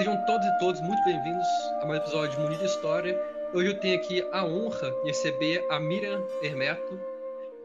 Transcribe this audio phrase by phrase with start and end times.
[0.00, 1.46] Sejam todos e todas muito bem-vindos
[1.82, 3.20] a mais um episódio de Munir História.
[3.52, 6.98] Hoje eu tenho aqui a honra de receber a Miriam Hermeto,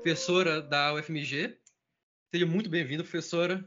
[0.02, 1.58] professora da UFMG.
[2.30, 3.66] Seja muito bem-vinda, professora.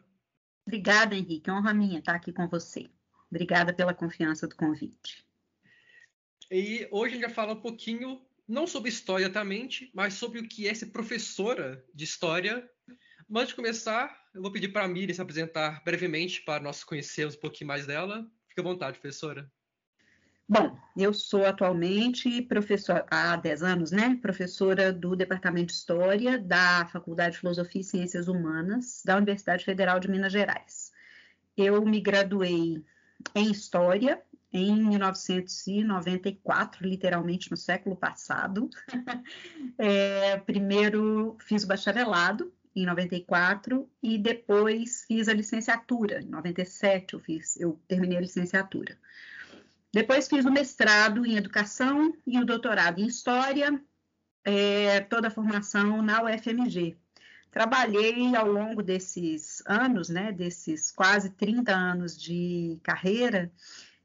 [0.66, 1.50] Obrigada, Henrique.
[1.50, 2.90] Honra minha estar aqui com você.
[3.30, 5.24] Obrigada pela confiança do convite.
[6.50, 10.46] E hoje a gente vai falar um pouquinho, não sobre história exatamente, mas sobre o
[10.46, 12.68] que é ser professora de história.
[13.26, 16.84] Mas antes de começar, eu vou pedir para a Miriam se apresentar brevemente para nós
[16.84, 18.30] conhecermos um pouquinho mais dela.
[18.58, 19.48] Fique à vontade, professora.
[20.48, 24.18] Bom, eu sou atualmente professora, há 10 anos, né?
[24.20, 30.00] Professora do Departamento de História da Faculdade de Filosofia e Ciências Humanas da Universidade Federal
[30.00, 30.90] de Minas Gerais.
[31.56, 32.84] Eu me graduei
[33.32, 34.20] em História
[34.52, 38.68] em 1994, literalmente no século passado.
[39.78, 46.20] é, primeiro fiz o bacharelado em 94 e depois fiz a licenciatura.
[46.20, 48.96] Em 97 eu fiz, eu terminei a licenciatura.
[49.92, 53.80] Depois fiz o mestrado em educação e o doutorado em história,
[54.44, 56.96] é, toda a formação na UFMG.
[57.50, 63.50] Trabalhei ao longo desses anos, né, desses quase 30 anos de carreira,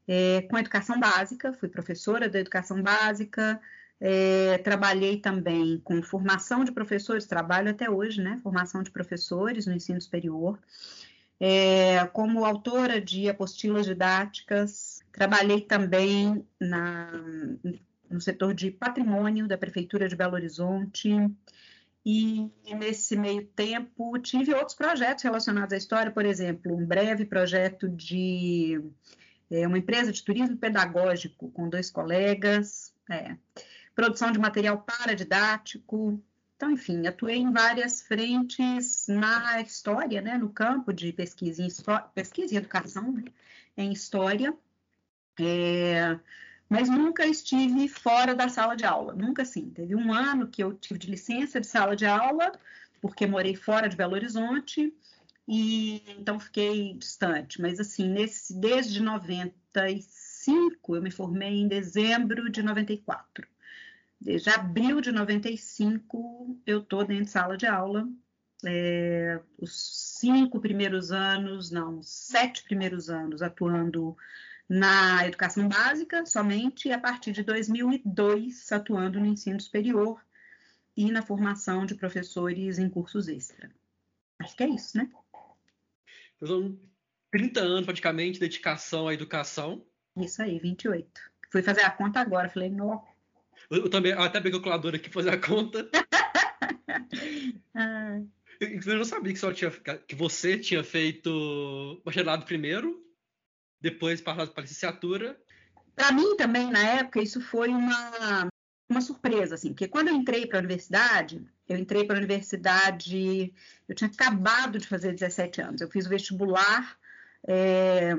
[0.08, 3.60] é, com educação básica, fui professora da educação básica,
[4.06, 8.38] é, trabalhei também com formação de professores, trabalho até hoje, né?
[8.42, 10.58] Formação de professores no ensino superior.
[11.40, 17.12] É, como autora de apostilas didáticas, trabalhei também na,
[18.10, 21.10] no setor de patrimônio da Prefeitura de Belo Horizonte.
[22.04, 27.88] E nesse meio tempo tive outros projetos relacionados à história, por exemplo, um breve projeto
[27.88, 28.82] de
[29.50, 32.92] é, uma empresa de turismo pedagógico com dois colegas.
[33.10, 33.36] É
[33.94, 36.22] produção de material paradidático.
[36.56, 41.68] Então, enfim, atuei em várias frentes na história, né, no campo de pesquisa em,
[42.14, 43.24] pesquisa e educação né,
[43.76, 44.56] em história,
[45.38, 46.18] é,
[46.68, 49.70] mas nunca estive fora da sala de aula, nunca assim.
[49.70, 52.52] Teve um ano que eu tive de licença de sala de aula,
[53.00, 54.92] porque morei fora de Belo Horizonte,
[55.46, 57.60] e então fiquei distante.
[57.60, 63.46] Mas assim, nesse, desde 95, eu me formei em dezembro de 94.
[64.20, 68.08] Desde abril de 95, eu estou dentro de sala de aula.
[68.64, 74.16] É, os cinco primeiros anos, não, sete primeiros anos atuando
[74.68, 80.24] na educação básica somente, e a partir de 2002 atuando no ensino superior
[80.96, 83.70] e na formação de professores em cursos extra.
[84.38, 85.10] Acho que é isso, né?
[86.42, 86.78] São
[87.30, 89.84] 30 anos praticamente de dedicação à educação.
[90.16, 91.08] Isso aí, 28.
[91.50, 93.04] Fui fazer a conta agora, falei, não,
[93.76, 95.88] eu também eu até peguei o calculador aqui fazer a conta.
[97.74, 98.20] ah.
[98.60, 103.02] eu, não sabia que, só tinha, que você tinha feito bacharelado primeiro,
[103.80, 105.38] depois passado para licenciatura.
[105.94, 108.48] Para mim também, na época, isso foi uma,
[108.88, 113.52] uma surpresa, assim, porque quando eu entrei para a universidade, eu entrei para a universidade,
[113.88, 116.98] eu tinha acabado de fazer 17 anos, eu fiz o vestibular
[117.46, 118.12] é,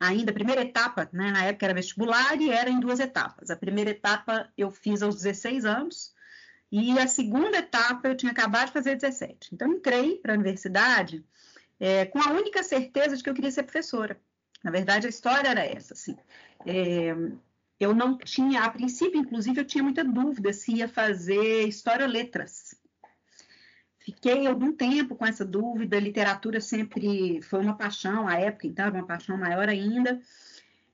[0.00, 3.50] ainda a primeira etapa, né, na época era vestibular e era em duas etapas.
[3.50, 6.14] A primeira etapa eu fiz aos 16 anos
[6.70, 9.54] e a segunda etapa eu tinha acabado de fazer 17.
[9.54, 11.24] Então entrei para a universidade
[11.80, 14.20] é, com a única certeza de que eu queria ser professora.
[14.62, 16.16] Na verdade, a história era essa, assim.
[16.66, 17.14] É,
[17.78, 22.74] eu não tinha, a princípio, inclusive, eu tinha muita dúvida se ia fazer história letras.
[24.08, 29.06] Fiquei algum tempo com essa dúvida, literatura sempre foi uma paixão, à época, então, uma
[29.06, 30.18] paixão maior ainda.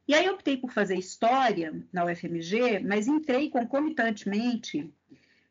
[0.08, 4.92] E aí optei por fazer história na UFMG, mas entrei concomitantemente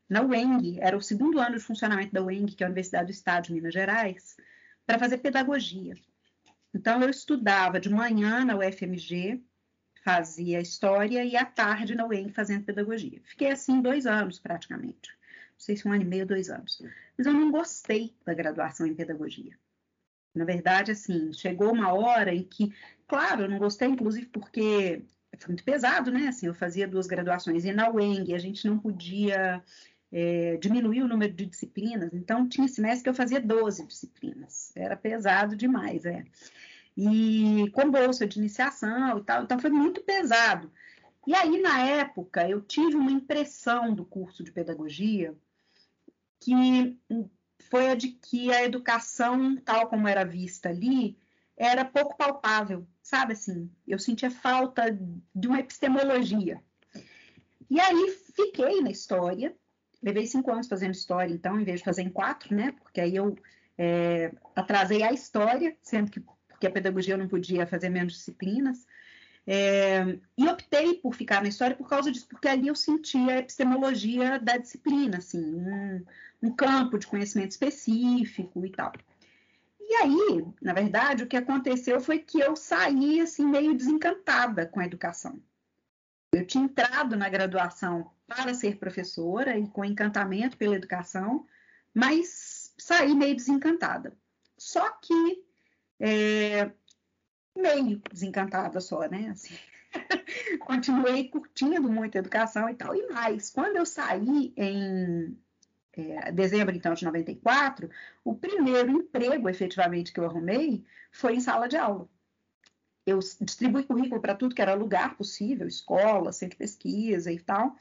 [0.09, 3.11] na UENG, era o segundo ano de funcionamento da UENG, que é a Universidade do
[3.11, 4.35] Estado de Minas Gerais,
[4.85, 5.95] para fazer pedagogia.
[6.73, 9.41] Então, eu estudava de manhã na UFMG,
[10.03, 13.21] fazia história, e à tarde na UENG fazendo pedagogia.
[13.23, 15.22] Fiquei assim dois anos praticamente
[15.63, 16.81] sei se um ano e meio, dois anos.
[17.17, 19.57] Mas eu não gostei da graduação em pedagogia.
[20.35, 22.73] Na verdade, assim, chegou uma hora em que,
[23.07, 25.03] claro, eu não gostei, inclusive porque
[25.37, 26.27] foi muito pesado, né?
[26.27, 29.63] Assim, eu fazia duas graduações e na UENG a gente não podia
[30.11, 34.95] é, diminuir o número de disciplinas, então tinha semestre que eu fazia 12 disciplinas, era
[34.95, 36.25] pesado demais, é.
[36.95, 40.71] E com bolsa de iniciação e tal, então foi muito pesado.
[41.25, 45.33] E aí, na época, eu tive uma impressão do curso de pedagogia
[46.43, 46.97] que
[47.69, 51.17] foi a de que a educação, tal como era vista ali,
[51.55, 53.69] era pouco palpável, sabe assim?
[53.87, 54.97] Eu sentia falta
[55.33, 56.61] de uma epistemologia.
[57.69, 59.55] E aí fiquei na história,
[60.01, 62.71] levei cinco anos fazendo história, então, em vez de fazer em quatro, né?
[62.73, 63.35] Porque aí eu
[63.77, 66.19] é, atrasei a história, sendo que
[66.63, 68.85] porque a pedagogia eu não podia fazer menos disciplinas.
[69.45, 73.39] É, e optei por ficar na história por causa disso, porque ali eu sentia a
[73.39, 76.05] epistemologia da disciplina, assim, um,
[76.41, 78.93] um campo de conhecimento específico e tal.
[79.81, 84.79] E aí, na verdade, o que aconteceu foi que eu saí assim meio desencantada com
[84.79, 85.41] a educação.
[86.31, 91.45] Eu tinha entrado na graduação para ser professora e com encantamento pela educação,
[91.93, 94.17] mas saí meio desencantada.
[94.57, 95.43] Só que
[95.99, 96.71] é,
[97.55, 99.29] meio desencantada só, né?
[99.29, 99.55] Assim,
[100.61, 102.95] continuei curtindo muito a educação e tal.
[102.95, 105.37] E mais, quando eu saí em
[105.95, 107.89] é, dezembro, então, de 94,
[108.23, 112.07] o primeiro emprego, efetivamente, que eu arrumei foi em sala de aula.
[113.05, 117.75] Eu distribuí currículo para tudo que era lugar possível, escola, centro de pesquisa e tal.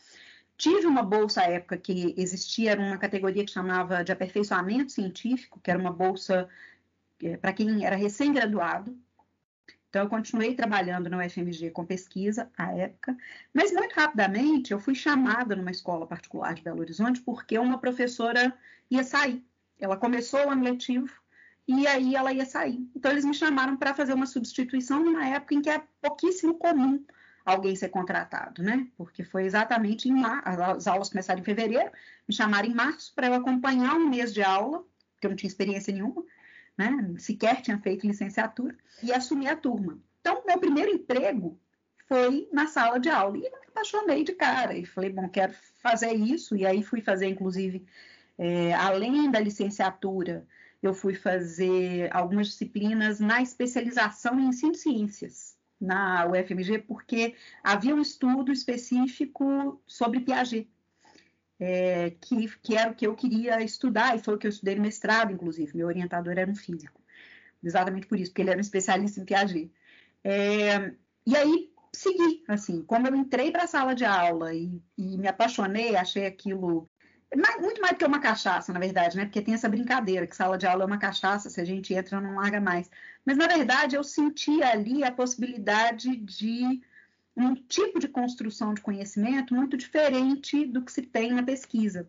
[0.57, 5.61] Tive uma bolsa à época que existia, era uma categoria que chamava de aperfeiçoamento científico,
[5.61, 6.49] que era uma bolsa
[7.23, 8.97] é, para quem era recém-graduado,
[9.93, 13.15] então, eu continuei trabalhando no UFMG com pesquisa à época,
[13.53, 18.57] mas muito rapidamente eu fui chamada numa escola particular de Belo Horizonte porque uma professora
[18.91, 19.45] ia sair.
[19.79, 21.13] Ela começou o ano letivo
[21.69, 22.89] e aí ela ia sair.
[22.97, 27.05] Então, eles me chamaram para fazer uma substituição numa época em que é pouquíssimo comum
[27.45, 28.89] alguém ser contratado, né?
[28.97, 31.93] Porque foi exatamente em março, as aulas começaram em fevereiro,
[32.27, 34.83] me chamaram em março para eu acompanhar um mês de aula,
[35.21, 36.25] que eu não tinha experiência nenhuma,
[36.77, 37.15] né?
[37.19, 39.99] sequer tinha feito licenciatura, e assumi a turma.
[40.21, 41.59] Então, meu primeiro emprego
[42.07, 43.37] foi na sala de aula.
[43.39, 44.77] E eu me apaixonei de cara.
[44.77, 46.57] E falei, bom, quero fazer isso.
[46.57, 47.85] E aí fui fazer, inclusive,
[48.39, 50.47] é, além da licenciatura,
[50.83, 57.95] eu fui fazer algumas disciplinas na especialização em ensino de ciências na UFMG, porque havia
[57.95, 60.69] um estudo específico sobre Piaget
[61.59, 64.75] é, que, que era o que eu queria estudar, e foi o que eu estudei
[64.75, 65.77] no mestrado, inclusive.
[65.77, 67.01] Meu orientador era um físico,
[67.63, 69.73] exatamente por isso, porque ele era um especialista em Piaget.
[70.25, 70.93] É,
[71.27, 75.29] e aí segui, assim, como eu entrei para a sala de aula e, e, me
[75.29, 76.89] apaixonei, achei aquilo
[77.61, 79.25] muito mais do que uma cachaça, na verdade, né?
[79.25, 82.21] Porque tem essa brincadeira que sala de aula é uma cachaça, se a gente entra
[82.21, 82.91] não larga mais.
[83.25, 86.83] Mas na verdade eu senti ali a possibilidade de
[87.37, 92.09] um tipo de construção de conhecimento muito diferente do que se tem na pesquisa.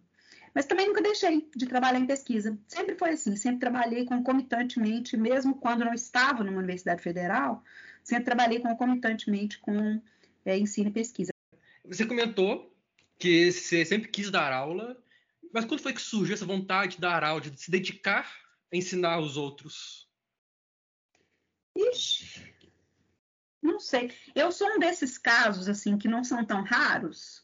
[0.54, 2.58] Mas também nunca deixei de trabalhar em pesquisa.
[2.68, 7.64] Sempre foi assim, sempre trabalhei concomitantemente, mesmo quando não estava numa universidade federal,
[8.04, 10.02] sempre trabalhei concomitantemente com
[10.46, 11.32] é, ensino e pesquisa.
[11.86, 12.72] Você comentou
[13.18, 15.02] que você sempre quis dar aula,
[15.52, 18.32] mas quando foi que surgiu essa vontade de dar aula, de se dedicar
[18.72, 20.08] a ensinar os outros?
[21.76, 22.53] Ixi,
[23.64, 24.12] não sei.
[24.36, 27.44] Eu sou um desses casos, assim, que não são tão raros,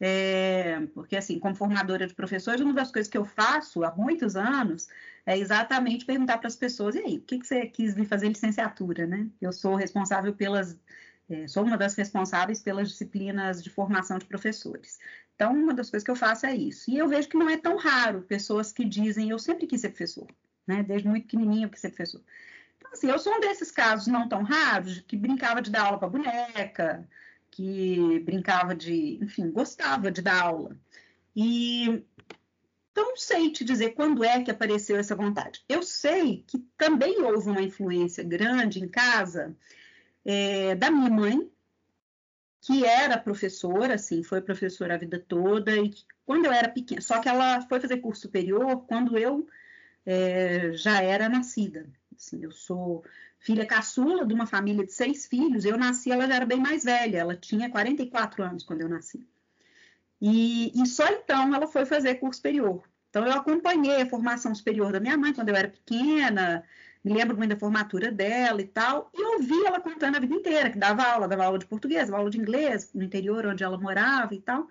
[0.00, 4.36] é, porque, assim, como formadora de professores, uma das coisas que eu faço há muitos
[4.36, 4.88] anos
[5.24, 8.28] é exatamente perguntar para as pessoas, e aí, o que, que você quis vir fazer
[8.28, 9.28] licenciatura, né?
[9.40, 10.78] Eu sou responsável pelas,
[11.30, 14.98] é, sou uma das responsáveis pelas disciplinas de formação de professores.
[15.34, 16.90] Então, uma das coisas que eu faço é isso.
[16.90, 19.88] E eu vejo que não é tão raro pessoas que dizem, eu sempre quis ser
[19.88, 20.28] professor,
[20.66, 20.82] né?
[20.82, 22.20] Desde muito pequenininho eu quis ser professor
[22.94, 26.08] assim, eu sou um desses casos não tão raros que brincava de dar aula para
[26.08, 27.08] boneca,
[27.50, 30.76] que brincava de, enfim, gostava de dar aula.
[31.36, 32.04] E
[32.92, 35.64] então não sei te dizer quando é que apareceu essa vontade.
[35.68, 39.56] Eu sei que também houve uma influência grande em casa
[40.24, 41.50] é, da minha mãe,
[42.60, 45.92] que era professora, assim, foi professora a vida toda, e
[46.24, 49.46] quando eu era pequena, só que ela foi fazer curso superior quando eu
[50.06, 51.86] é, já era nascida.
[52.16, 53.04] Assim, eu sou
[53.38, 55.64] filha caçula de uma família de seis filhos.
[55.64, 57.18] Eu nasci, ela já era bem mais velha.
[57.18, 59.26] Ela tinha 44 anos quando eu nasci.
[60.20, 62.82] E, e só então ela foi fazer curso superior.
[63.10, 66.64] Então eu acompanhei a formação superior da minha mãe quando eu era pequena.
[67.04, 69.10] Me lembro muito da formatura dela e tal.
[69.14, 72.18] E ouvi ela contando a vida inteira, que dava aula, dava aula de português, dava
[72.18, 74.66] aula de inglês, no interior onde ela morava e tal.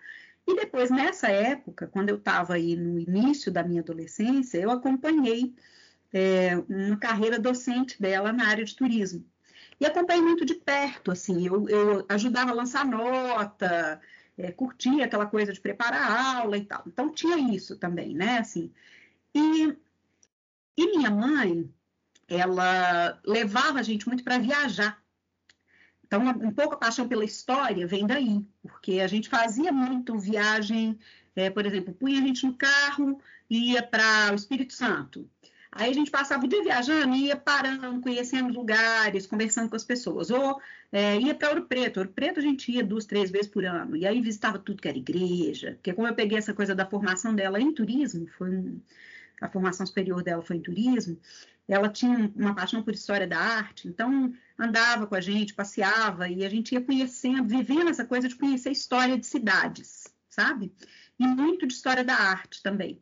[0.46, 5.54] E depois, nessa época, quando eu estava aí no início da minha adolescência, eu acompanhei
[6.14, 9.26] é, uma carreira docente dela na área de turismo.
[9.80, 14.00] E acompanhei muito de perto, assim, eu, eu ajudava a lançar nota,
[14.38, 16.84] é, curtia aquela coisa de preparar a aula e tal.
[16.88, 18.72] Então tinha isso também, né, assim.
[19.34, 19.76] E,
[20.78, 21.70] e minha mãe,
[22.28, 25.02] ela levava a gente muito para viajar.
[26.06, 31.00] Então, um pouco a paixão pela história vem daí, porque a gente fazia muito viagem,
[31.36, 35.28] é, por exemplo, punha a gente no carro, ia para o Espírito Santo.
[35.76, 40.30] Aí a gente passava o dia viajando, ia parando, conhecendo lugares, conversando com as pessoas.
[40.30, 40.62] Ou
[40.92, 41.98] é, ia para Ouro Preto.
[41.98, 43.96] Ouro Preto a gente ia duas, três vezes por ano.
[43.96, 45.74] E aí visitava tudo que era igreja.
[45.74, 48.80] Porque como eu peguei essa coisa da formação dela em turismo, foi um,
[49.42, 51.20] a formação superior dela foi em turismo,
[51.68, 56.46] ela tinha uma paixão por história da arte, então andava com a gente, passeava e
[56.46, 60.72] a gente ia conhecendo, vivendo essa coisa de conhecer história de cidades, sabe?
[61.18, 63.02] E muito de história da arte também.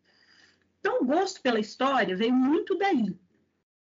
[0.81, 3.15] Então, o gosto pela história veio muito daí.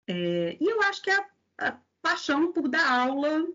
[0.07, 1.25] É, e eu acho que a,
[1.57, 3.47] a paixão por dar aula,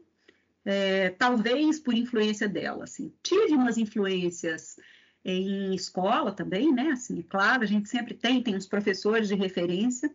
[0.64, 3.14] é, talvez por influência dela, assim.
[3.22, 4.76] Tive umas influências
[5.24, 6.90] em escola também, né?
[6.90, 10.12] Assim, é claro, a gente sempre tem, tem uns professores de referência,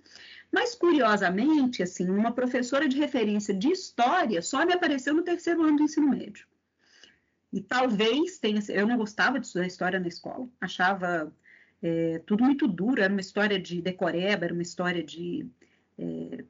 [0.52, 5.78] mas curiosamente, assim, uma professora de referência de história só me apareceu no terceiro ano
[5.78, 6.46] do ensino médio.
[7.54, 11.34] E talvez tenha, eu não gostava de estudar história na escola, achava
[11.82, 15.48] é, tudo muito duro, era uma história de decoreba, era uma história de,
[15.98, 16.44] é,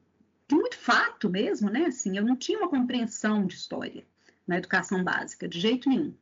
[0.48, 1.86] de muito fato mesmo, né?
[1.86, 4.04] Assim, eu não tinha uma compreensão de história
[4.46, 6.14] na educação básica, de jeito nenhum.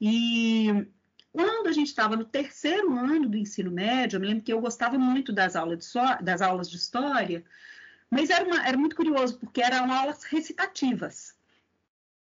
[0.00, 0.86] E
[1.32, 4.60] quando a gente estava no terceiro ano do ensino médio, eu me lembro que eu
[4.60, 7.44] gostava muito das aulas de, so das aulas de história,
[8.10, 11.36] mas era, uma, era muito curioso, porque eram aulas recitativas.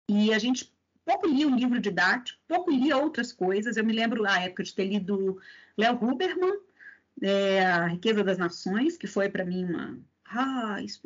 [0.08, 0.72] E a gente
[1.04, 3.76] pouco lia um livro didático, pouco lia outras coisas.
[3.76, 5.40] Eu me lembro a época de ter lido
[5.76, 6.58] Léo Huberman,
[7.22, 9.98] é, A Riqueza das Nações, que foi para mim uma.
[10.24, 11.00] Ah, isso,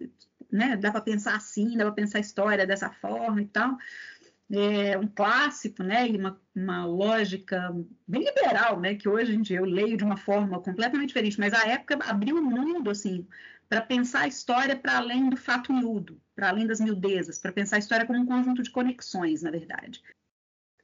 [0.52, 3.78] né, dá para pensar assim, dá para pensar a história dessa forma e tal
[4.50, 7.74] é um clássico, né, e uma, uma lógica
[8.06, 11.54] bem liberal, né, que hoje em dia eu leio de uma forma completamente diferente, mas
[11.54, 13.26] a época abriu o mundo, assim,
[13.74, 17.74] para pensar a história para além do fato miúdo, para além das miudezas, para pensar
[17.74, 20.00] a história como um conjunto de conexões, na verdade.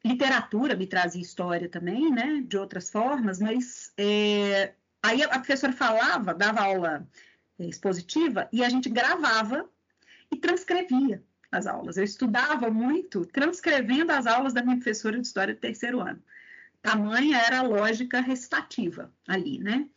[0.04, 6.34] Literatura me trazia história também, né, de outras formas, mas é, aí a professora falava,
[6.34, 7.06] dava aula
[7.60, 9.70] é, expositiva, e a gente gravava
[10.28, 11.96] e transcrevia as aulas.
[11.96, 16.20] Eu estudava muito transcrevendo as aulas da minha professora de história do terceiro ano.
[16.82, 19.88] Tamanha era a lógica recitativa ali, né?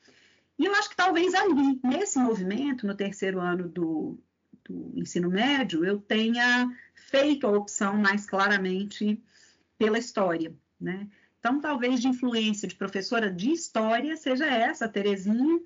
[0.57, 4.19] E eu acho que talvez ali, nesse movimento, no terceiro ano do,
[4.63, 9.22] do ensino médio, eu tenha feito a opção mais claramente
[9.77, 11.07] pela história, né?
[11.39, 15.60] Então, talvez de influência de professora de história seja essa, a Terezinha,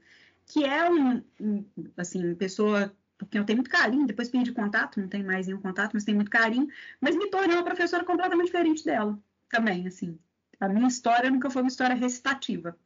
[0.46, 1.66] que é um, um
[1.96, 5.94] assim, pessoa porque eu tenho muito carinho, depois perdi contato, não tem mais nenhum contato,
[5.94, 6.68] mas tenho muito carinho,
[7.02, 10.20] mas me tornei uma professora completamente diferente dela também, assim.
[10.60, 12.78] A minha história nunca foi uma história recitativa.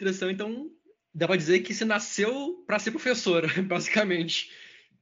[0.00, 0.70] Então
[1.14, 4.52] dá para dizer que você nasceu para ser professora, basicamente.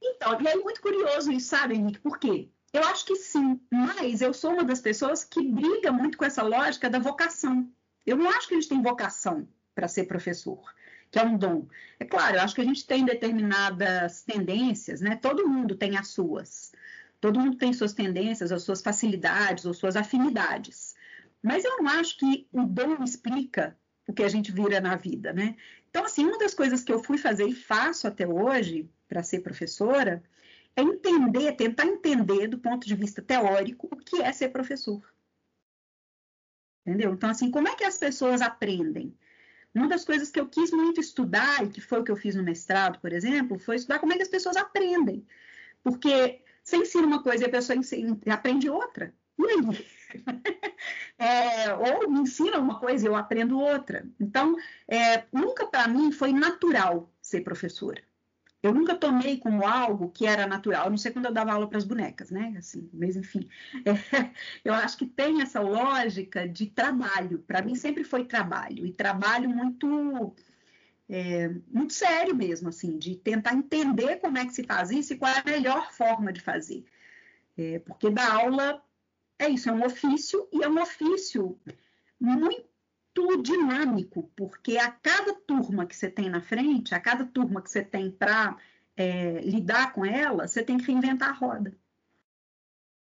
[0.01, 1.99] Então, e é muito curioso isso, sabe, Henrique?
[1.99, 2.49] Por quê?
[2.71, 6.43] Eu acho que sim, mas eu sou uma das pessoas que briga muito com essa
[6.43, 7.71] lógica da vocação.
[8.05, 10.61] Eu não acho que a gente tem vocação para ser professor
[11.15, 11.65] que é um dom.
[11.97, 15.15] É claro, eu acho que a gente tem determinadas tendências, né?
[15.15, 16.73] Todo mundo tem as suas.
[17.21, 20.93] Todo mundo tem suas tendências, as suas facilidades, ou suas afinidades.
[21.41, 25.33] Mas eu não acho que o dom explica o que a gente vira na vida,
[25.33, 25.55] né?
[25.89, 29.39] Então, assim, uma das coisas que eu fui fazer e faço até hoje para ser
[29.39, 30.23] professora
[30.75, 35.01] é entender, tentar entender do ponto de vista teórico o que é ser professor.
[36.85, 37.13] Entendeu?
[37.13, 39.17] Então, assim, como é que as pessoas aprendem?
[39.73, 42.35] Uma das coisas que eu quis muito estudar, e que foi o que eu fiz
[42.35, 45.25] no mestrado, por exemplo, foi estudar como é que as pessoas aprendem.
[45.83, 49.13] Porque você ensina uma coisa e a pessoa ensina, aprende outra.
[49.37, 49.85] E aí?
[51.17, 54.05] É, ou me ensina uma coisa e eu aprendo outra.
[54.19, 58.03] Então, é, nunca para mim foi natural ser professora.
[58.61, 61.77] Eu nunca tomei como algo que era natural, não sei quando eu dava aula para
[61.77, 62.55] as bonecas, né?
[62.57, 63.47] Assim, mas enfim,
[63.85, 64.31] é,
[64.63, 67.39] eu acho que tem essa lógica de trabalho.
[67.39, 70.35] Para mim sempre foi trabalho e trabalho muito
[71.07, 75.17] é, muito sério mesmo, assim, de tentar entender como é que se faz isso e
[75.17, 76.83] qual é a melhor forma de fazer.
[77.57, 78.83] É, porque dar aula
[79.39, 81.59] é isso, é um ofício e é um ofício
[82.19, 87.69] muito dinâmico, porque a cada turma que você tem na frente, a cada turma que
[87.69, 88.57] você tem para
[88.95, 91.77] é, lidar com ela, você tem que reinventar a roda.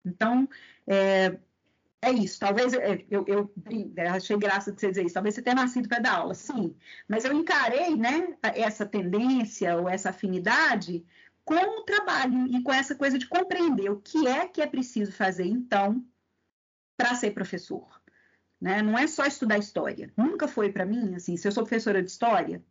[0.05, 0.49] Então,
[0.87, 1.39] é,
[2.03, 2.41] é isso.
[2.41, 5.15] Talvez é, eu, eu, eu, achei graça de você dizer isso.
[5.15, 6.75] Talvez você tenha nascido para dar aula, sim.
[7.09, 11.05] Mas eu encarei, né, essa tendência ou essa afinidade
[11.45, 15.13] com o trabalho e com essa coisa de compreender o que é que é preciso
[15.13, 16.05] fazer então
[17.01, 17.89] para ser professor.
[18.61, 18.83] Né?
[18.83, 20.13] Não é só estudar história.
[20.17, 22.63] Nunca foi para mim, assim, se eu sou professora de história,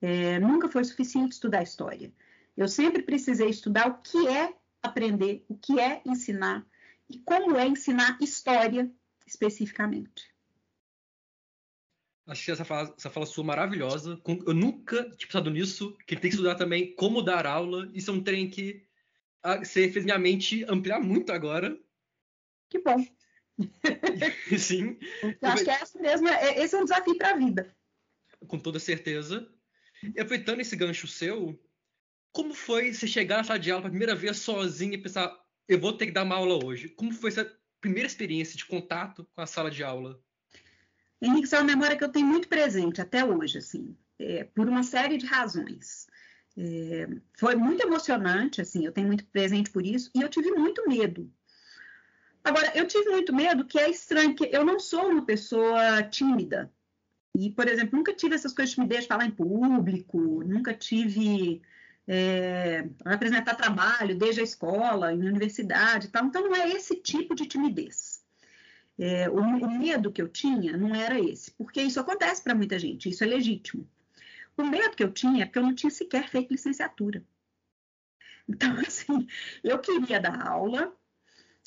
[0.00, 2.10] é, nunca foi suficiente estudar história.
[2.56, 6.66] Eu sempre precisei estudar o que é aprender, o que é ensinar
[7.08, 8.90] e como é ensinar história
[9.26, 10.30] especificamente.
[12.26, 14.18] Achei essa fala, essa fala sua maravilhosa.
[14.46, 17.90] Eu nunca tinha pensado nisso, que tem que estudar também como dar aula.
[17.92, 18.86] Isso é um trem que
[19.42, 21.78] ah, você fez minha mente ampliar muito agora.
[22.70, 23.04] Que bom.
[24.58, 24.98] Sim.
[25.22, 27.74] Eu acho que é essa mesmo, é, esse é um desafio para a vida.
[28.46, 29.48] com toda certeza.
[30.02, 31.58] E aproveitando esse gancho seu,
[32.32, 35.36] como foi você chegar na sala de aula pela primeira vez sozinho e pensar,
[35.68, 36.88] eu vou ter que dar uma aula hoje?
[36.88, 37.50] Como foi essa
[37.80, 40.20] primeira experiência de contato com a sala de aula?
[41.20, 44.68] Henrique, isso é uma memória que eu tenho muito presente até hoje, assim, é, por
[44.68, 46.06] uma série de razões.
[46.56, 50.88] É, foi muito emocionante, assim, eu tenho muito presente por isso, e eu tive muito
[50.88, 51.30] medo.
[52.42, 56.72] Agora, eu tive muito medo que é estranho, que eu não sou uma pessoa tímida.
[57.34, 61.62] E, por exemplo, nunca tive essas coisas de timidez de falar em público, nunca tive
[62.08, 66.24] é, apresentar trabalho desde a escola, em universidade e tal.
[66.26, 68.24] Então, não é esse tipo de timidez.
[68.98, 72.78] É, o, o medo que eu tinha não era esse, porque isso acontece para muita
[72.78, 73.88] gente, isso é legítimo.
[74.56, 77.24] O medo que eu tinha é porque eu não tinha sequer feito licenciatura.
[78.48, 79.26] Então, assim,
[79.62, 80.94] eu queria dar aula,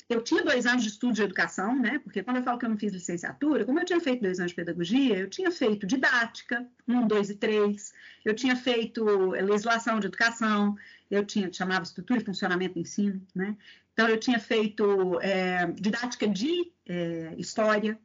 [0.08, 1.98] eu tinha dois anos de estudo de educação, né?
[1.98, 4.50] Porque quando eu falo que eu não fiz licenciatura, como eu tinha feito dois anos
[4.50, 7.92] de pedagogia, eu tinha feito didática, um, dois e três,
[8.24, 10.76] eu tinha feito legislação de educação,
[11.10, 13.56] eu tinha, chamava estrutura e funcionamento do ensino, né?
[13.92, 17.98] Então, eu tinha feito é, didática de é, história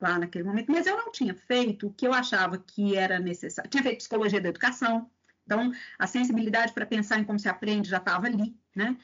[0.00, 3.70] lá naquele momento, mas eu não tinha feito o que eu achava que era necessário.
[3.70, 5.10] Tinha feito psicologia da educação,
[5.44, 8.96] então a sensibilidade para pensar em como se aprende já estava ali, né?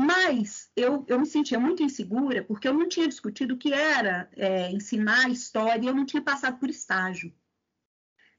[0.00, 4.30] Mas eu, eu me sentia muito insegura porque eu não tinha discutido o que era
[4.34, 7.30] é, ensinar história e eu não tinha passado por estágio.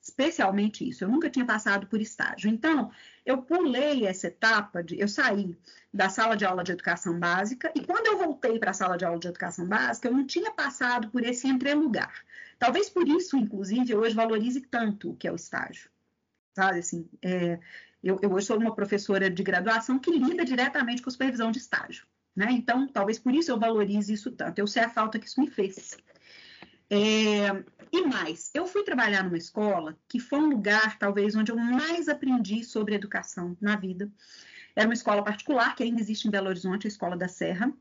[0.02, 2.50] Especialmente isso, eu nunca tinha passado por estágio.
[2.50, 2.90] Então,
[3.24, 5.56] eu pulei essa etapa, de, eu saí
[5.94, 9.06] da sala de aula de educação básica e quando eu voltei para a sala de
[9.06, 12.26] aula de educação básica, eu não tinha passado por esse entrelugar.
[12.58, 15.92] Talvez por isso, inclusive, eu hoje valorize tanto o que é o estágio.
[16.56, 17.60] Sabe, assim, é,
[18.04, 22.06] eu, eu hoje sou uma professora de graduação que lida diretamente com supervisão de estágio.
[22.36, 22.48] Né?
[22.52, 24.60] Então, talvez por isso eu valorize isso tanto.
[24.60, 25.98] Eu sei a falta que isso me fez.
[26.90, 31.58] É, e mais, eu fui trabalhar numa escola que foi um lugar, talvez, onde eu
[31.58, 34.12] mais aprendi sobre educação na vida.
[34.76, 37.72] Era uma escola particular, que ainda existe em Belo Horizonte, a Escola da Serra,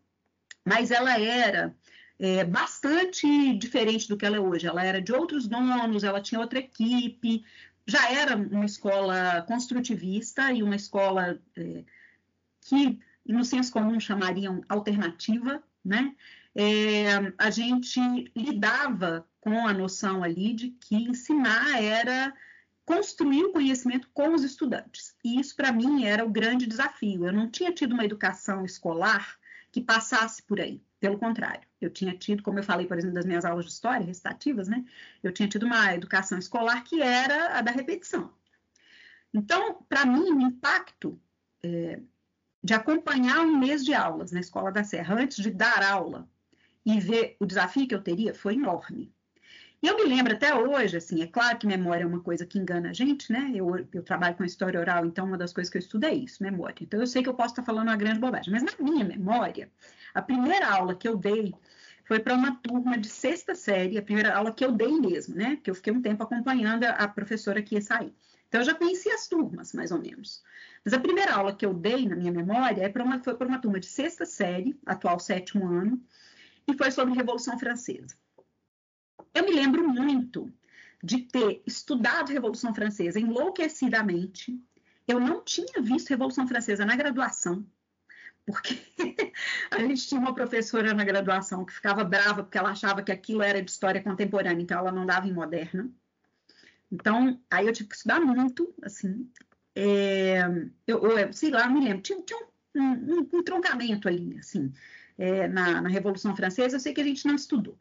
[0.64, 1.74] mas ela era
[2.18, 4.66] é, bastante diferente do que ela é hoje.
[4.66, 7.44] Ela era de outros donos, ela tinha outra equipe,
[7.90, 11.84] já era uma escola construtivista e uma escola é,
[12.60, 16.14] que, no senso comum, chamariam alternativa, né?
[16.54, 18.00] É, a gente
[18.36, 22.32] lidava com a noção ali de que ensinar era
[22.84, 25.16] construir o conhecimento com os estudantes.
[25.24, 27.26] E isso, para mim, era o grande desafio.
[27.26, 29.36] Eu não tinha tido uma educação escolar
[29.72, 30.80] que passasse por aí.
[31.00, 34.04] Pelo contrário, eu tinha tido, como eu falei, por exemplo, das minhas aulas de história
[34.04, 34.84] recitativas, né?
[35.22, 38.30] Eu tinha tido uma educação escolar que era a da repetição.
[39.32, 41.18] Então, para mim, o impacto
[41.62, 42.00] é,
[42.62, 46.28] de acompanhar um mês de aulas na Escola da Serra antes de dar aula
[46.84, 49.12] e ver o desafio que eu teria foi enorme.
[49.82, 52.58] E eu me lembro até hoje, assim, é claro que memória é uma coisa que
[52.58, 53.50] engana a gente, né?
[53.54, 56.42] Eu, eu trabalho com história oral, então uma das coisas que eu estudo é isso,
[56.42, 56.76] memória.
[56.82, 59.70] Então eu sei que eu posso estar falando uma grande bobagem, mas na minha memória,
[60.14, 61.54] a primeira aula que eu dei
[62.04, 65.56] foi para uma turma de sexta série, a primeira aula que eu dei mesmo, né?
[65.62, 68.12] Que eu fiquei um tempo acompanhando a professora que ia sair.
[68.48, 70.42] Então eu já conhecia as turmas, mais ou menos.
[70.84, 73.60] Mas a primeira aula que eu dei na minha memória é uma, foi para uma
[73.60, 76.02] turma de sexta série, atual sétimo ano,
[76.66, 78.16] e foi sobre Revolução Francesa.
[79.32, 80.52] Eu me lembro muito
[81.02, 84.60] de ter estudado Revolução Francesa enlouquecidamente.
[85.06, 87.64] Eu não tinha visto Revolução Francesa na graduação,
[88.46, 88.80] porque
[89.70, 93.42] a gente tinha uma professora na graduação que ficava brava porque ela achava que aquilo
[93.42, 95.90] era de história contemporânea, então ela não dava em moderna.
[96.90, 99.30] Então, aí eu tive que estudar muito, assim.
[99.76, 100.40] É,
[100.86, 102.38] eu, eu, sei lá, me lembro, tinha, tinha
[102.74, 104.72] um, um, um, troncamento ali, assim,
[105.16, 107.78] é, na, na Revolução Francesa, eu sei que a gente não estudou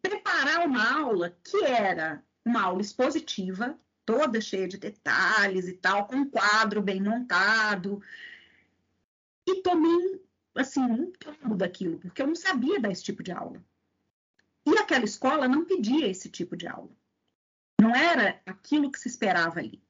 [0.00, 6.16] preparar uma aula que era uma aula expositiva, toda cheia de detalhes e tal, com
[6.16, 8.02] um quadro bem montado.
[9.50, 10.22] E tomei,
[10.54, 13.60] assim, um tombo daquilo, porque eu não sabia dar esse tipo de aula.
[14.64, 16.90] E aquela escola não pedia esse tipo de aula.
[17.80, 19.82] Não era aquilo que se esperava ali.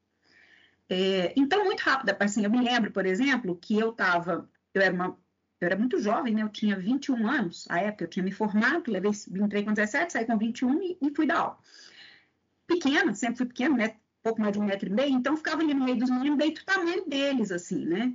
[0.89, 4.95] É, então, muito rápido, assim, eu me lembro, por exemplo, que eu estava, eu era
[4.95, 5.19] uma
[5.61, 6.43] eu era muito jovem, né?
[6.43, 10.25] Eu tinha 21 anos, à época eu tinha me formado, levei, entrei com 17, saí
[10.25, 11.59] com 21 e, e fui dar aula.
[12.67, 13.97] Pequena, sempre fui pequena, né?
[14.23, 16.55] Pouco mais de um metro e meio, então ficava ali no meio dos meninos, bem
[16.55, 18.15] do tamanho deles, assim, né?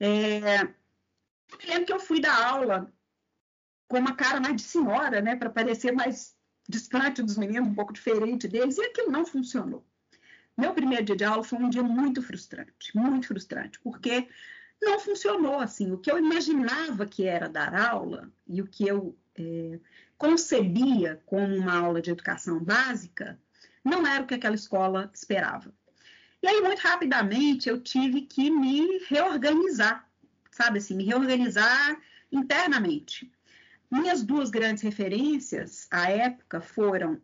[0.00, 2.90] É, eu me lembro que eu fui dar aula
[3.86, 5.36] com uma cara mais de senhora, né?
[5.36, 6.34] Para parecer mais
[6.68, 9.84] distante dos meninos, um pouco diferente deles, e aquilo não funcionou.
[10.56, 14.28] Meu primeiro dia de aula foi um dia muito frustrante, muito frustrante, porque
[14.80, 15.90] não funcionou assim.
[15.92, 19.78] O que eu imaginava que era dar aula e o que eu é,
[20.16, 23.38] concebia como uma aula de educação básica
[23.84, 25.74] não era o que aquela escola esperava.
[26.42, 30.08] E aí, muito rapidamente, eu tive que me reorganizar,
[30.50, 32.00] sabe assim, me reorganizar
[32.32, 33.30] internamente.
[33.90, 37.20] Minhas duas grandes referências à época foram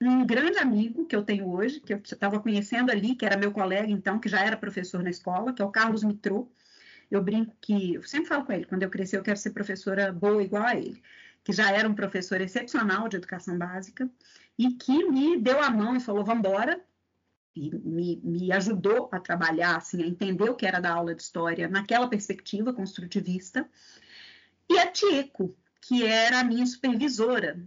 [0.00, 3.52] um grande amigo que eu tenho hoje, que eu estava conhecendo ali, que era meu
[3.52, 6.50] colega então, que já era professor na escola, que é o Carlos Mitrô.
[7.10, 10.12] Eu brinco que, eu sempre falo com ele, quando eu crescer eu quero ser professora
[10.12, 11.02] boa igual a ele,
[11.42, 14.08] que já era um professor excepcional de educação básica
[14.58, 16.80] e que me deu a mão e falou, vamos embora,
[17.54, 21.22] e me, me ajudou a trabalhar, assim, a entender o que era da aula de
[21.22, 23.68] história naquela perspectiva construtivista.
[24.68, 27.60] E a Tieco, que era a minha supervisora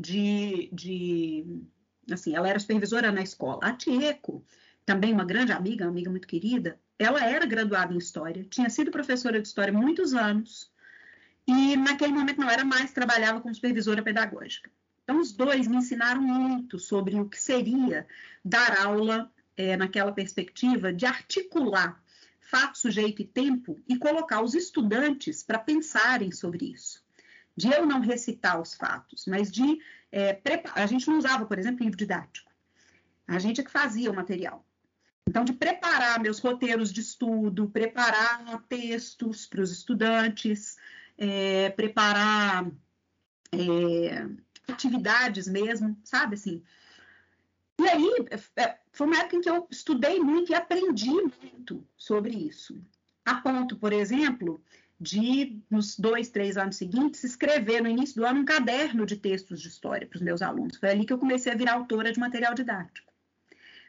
[0.00, 1.62] de, de
[2.10, 3.60] assim, ela era supervisora na escola.
[3.62, 4.44] A Tieco,
[4.84, 8.90] também uma grande amiga, uma amiga muito querida, ela era graduada em História, tinha sido
[8.90, 10.72] professora de História muitos anos,
[11.46, 14.70] e naquele momento não era mais, trabalhava como supervisora pedagógica.
[15.08, 18.06] Então, os dois me ensinaram muito sobre o que seria
[18.44, 21.98] dar aula é, naquela perspectiva de articular
[22.42, 27.02] fato, sujeito e tempo e colocar os estudantes para pensarem sobre isso
[27.56, 29.80] de eu não recitar os fatos, mas de
[30.12, 30.38] é.
[30.74, 32.48] A gente não usava, por exemplo, livro didático.
[33.26, 34.64] A gente é que fazia o material.
[35.26, 40.76] Então, de preparar meus roteiros de estudo, preparar textos para os estudantes,
[41.18, 42.70] é, preparar
[43.52, 44.28] é,
[44.68, 46.62] atividades mesmo, sabe assim.
[47.80, 48.26] E aí,
[48.56, 52.80] é, foi uma época em que eu estudei muito e aprendi muito sobre isso.
[53.24, 54.60] A ponto, por exemplo,
[55.00, 59.60] de, nos dois, três anos seguintes, escrever no início do ano um caderno de textos
[59.60, 60.76] de história para os meus alunos.
[60.76, 63.12] Foi ali que eu comecei a virar autora de material didático.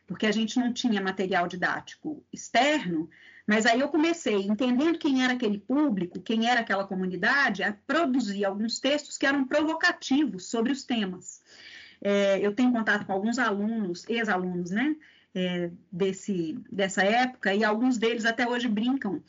[0.05, 3.09] Porque a gente não tinha material didático externo,
[3.49, 8.45] mas aí eu comecei, entendendo quem era aquele público, quem era aquela comunidade, a produzir
[8.45, 11.41] alguns textos que eram provocativos sobre os temas.
[11.99, 14.95] É, eu tenho contato com alguns alunos, ex-alunos, né,
[15.33, 19.19] é, desse, dessa época, e alguns deles até hoje brincam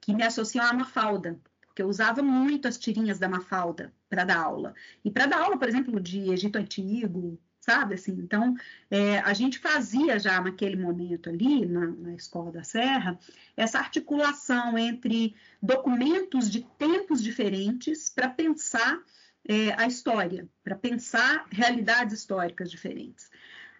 [0.00, 4.38] que me associam à Mafalda, porque eu usava muito as tirinhas da Mafalda para dar
[4.38, 4.74] aula.
[5.04, 7.38] E para dar aula, por exemplo, de Egito Antigo,
[7.68, 7.96] sabe?
[7.96, 8.56] Assim, então,
[8.90, 13.18] é, a gente fazia já naquele momento ali, na, na, Escola da Serra,
[13.54, 18.98] essa articulação entre documentos de tempos diferentes para pensar
[19.46, 23.30] é, a história, para pensar realidades históricas diferentes.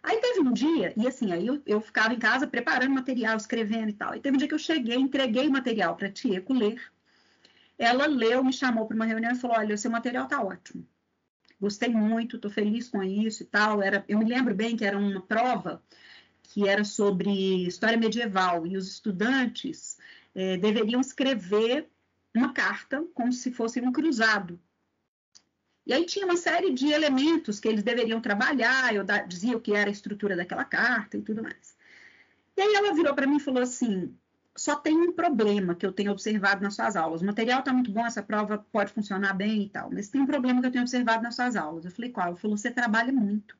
[0.02, 3.88] Aí teve um dia, e assim, aí eu, eu ficava em casa preparando material, escrevendo
[3.88, 4.14] e tal.
[4.14, 6.78] E teve um dia que eu cheguei, entreguei material para a Tieco ler.
[7.78, 10.86] Ela leu, me chamou para uma reunião e falou: Olha, o seu material está ótimo.
[11.60, 13.82] Gostei muito, estou feliz com isso e tal.
[13.82, 15.82] Era, eu me lembro bem que era uma prova
[16.42, 19.98] que era sobre história medieval e os estudantes
[20.34, 21.88] é, deveriam escrever
[22.34, 24.58] uma carta como se fosse um cruzado
[25.88, 29.72] e aí tinha uma série de elementos que eles deveriam trabalhar, eu dizia o que
[29.72, 31.74] era a estrutura daquela carta e tudo mais.
[32.54, 34.14] E aí ela virou para mim e falou assim:
[34.56, 37.22] só tem um problema que eu tenho observado nas suas aulas.
[37.22, 40.26] O material está muito bom, essa prova pode funcionar bem e tal, mas tem um
[40.26, 41.84] problema que eu tenho observado nas suas aulas.
[41.84, 42.28] Eu falei, qual?
[42.28, 43.56] Ela falou, você trabalha muito.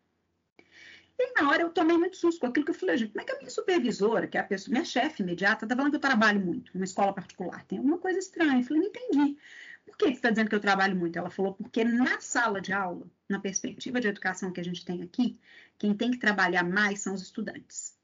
[1.20, 3.24] E na hora eu tomei muito susto com aquilo que eu falei, gente, como é
[3.24, 6.01] que a minha supervisora, que é a pessoa, minha chefe imediata, está falando que eu
[6.01, 7.64] trabalho muito numa escola particular?
[7.64, 8.61] Tem alguma coisa estranha.
[8.61, 9.37] Eu falei, não entendi.
[9.85, 11.18] Por que você está dizendo que eu trabalho muito?
[11.18, 15.03] Ela falou, porque na sala de aula, na perspectiva de educação que a gente tem
[15.03, 15.40] aqui,
[15.77, 17.98] quem tem que trabalhar mais são os estudantes.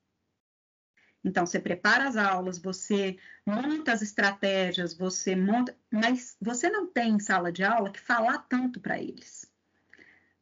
[1.25, 7.15] Então, você prepara as aulas, você monta as estratégias, você monta, mas você não tem
[7.15, 9.51] em sala de aula que falar tanto para eles.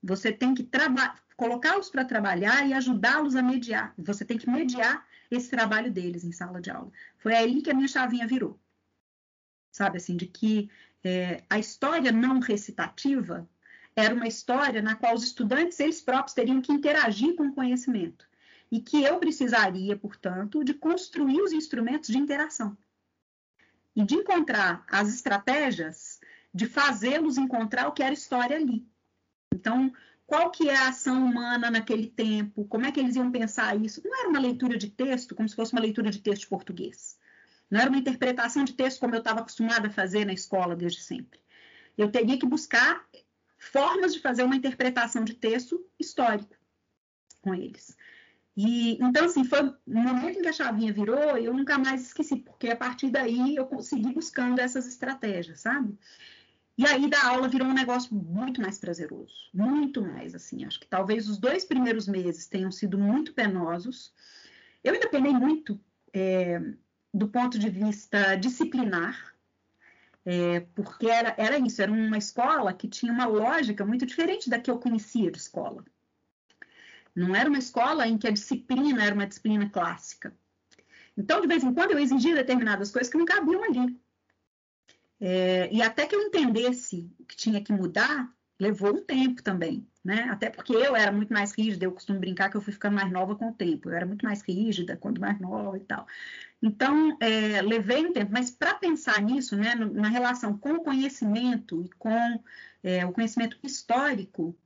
[0.03, 0.69] Você tem que
[1.37, 3.95] colocá-los para trabalhar e ajudá-los a mediar.
[3.97, 6.91] Você tem que mediar esse trabalho deles em sala de aula.
[7.19, 8.59] Foi aí que a minha chavinha virou.
[9.71, 10.69] Sabe assim, de que
[11.05, 13.49] é, a história não recitativa
[13.95, 18.27] era uma história na qual os estudantes eles próprios teriam que interagir com o conhecimento
[18.73, 22.75] e que eu precisaria, portanto, de construir os instrumentos de interação
[23.95, 26.19] e de encontrar as estratégias
[26.55, 28.87] de fazê-los encontrar o que era história ali.
[29.55, 29.93] Então,
[30.27, 32.65] qual que é a ação humana naquele tempo?
[32.65, 34.01] Como é que eles iam pensar isso?
[34.03, 37.19] Não era uma leitura de texto como se fosse uma leitura de texto português.
[37.71, 41.03] Não era uma interpretação de texto como eu estava acostumada a fazer na escola desde
[41.03, 41.41] sempre.
[41.97, 43.07] Eu teria que buscar
[43.59, 46.57] formas de fazer uma interpretação de texto histórico
[47.43, 47.95] com eles.
[48.57, 52.37] E então assim, foi no momento em que a chavinha virou, eu nunca mais esqueci,
[52.37, 55.99] porque a partir daí eu consegui buscando essas estratégias, sabe?
[56.77, 60.65] E aí da aula virou um negócio muito mais prazeroso, muito mais assim.
[60.65, 64.13] Acho que talvez os dois primeiros meses tenham sido muito penosos.
[64.83, 65.81] Eu ainda penei muito
[66.13, 66.61] é,
[67.13, 69.35] do ponto de vista disciplinar,
[70.25, 74.59] é, porque era, era isso, era uma escola que tinha uma lógica muito diferente da
[74.59, 75.85] que eu conhecia de escola.
[77.15, 80.35] Não era uma escola em que a disciplina era uma disciplina clássica.
[81.17, 84.01] Então, de vez em quando, eu exigia determinadas coisas que não cabiam ali.
[85.21, 89.87] É, e até que eu entendesse o que tinha que mudar, levou um tempo também,
[90.05, 90.23] né?
[90.31, 93.11] Até porque eu era muito mais rígida, eu costumo brincar que eu fui ficando mais
[93.11, 93.89] nova com o tempo.
[93.89, 96.07] Eu era muito mais rígida quando mais nova e tal.
[96.63, 101.83] Então, é, levei um tempo, mas para pensar nisso, né, na relação com o conhecimento
[101.83, 102.43] e com
[102.83, 104.57] é, o conhecimento histórico,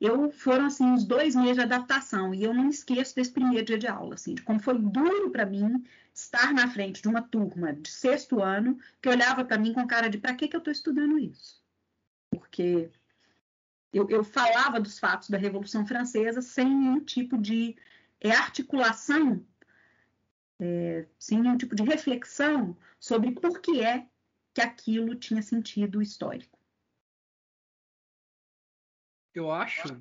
[0.00, 3.78] eu foram assim uns dois meses de adaptação e eu não esqueço desse primeiro dia
[3.78, 7.72] de aula, assim, de como foi duro para mim estar na frente de uma turma
[7.72, 10.72] de sexto ano que olhava para mim com cara de para que que eu estou
[10.72, 11.62] estudando isso?
[12.30, 12.90] Porque
[13.92, 17.76] eu, eu, falava dos fatos da Revolução Francesa sem nenhum tipo de
[18.20, 19.44] é, articulação,
[20.60, 24.06] é, sem nenhum tipo de reflexão sobre por que é
[24.52, 26.55] que aquilo tinha sentido histórico
[29.38, 30.00] eu acho,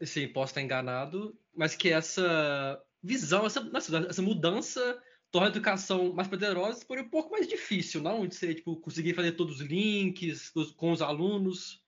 [0.00, 3.60] assim, posso estar enganado, mas que essa visão, essa,
[4.08, 8.26] essa mudança torna a educação mais poderosa, porém um pouco mais difícil, não?
[8.26, 11.82] De ser, tipo, conseguir fazer todos os links com os alunos.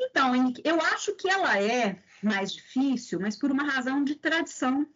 [0.00, 0.32] Então,
[0.64, 4.86] eu acho que ela é mais difícil, mas por uma razão de tradição,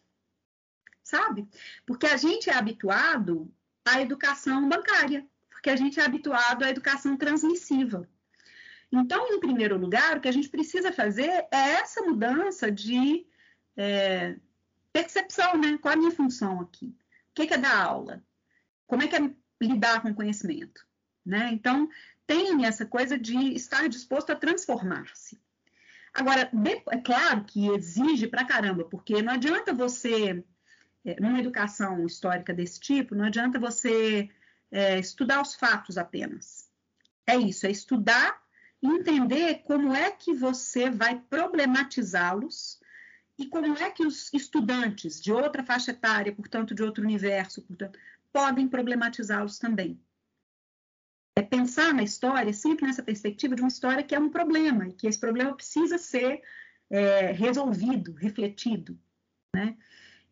[1.02, 1.48] sabe?
[1.84, 3.52] Porque a gente é habituado
[3.84, 8.08] à educação bancária, porque a gente é habituado à educação transmissiva.
[9.00, 13.26] Então, em primeiro lugar, o que a gente precisa fazer é essa mudança de
[13.76, 14.36] é,
[14.92, 15.78] percepção, né?
[15.78, 16.86] Qual é a minha função aqui?
[16.86, 16.94] O
[17.34, 18.22] que é dar aula?
[18.86, 19.30] Como é que é
[19.60, 20.86] lidar com conhecimento?
[21.24, 21.50] Né?
[21.52, 21.88] Então,
[22.26, 25.38] tem essa coisa de estar disposto a transformar-se.
[26.14, 26.50] Agora,
[26.90, 30.42] é claro que exige pra caramba, porque não adianta você,
[31.04, 34.30] é, numa educação histórica desse tipo, não adianta você
[34.70, 36.70] é, estudar os fatos apenas.
[37.26, 38.40] É isso, é estudar
[38.82, 42.80] entender como é que você vai problematizá-los
[43.38, 47.98] e como é que os estudantes de outra faixa etária, portanto, de outro universo, portanto,
[48.32, 50.00] podem problematizá-los também.
[51.38, 54.92] É pensar na história sempre nessa perspectiva de uma história que é um problema e
[54.92, 56.42] que esse problema precisa ser
[56.88, 58.98] é, resolvido, refletido.
[59.54, 59.76] Né?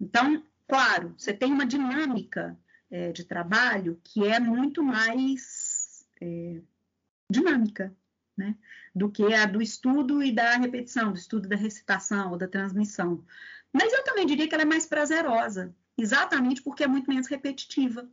[0.01, 2.59] Então, claro, você tem uma dinâmica
[2.91, 6.61] é, de trabalho que é muito mais é,
[7.31, 7.95] dinâmica,
[8.37, 8.57] né?
[8.95, 13.25] do que a do estudo e da repetição, do estudo da recitação ou da transmissão.
[13.73, 18.09] Mas eu também diria que ela é mais prazerosa, exatamente porque é muito menos repetitiva.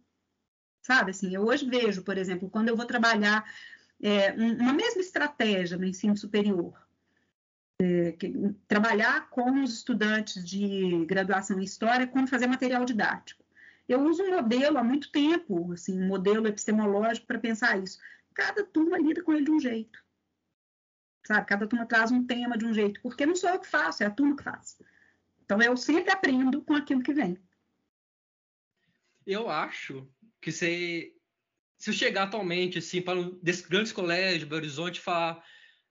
[0.81, 3.45] Sabe, assim, eu hoje vejo, por exemplo, quando eu vou trabalhar
[4.01, 6.73] é, uma mesma estratégia no ensino superior,
[7.79, 8.33] é, que,
[8.67, 13.43] trabalhar com os estudantes de graduação em História, como fazer material didático.
[13.87, 17.99] Eu uso um modelo há muito tempo, assim, um modelo epistemológico para pensar isso.
[18.33, 20.01] Cada turma lida com ele de um jeito
[21.25, 21.47] sabe?
[21.47, 24.05] Cada turma traz um tema de um jeito, porque não sou eu que faço, é
[24.05, 24.77] a turma que faz.
[25.43, 27.37] Então eu sempre aprendo com aquilo que vem.
[29.25, 30.09] Eu acho
[30.41, 31.15] que se,
[31.77, 35.43] se eu chegar atualmente assim, para um desses grandes colégios, Belo Horizonte, falar,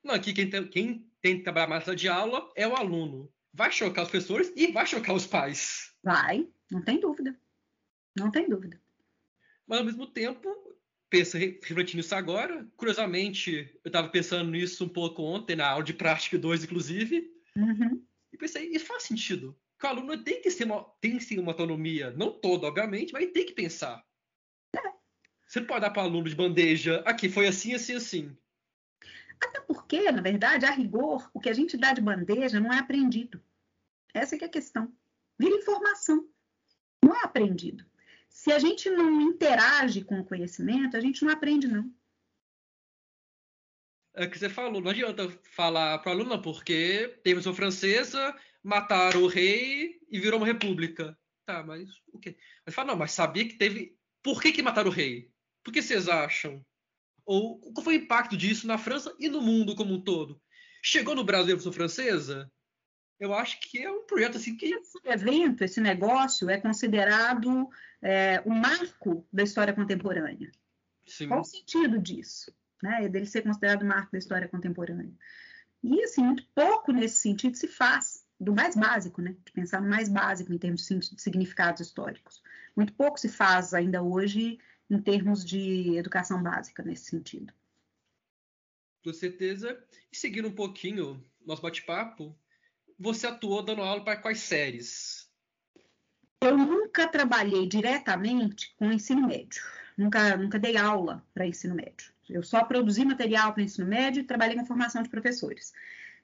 [0.03, 3.33] não, aqui quem tem, quem tem que trabalhar mais de aula é o aluno.
[3.53, 5.95] Vai chocar os professores e vai chocar os pais.
[6.03, 7.39] Vai, não tem dúvida.
[8.17, 8.81] Não tem dúvida.
[9.67, 10.70] Mas ao mesmo tempo,
[11.11, 12.67] pensa, refletindo isso agora.
[12.77, 17.31] Curiosamente, eu estava pensando nisso um pouco ontem, na aula de prática 2, inclusive.
[17.57, 18.03] Uhum.
[18.33, 19.59] E pensei, isso faz sentido.
[19.79, 23.13] Que o aluno tem que, ser uma, tem que ter uma autonomia, não toda, obviamente,
[23.13, 24.05] mas ele tem que pensar.
[24.75, 24.93] É.
[25.47, 28.37] Você não pode dar para o aluno de bandeja, aqui foi assim, assim, assim.
[29.43, 32.79] Até porque, na verdade, a rigor, o que a gente dá de bandeja não é
[32.79, 33.43] aprendido.
[34.13, 34.93] Essa é a questão.
[35.39, 36.29] Vira informação.
[37.03, 37.90] Não é aprendido.
[38.41, 41.95] Se a gente não interage com o conhecimento, a gente não aprende, não.
[44.15, 49.25] É que você falou, não adianta falar para o aluno, porque teve uma francesa, mataram
[49.25, 51.15] o rei e virou uma república.
[51.45, 52.35] Tá, mas o quê?
[52.65, 53.95] Mas fala, não, mas sabia que teve.
[54.23, 55.31] Por que, que mataram o rei?
[55.63, 56.65] Por que vocês acham?
[57.27, 60.41] Ou qual foi o impacto disso na França e no mundo como um todo?
[60.83, 62.51] Chegou no Brasil a Revolução Francesa?
[63.21, 64.75] Eu acho que é um projeto assim que.
[64.75, 67.69] Esse evento, esse negócio, é considerado
[68.01, 70.51] é, um marco da história contemporânea.
[71.07, 71.29] Sim.
[71.29, 72.53] Qual o sentido disso?
[72.83, 73.09] Né?
[73.09, 75.13] Dele ser considerado um marco da história contemporânea.
[75.83, 79.37] E, assim, muito pouco nesse sentido se faz, do mais básico, né?
[79.45, 82.43] De pensar no mais básico em termos de significados históricos.
[82.75, 87.53] Muito pouco se faz ainda hoje em termos de educação básica nesse sentido.
[89.05, 89.79] Com certeza.
[90.11, 92.37] E seguindo um pouquinho nosso bate-papo,
[93.01, 95.27] você atuou dando aula para quais séries?
[96.43, 99.63] Eu nunca trabalhei diretamente com ensino médio.
[99.97, 102.13] Nunca, nunca dei aula para ensino médio.
[102.29, 105.73] Eu só produzi material para ensino médio e trabalhei com formação de professores.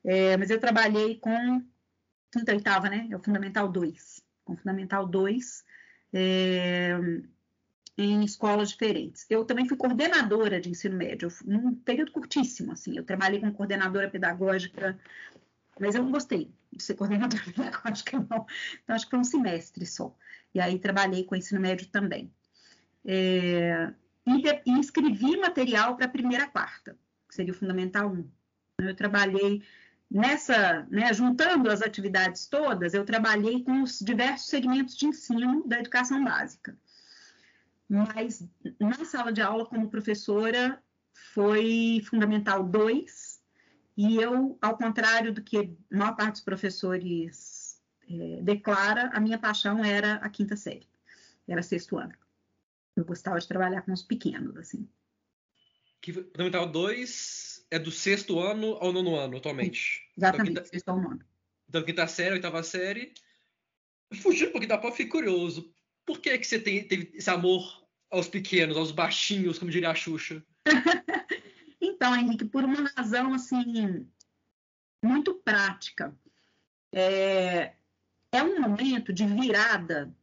[0.04, 1.64] É, mas eu trabalhei com
[2.30, 3.08] quinta e oitava, né?
[3.10, 4.22] É o Fundamental 2.
[4.44, 5.64] Com Fundamental 2,
[6.12, 6.92] é,
[7.98, 9.26] em escolas diferentes.
[9.28, 12.96] Eu também fui coordenadora de ensino médio, num período curtíssimo, assim.
[12.96, 14.98] Eu trabalhei como coordenadora pedagógica,
[15.78, 18.46] mas eu não gostei de ser coordenadora pedagógica, não.
[18.82, 20.14] Então, acho que foi um semestre só.
[20.54, 22.32] E aí, trabalhei com ensino médio também.
[23.04, 23.92] É,
[24.26, 26.96] e, de, e escrevi material para a primeira quarta,
[27.28, 28.30] que seria o Fundamental 1.
[28.80, 29.62] Eu trabalhei
[30.10, 35.78] nessa, né, juntando as atividades todas, eu trabalhei com os diversos segmentos de ensino da
[35.78, 36.76] educação básica.
[37.88, 38.44] Mas
[38.80, 40.82] na sala de aula, como professora,
[41.32, 43.25] foi Fundamental 2,
[43.96, 49.38] e eu, ao contrário do que a maior parte dos professores é, declara, a minha
[49.38, 50.86] paixão era a quinta série,
[51.48, 52.14] era sexto ano.
[52.94, 54.88] Eu gostava de trabalhar com os pequenos, assim.
[56.00, 60.08] Que Fundamental 2 é do sexto ano ao nono ano, atualmente.
[60.16, 61.20] Exatamente, então, quinta, sexto ao nono.
[61.68, 63.14] Então, quinta série, oitava série.
[64.14, 65.74] Fugindo um pouquinho da prova, fiquei curioso.
[66.04, 69.94] Por que, que você tem, teve esse amor aos pequenos, aos baixinhos, como diria a
[69.94, 70.44] Xuxa?
[71.96, 74.06] então, Henrique, por uma razão, assim,
[75.02, 76.14] muito prática.
[76.92, 77.72] É,
[78.30, 80.14] é um momento de virada,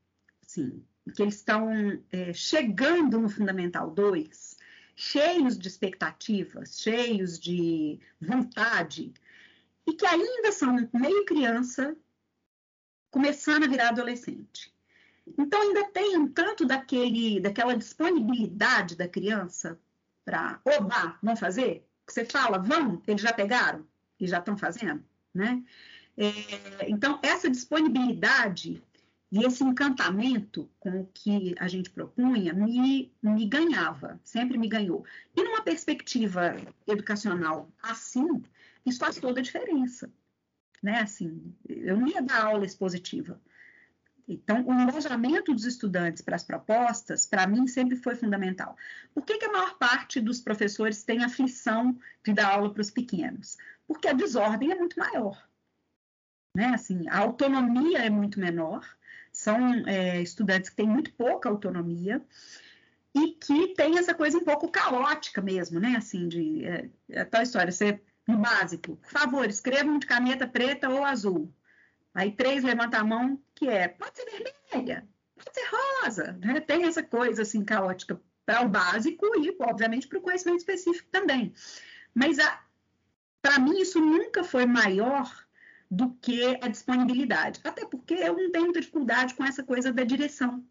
[0.45, 1.67] assim, que eles estão
[2.11, 4.55] é, chegando no Fundamental 2,
[4.95, 9.11] cheios de expectativas, cheios de vontade,
[9.87, 11.97] e que ainda são meio criança,
[13.09, 14.71] começando a virar adolescente.
[15.39, 19.79] Então ainda tem um tanto daquele, daquela disponibilidade da criança
[20.25, 21.87] para, oba, vão fazer?
[22.07, 23.85] Você fala, vão, eles já pegaram
[24.19, 25.63] e já estão fazendo, né?
[26.15, 28.83] É, então essa disponibilidade
[29.31, 35.03] e esse encantamento com o que a gente propunha me, me ganhava, sempre me ganhou.
[35.35, 36.55] E numa perspectiva
[36.85, 38.43] educacional assim,
[38.85, 40.11] isso faz toda a diferença.
[40.83, 40.99] Né?
[40.99, 43.41] Assim, eu não ia dar aula expositiva.
[44.27, 48.77] Então, o engajamento dos estudantes para as propostas, para mim, sempre foi fundamental.
[49.13, 52.89] Por que, que a maior parte dos professores tem aflição de dar aula para os
[52.89, 53.57] pequenos?
[53.85, 55.41] Porque a desordem é muito maior.
[56.55, 56.67] Né?
[56.67, 58.87] Assim, a autonomia é muito menor,
[59.31, 62.21] são é, estudantes que têm muito pouca autonomia
[63.13, 65.95] e que tem essa coisa um pouco caótica mesmo, né?
[65.97, 70.89] Assim, de é, é tal história, você no básico, por favor, escrevam de caneta preta
[70.89, 71.53] ou azul.
[72.13, 76.59] Aí três levanta a mão, que é, pode ser vermelha, pode ser rosa, né?
[76.59, 81.53] Tem essa coisa assim caótica para o básico e, obviamente, para o conhecimento específico também.
[82.13, 82.37] Mas
[83.41, 85.29] para mim isso nunca foi maior
[85.89, 87.59] do que a disponibilidade.
[87.63, 90.63] Até porque eu não tenho dificuldade com essa coisa da direção,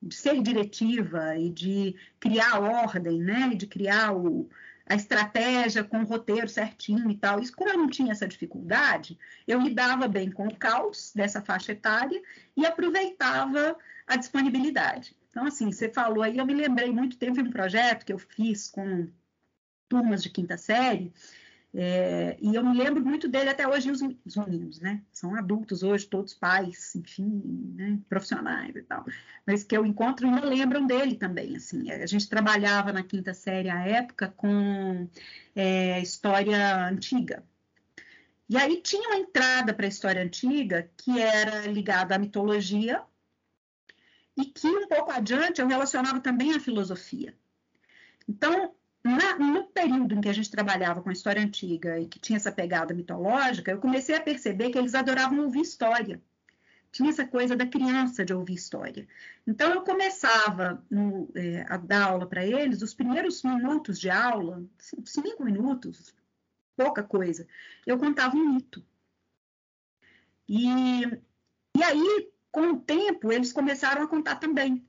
[0.00, 3.54] de ser diretiva e de criar ordem, né?
[3.54, 4.48] De criar o,
[4.86, 7.40] a estratégia com o roteiro certinho e tal.
[7.40, 11.72] Isso, como eu não tinha essa dificuldade, eu lidava bem com o caos dessa faixa
[11.72, 12.20] etária
[12.56, 15.16] e aproveitava a disponibilidade.
[15.30, 18.18] Então, assim, você falou aí, eu me lembrei muito tempo de um projeto que eu
[18.18, 19.08] fiz com
[19.88, 21.12] turmas de quinta série,
[21.74, 25.02] é, e eu me lembro muito dele até hoje, os, os, meninos, né?
[25.10, 27.42] São adultos hoje, todos pais, enfim,
[27.74, 27.98] né?
[28.10, 29.06] profissionais e tal.
[29.46, 31.90] Mas que eu encontro ainda lembram dele também, assim.
[31.90, 35.08] A gente trabalhava na quinta série à época com
[35.56, 37.42] é, história antiga.
[38.50, 43.02] E aí tinha uma entrada para a história antiga que era ligada à mitologia
[44.36, 47.34] e que um pouco adiante eu relacionava também à filosofia.
[48.28, 52.20] Então, na, no período em que a gente trabalhava com a história antiga e que
[52.20, 56.22] tinha essa pegada mitológica, eu comecei a perceber que eles adoravam ouvir história.
[56.92, 59.08] Tinha essa coisa da criança de ouvir história.
[59.46, 64.62] Então, eu começava no, é, a dar aula para eles, os primeiros minutos de aula,
[64.78, 66.14] cinco minutos,
[66.76, 67.46] pouca coisa,
[67.86, 68.84] eu contava um mito.
[70.48, 70.66] E,
[71.76, 74.86] e aí, com o tempo, eles começaram a contar também.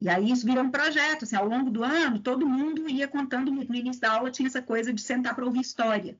[0.00, 3.50] E aí isso virou um projeto, assim, ao longo do ano, todo mundo ia contando,
[3.50, 6.16] no início da aula tinha essa coisa de sentar para ouvir história,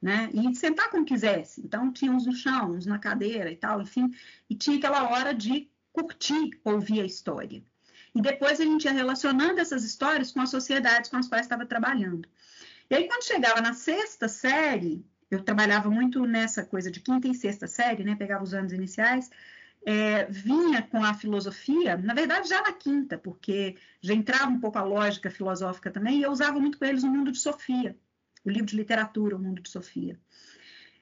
[0.00, 0.30] né?
[0.32, 1.60] E sentar como quisesse.
[1.60, 4.10] Então, tinha uns no chão, uns na cadeira e tal, enfim,
[4.48, 7.62] e tinha aquela hora de curtir ouvir a história.
[8.14, 11.66] E depois a gente ia relacionando essas histórias com as sociedades com as quais estava
[11.66, 12.28] trabalhando.
[12.88, 17.34] E aí, quando chegava na sexta série, eu trabalhava muito nessa coisa de quinta e
[17.34, 18.16] sexta série, né?
[18.16, 19.30] Pegava os anos iniciais,
[19.84, 24.78] é, vinha com a filosofia, na verdade já na quinta, porque já entrava um pouco
[24.78, 27.96] a lógica filosófica também, e eu usava muito com eles o mundo de Sofia,
[28.44, 30.18] o livro de literatura, o mundo de Sofia.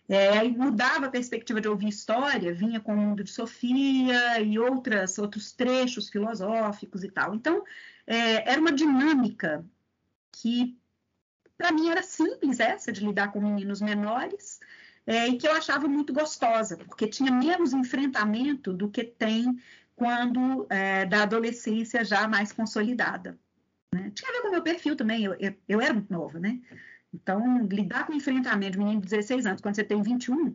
[0.09, 4.59] É, aí mudava a perspectiva de ouvir história, vinha com o mundo de Sofia e
[4.59, 7.35] outras, outros trechos filosóficos e tal.
[7.35, 7.63] Então,
[8.07, 9.63] é, era uma dinâmica
[10.33, 10.79] que,
[11.59, 14.61] para mim, era simples essa, de lidar com meninos menores,
[15.09, 19.59] é, e que eu achava muito gostosa, porque tinha menos enfrentamento do que tem
[19.97, 23.39] quando é, da adolescência já mais consolidada.
[23.95, 24.13] Né?
[24.15, 26.61] Tinha a ver com o meu perfil também, eu, eu, eu, era muito nova, né?
[27.13, 30.55] Então, lidar com enfrentamento de menino de 16 anos, quando você tem 21,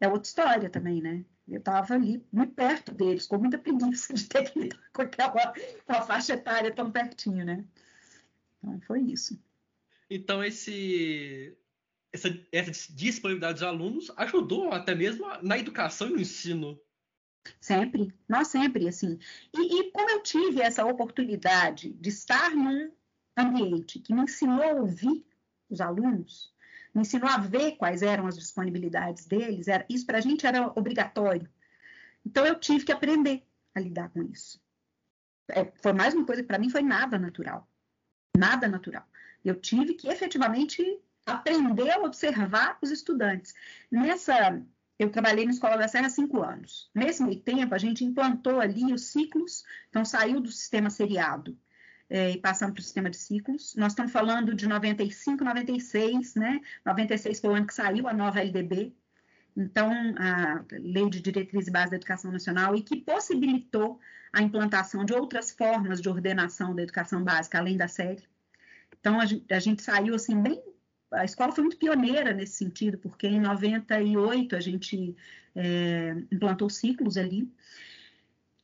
[0.00, 1.24] é outra história também, né?
[1.48, 5.30] Eu estava ali muito perto deles, com muita preguiça de ter que lidar com aquela
[5.84, 7.64] com a faixa etária tão pertinho, né?
[8.58, 9.36] Então, foi isso.
[10.08, 11.58] Então, esse,
[12.16, 16.80] essa, essa disponibilidade dos alunos ajudou até mesmo na educação e no ensino.
[17.60, 19.18] Sempre, nós sempre, assim.
[19.54, 22.90] E, e como eu tive essa oportunidade de estar num
[23.36, 25.24] ambiente que me ensinou a ouvir
[25.68, 26.52] os alunos,
[26.94, 30.72] me ensinou a ver quais eram as disponibilidades deles, era, isso para a gente era
[30.74, 31.48] obrigatório.
[32.24, 34.60] Então eu tive que aprender a lidar com isso.
[35.48, 37.68] É, foi mais uma coisa que para mim foi nada natural.
[38.36, 39.06] Nada natural.
[39.44, 40.82] Eu tive que efetivamente
[41.26, 43.52] aprender a observar os estudantes.
[43.90, 44.62] Nessa,
[44.98, 46.88] eu trabalhei na Escola da Serra há cinco anos.
[46.94, 51.58] Nesse meio tempo, a gente implantou ali os ciclos, então saiu do sistema seriado
[52.08, 53.74] é, e passamos para o sistema de ciclos.
[53.74, 56.60] Nós estamos falando de 95, 96, né?
[56.84, 58.94] 96 foi o ano que saiu a nova LDB,
[59.56, 63.98] então, a Lei de Diretriz e Base da Educação Nacional, e que possibilitou
[64.30, 68.22] a implantação de outras formas de ordenação da educação básica, além da série.
[69.00, 70.62] Então, a gente, a gente saiu, assim, bem...
[71.12, 75.16] A escola foi muito pioneira nesse sentido, porque em 98 a gente
[75.54, 77.50] é, implantou ciclos ali.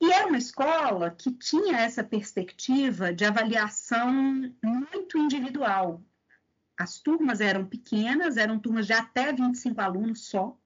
[0.01, 4.13] E era uma escola que tinha essa perspectiva de avaliação
[4.63, 6.03] muito individual.
[6.77, 10.59] As turmas eram pequenas, eram turmas de até 25 alunos só,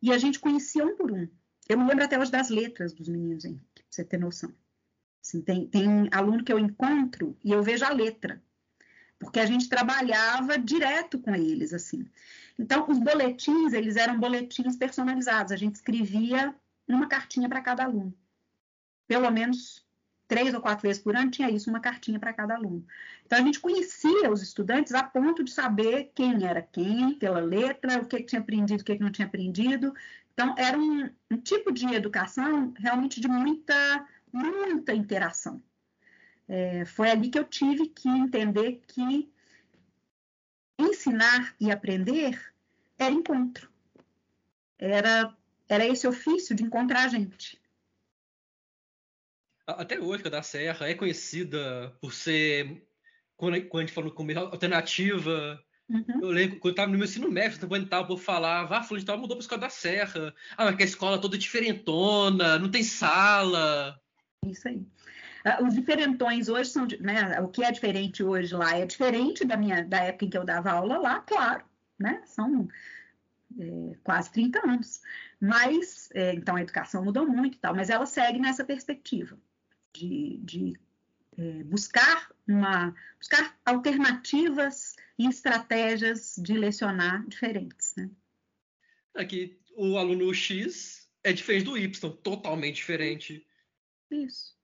[0.00, 1.28] e a gente conhecia um por um.
[1.68, 4.54] Eu me lembro até hoje das letras dos meninos, hein, pra você ter noção.
[5.20, 8.42] Assim, tem, tem aluno que eu encontro e eu vejo a letra,
[9.18, 12.06] porque a gente trabalhava direto com eles, assim.
[12.58, 16.54] Então, os boletins, eles eram boletins personalizados, a gente escrevia
[16.86, 18.14] uma cartinha para cada aluno
[19.08, 19.84] pelo menos
[20.28, 22.86] três ou quatro vezes por ano, tinha isso, uma cartinha para cada aluno.
[23.24, 28.02] Então, a gente conhecia os estudantes a ponto de saber quem era quem, pela letra,
[28.02, 29.94] o que, que tinha aprendido, o que, que não tinha aprendido.
[30.34, 35.62] Então, era um, um tipo de educação realmente de muita, muita interação.
[36.48, 39.30] É, foi ali que eu tive que entender que
[40.78, 42.40] ensinar e aprender
[42.98, 43.70] era encontro.
[44.78, 45.36] Era,
[45.68, 47.60] era esse ofício de encontrar a gente.
[49.66, 52.82] Até hoje, a da Serra é conhecida por ser,
[53.36, 55.62] quando, quando a gente falou no começo, alternativa.
[55.90, 56.22] Uhum.
[56.22, 59.00] Eu lembro, quando eu estava no meu ensino médio, quando estava por falar, ah, fulano
[59.00, 60.34] de tal mudou para a escola da Serra.
[60.56, 64.00] Ah, mas que a escola toda diferentona, não tem sala.
[64.46, 64.86] Isso aí.
[65.44, 69.56] Uh, os diferentões hoje são, né, o que é diferente hoje lá é diferente da
[69.56, 71.64] minha, da época em que eu dava aula lá, claro,
[71.98, 72.68] né, são
[73.58, 75.00] é, quase 30 anos.
[75.40, 79.38] Mas, é, então a educação mudou muito e tal, mas ela segue nessa perspectiva
[79.94, 80.78] de, de
[81.36, 87.94] é, buscar, uma, buscar alternativas e estratégias de lecionar diferentes.
[87.96, 88.10] Né?
[89.14, 93.46] Aqui, o aluno X é diferente do Y, totalmente diferente.
[94.10, 94.57] Isso.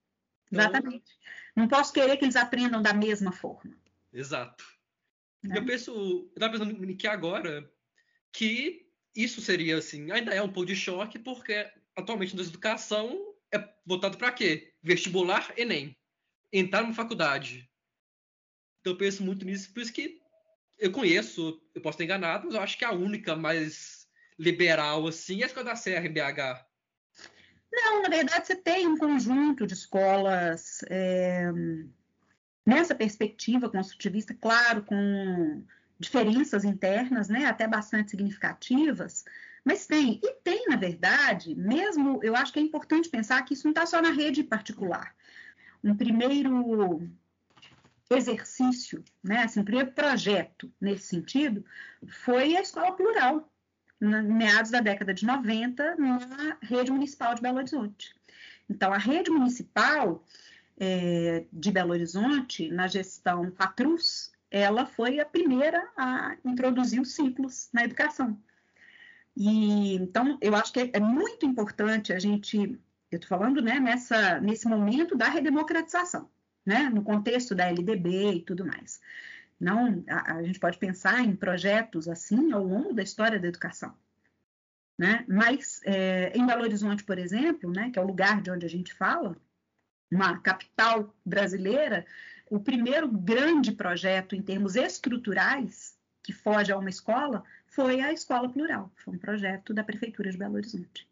[0.55, 0.71] Então...
[0.71, 1.19] Exatamente.
[1.55, 3.77] Não posso querer que eles aprendam da mesma forma.
[4.13, 4.65] Exato.
[5.43, 5.59] Né?
[5.59, 7.71] Eu penso, eu estava pensando que agora
[8.33, 13.73] que isso seria assim, ainda é um pouco de choque, porque atualmente na educação é
[13.87, 14.75] voltado para quê?
[14.83, 15.97] Vestibular, Enem.
[16.53, 17.71] Entrar numa faculdade.
[18.81, 20.21] Então eu penso muito nisso, por isso que
[20.79, 25.41] eu conheço, eu posso estar enganado, mas eu acho que a única mais liberal assim
[25.41, 26.67] é a Escola da Serra em BH.
[27.75, 31.51] Não, na verdade você tem um conjunto de escolas é,
[32.65, 35.65] nessa perspectiva construtivista, claro, com
[35.99, 39.25] diferenças internas, né, até bastante significativas,
[39.65, 43.65] mas tem, e tem, na verdade, mesmo, eu acho que é importante pensar que isso
[43.65, 45.15] não está só na rede particular.
[45.83, 47.09] Um primeiro
[48.11, 51.65] exercício, né, assim, um primeiro projeto nesse sentido,
[52.07, 53.51] foi a escola plural,
[54.01, 58.15] meados da década de 90, na rede municipal de Belo Horizonte.
[58.69, 60.25] Então, a rede municipal
[60.79, 67.69] é, de Belo Horizonte, na gestão Patrus, ela foi a primeira a introduzir os ciclos
[67.73, 68.39] na educação.
[69.37, 72.57] E então eu acho que é, é muito importante a gente,
[73.11, 76.31] eu estou falando, né, nessa nesse momento da redemocratização,
[76.65, 79.01] né, no contexto da LDB e tudo mais.
[79.59, 83.95] Não, a, a gente pode pensar em projetos assim ao longo da história da educação.
[84.99, 85.25] Né?
[85.29, 88.69] Mas é, em Belo Horizonte, por exemplo, né, que é o lugar de onde a
[88.69, 89.37] gente fala,
[90.11, 92.07] uma capital brasileira,
[92.49, 98.49] o primeiro grande projeto em termos estruturais que foge a uma escola foi a Escola
[98.49, 101.09] Plural, foi um projeto da Prefeitura de Belo Horizonte.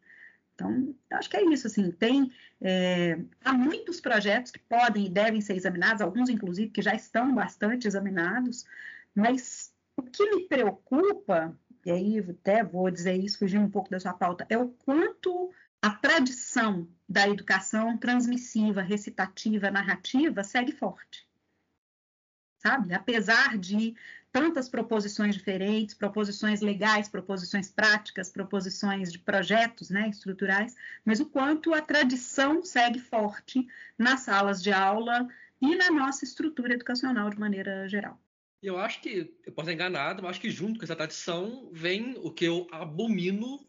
[0.55, 2.31] Então, acho que é isso, assim, tem,
[2.61, 7.35] é, há muitos projetos que podem e devem ser examinados, alguns, inclusive, que já estão
[7.35, 8.65] bastante examinados,
[9.15, 13.99] mas o que me preocupa, e aí até vou dizer isso, fugindo um pouco da
[13.99, 21.27] sua pauta, é o quanto a tradição da educação transmissiva, recitativa, narrativa segue forte.
[22.59, 22.95] Sabe?
[22.95, 23.97] Apesar de
[24.33, 30.75] tantas proposições diferentes, proposições legais, proposições práticas, proposições de projetos né, estruturais,
[31.05, 33.69] mas o quanto a tradição segue forte
[33.99, 35.29] nas salas de aula
[35.61, 38.19] e na nossa estrutura educacional de maneira geral.
[38.63, 42.17] Eu acho que, eu posso estar enganado, mas acho que junto com essa tradição vem
[42.19, 43.67] o que eu abomino,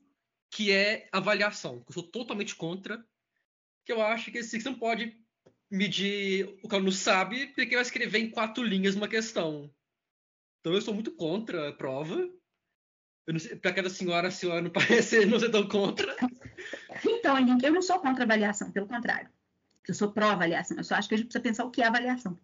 [0.49, 3.03] que é avaliação, que eu sou totalmente contra,
[3.83, 5.17] que eu acho que você não pode
[5.69, 9.73] medir o que o aluno sabe, porque vai escrever em quatro linhas uma questão.
[10.63, 12.25] Então eu sou muito contra a prova.
[13.61, 16.15] Para aquela senhora, a senhora não parece não ser tão contra.
[17.05, 19.29] Então, eu não sou contra avaliação, pelo contrário.
[19.85, 20.77] Eu sou pró-avaliação.
[20.77, 22.39] Eu só acho que a gente precisa pensar o que é avaliação.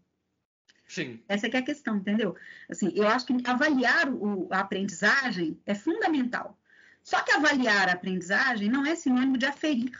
[0.86, 1.24] Sim.
[1.30, 2.36] Essa é, é a questão, entendeu?
[2.67, 6.59] Assim, eu acho que avaliar o, a aprendizagem é fundamental.
[7.01, 9.97] Só que avaliar a aprendizagem não é sinônimo de aferir.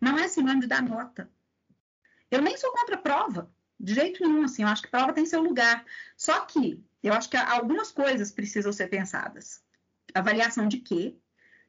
[0.00, 1.30] Não é sinônimo de dar nota.
[2.30, 3.52] Eu nem sou contra a prova,
[3.84, 4.62] de jeito nenhum, assim.
[4.62, 5.84] Eu acho que a prova tem seu lugar.
[6.16, 9.62] Só que eu acho que algumas coisas precisam ser pensadas.
[10.14, 11.14] Avaliação de quê?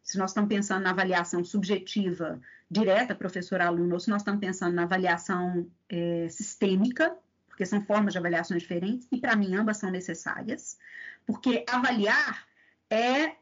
[0.01, 2.39] Se nós estamos pensando na avaliação subjetiva
[2.72, 7.16] direta, professor-aluno, ou se nós estamos pensando na avaliação é, sistêmica,
[7.47, 10.78] porque são formas de avaliação diferentes, e para mim ambas são necessárias,
[11.26, 12.47] porque avaliar
[12.89, 13.36] é,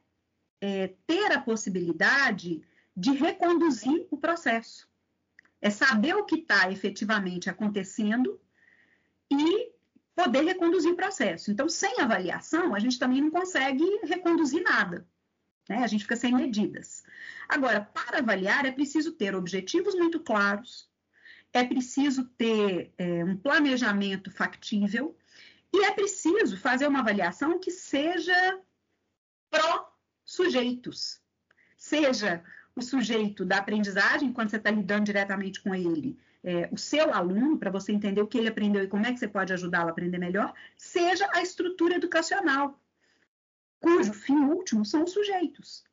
[0.59, 2.63] é ter a possibilidade
[2.95, 4.89] de reconduzir o processo.
[5.61, 8.39] É saber o que está efetivamente acontecendo
[9.39, 9.73] e
[10.15, 11.51] poder reconduzir o processo.
[11.51, 15.07] Então, sem avaliação, a gente também não consegue reconduzir nada.
[15.67, 15.83] Né?
[15.83, 17.03] A gente fica sem medidas.
[17.47, 20.89] Agora, para avaliar, é preciso ter objetivos muito claros,
[21.51, 25.15] é preciso ter é, um planejamento factível
[25.71, 28.59] e é preciso fazer uma avaliação que seja
[29.49, 31.21] pró-sujeitos.
[31.77, 32.43] Seja
[32.75, 37.57] o sujeito da aprendizagem, quando você está lidando diretamente com ele, é, o seu aluno,
[37.57, 39.91] para você entender o que ele aprendeu e como é que você pode ajudá-lo a
[39.91, 42.79] aprender melhor, seja a estrutura educacional,
[43.79, 45.83] cujo fim último são os sujeitos.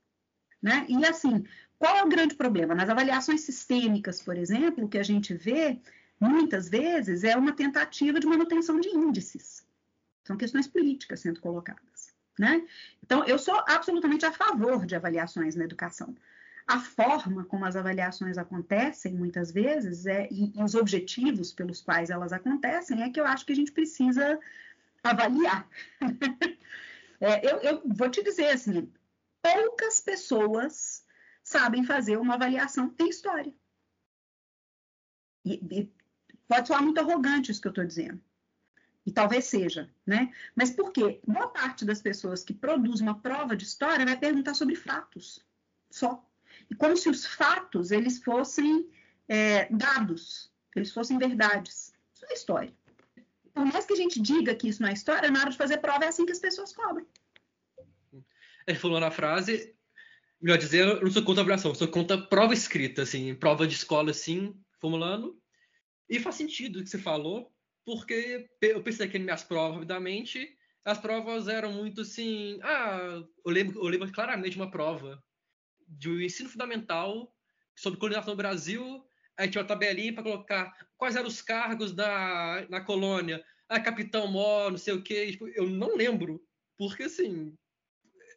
[0.60, 0.84] Né?
[0.88, 1.44] E assim,
[1.78, 2.74] qual é o grande problema?
[2.74, 5.80] Nas avaliações sistêmicas, por exemplo, o que a gente vê
[6.18, 9.66] muitas vezes é uma tentativa de manutenção de índices.
[10.24, 12.12] São questões políticas sendo colocadas.
[12.38, 12.66] Né?
[13.02, 16.14] Então, eu sou absolutamente a favor de avaliações na educação
[16.70, 22.10] a forma como as avaliações acontecem, muitas vezes, é, e, e, os objetivos pelos quais
[22.10, 24.38] elas acontecem, é que eu acho que a gente precisa
[25.02, 25.68] avaliar.
[27.20, 28.88] é, eu, eu, vou te dizer assim,
[29.42, 31.04] poucas pessoas
[31.42, 33.52] sabem fazer uma avaliação em história.
[35.44, 35.92] E, e
[36.46, 38.22] pode soar muito arrogante isso que eu estou dizendo.
[39.04, 40.32] E talvez seja, né?
[40.54, 41.20] Mas por quê?
[41.26, 45.44] Boa parte das pessoas que produz uma prova de história vai perguntar sobre fatos,
[45.90, 46.29] só
[46.74, 48.88] como se os fatos eles fossem
[49.28, 51.92] é, dados, eles fossem verdades.
[52.14, 52.72] Isso é história.
[53.52, 55.78] Por mais que a gente diga que isso não é história, na hora de fazer
[55.78, 57.06] prova é assim que as pessoas cobram.
[58.66, 59.74] Ele falou na frase,
[60.40, 64.10] melhor dizer, eu não sou contra avaliação, sou contra prova escrita, assim, prova de escola,
[64.10, 65.40] assim, formulando.
[66.08, 67.52] E faz sentido o que você falou,
[67.84, 72.58] porque eu pensei aqui nas minhas provas, rapidamente, as provas eram muito assim.
[72.62, 75.22] Ah, eu lembro, eu lembro claramente uma prova
[75.90, 77.34] de ensino fundamental
[77.74, 79.04] sobre colonização do Brasil,
[79.36, 84.26] aí tinha uma tabelinha para colocar quais eram os cargos da, na colônia, ah, capitão
[84.26, 85.30] mó, não sei o quê.
[85.30, 86.44] Tipo, eu não lembro,
[86.76, 87.56] porque assim.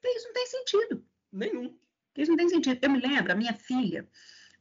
[0.04, 1.06] Isso não tem sentido.
[1.32, 1.78] Nenhum.
[2.16, 2.80] Isso não tem sentido.
[2.82, 4.08] Eu me lembro, a minha filha,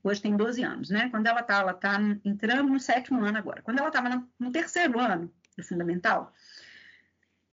[0.03, 1.11] hoje tem 12 anos, né?
[1.11, 3.63] Quando ela tá, ela tá entrando no sétimo ano agora.
[3.63, 6.33] Quando ela estava no terceiro ano do fundamental,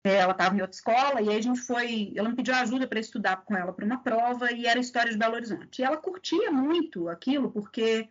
[0.09, 2.99] ela estava em outra escola e aí a gente foi, ela me pediu ajuda para
[2.99, 5.81] estudar com ela para uma prova e era história de Belo Horizonte.
[5.81, 8.09] E ela curtia muito aquilo porque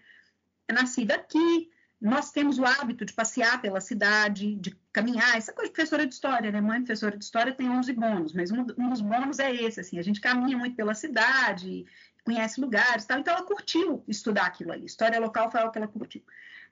[0.68, 1.70] é nascida aqui,
[2.00, 6.14] nós temos o hábito de passear pela cidade, de caminhar, essa coisa de professora de
[6.14, 6.60] história, né?
[6.60, 10.02] Mãe professora de história tem 11 bônus, mas um, dos bônus é esse, assim, a
[10.02, 11.86] gente caminha muito pela cidade,
[12.24, 14.84] conhece lugares, tal, então ela curtiu estudar aquilo ali.
[14.84, 16.22] História local foi algo que ela curtiu.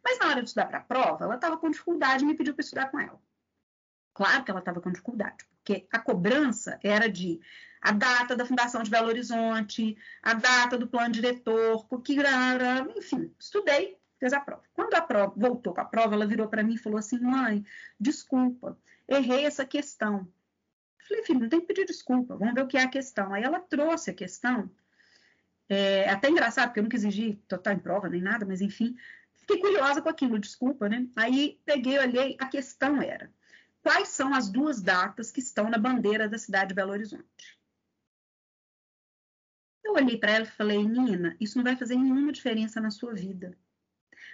[0.02, 2.54] Mas na hora de estudar para a prova, ela estava com dificuldade e me pediu
[2.54, 3.18] para estudar com ela.
[4.14, 7.40] Claro que ela estava com dificuldade, porque a cobrança era de
[7.82, 12.16] a data da fundação de Belo Horizonte, a data do plano diretor, porque,
[12.96, 14.62] enfim, estudei, fez a prova.
[14.72, 17.62] Quando a prova voltou com a prova, ela virou para mim e falou assim: mãe,
[18.00, 20.26] desculpa, errei essa questão.
[21.06, 23.34] Falei, filho, não tem que pedir desculpa, vamos ver o que é a questão.
[23.34, 24.70] Aí ela trouxe a questão,
[25.68, 28.96] é até engraçado, porque eu nunca exigi total em prova nem nada, mas enfim,
[29.34, 31.06] fiquei curiosa com aquilo, desculpa, né?
[31.16, 33.30] Aí peguei, olhei, a questão era,
[33.84, 37.58] quais são as duas datas que estão na bandeira da cidade de Belo Horizonte?
[39.84, 43.12] Eu olhei para ela e falei, Nina, isso não vai fazer nenhuma diferença na sua
[43.12, 43.54] vida.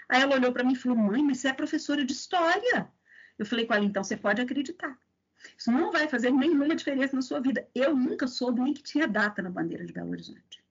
[0.08, 2.88] Aí ela olhou para mim e falou, mãe, mas você é professora de história.
[3.36, 4.96] Eu falei com ela, então você pode acreditar.
[5.58, 7.68] Isso não vai fazer nenhuma diferença na sua vida.
[7.74, 10.62] Eu nunca soube nem que tinha data na bandeira de Belo Horizonte.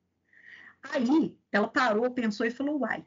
[0.83, 3.05] Aí ela parou, pensou e falou: uai.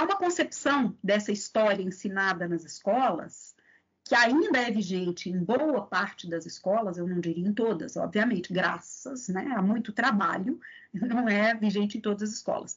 [0.00, 3.54] Há uma concepção dessa história ensinada nas escolas
[4.02, 8.50] que ainda é vigente em boa parte das escolas, eu não diria em todas, obviamente,
[8.50, 10.58] graças né, a muito trabalho,
[10.90, 12.76] não é vigente em todas as escolas.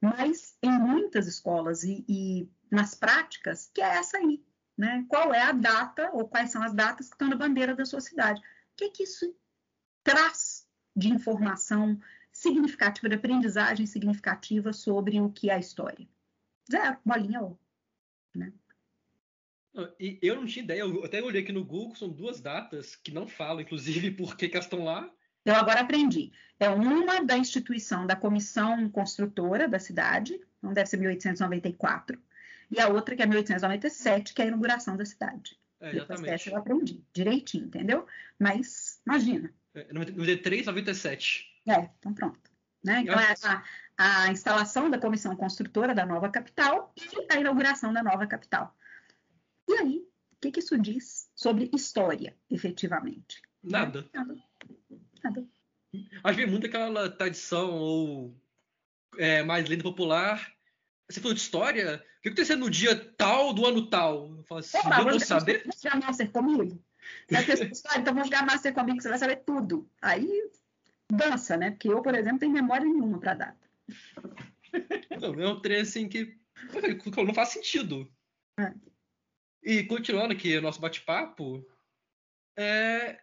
[0.00, 4.44] Mas em muitas escolas e, e nas práticas, que é essa aí,
[4.76, 5.06] né?
[5.08, 8.00] Qual é a data ou quais são as datas que estão na bandeira da sua
[8.00, 8.40] cidade?
[8.40, 8.44] O
[8.78, 9.32] que, que isso
[10.02, 10.66] traz
[10.96, 12.00] de informação
[12.32, 16.08] significativa, de aprendizagem significativa sobre o que é a história?
[16.70, 17.58] Zero, bolinha ou.
[18.34, 18.52] Né?
[19.98, 23.12] E eu não tinha ideia, eu até olhei aqui no Google, são duas datas que
[23.12, 25.10] não falam, inclusive, por que, que elas estão lá.
[25.44, 26.32] Eu agora aprendi.
[26.58, 32.18] É uma da instituição da comissão construtora da cidade, não deve ser 1894,
[32.70, 35.58] e a outra que é 1897, que é a inauguração da cidade.
[35.80, 36.48] É, exatamente.
[36.48, 38.06] eu aprendi direitinho, entendeu?
[38.38, 39.52] Mas, imagina.
[39.74, 41.46] É, 93, 97.
[41.66, 42.53] É, então pronto.
[42.84, 43.00] Né?
[43.00, 43.64] Então, é a,
[43.96, 48.76] a, instalação da comissão construtora da nova capital e a inauguração da nova capital.
[49.68, 49.98] E aí,
[50.32, 53.40] o que, que isso diz sobre história, efetivamente?
[53.62, 54.08] Nada.
[54.12, 54.36] Nada.
[55.22, 55.46] Nada.
[56.22, 58.36] Acho que muito aquela tradição ou
[59.16, 60.54] é, mais lenda popular
[61.08, 62.02] você falou de história?
[62.18, 64.34] O que aconteceu no dia tal do ano tal?
[64.38, 65.60] Eu falo assim, Opa, eu vou saber.
[65.60, 66.84] Vamos jogar Master comigo?
[67.30, 69.88] história, então vamos jogar Master comigo, você vai saber tudo.
[70.00, 70.50] Aí
[71.10, 71.70] dança, né?
[71.70, 73.70] Porque eu, por exemplo, tenho memória nenhuma para data.
[75.20, 76.36] Não, é um trem assim que
[77.16, 78.10] não faz sentido.
[78.58, 78.72] É.
[79.62, 81.66] E continuando aqui o nosso bate-papo,
[82.56, 83.20] é...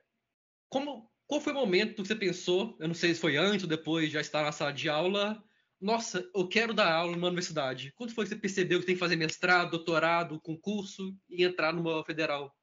[0.69, 2.75] como qual foi o momento que você pensou?
[2.79, 5.43] Eu não sei se foi antes ou depois, já estar na sala de aula
[5.81, 7.91] nossa, eu quero dar aula numa universidade.
[7.95, 12.05] Quando foi que você percebeu que tem que fazer mestrado, doutorado, concurso e entrar numa
[12.05, 12.55] federal?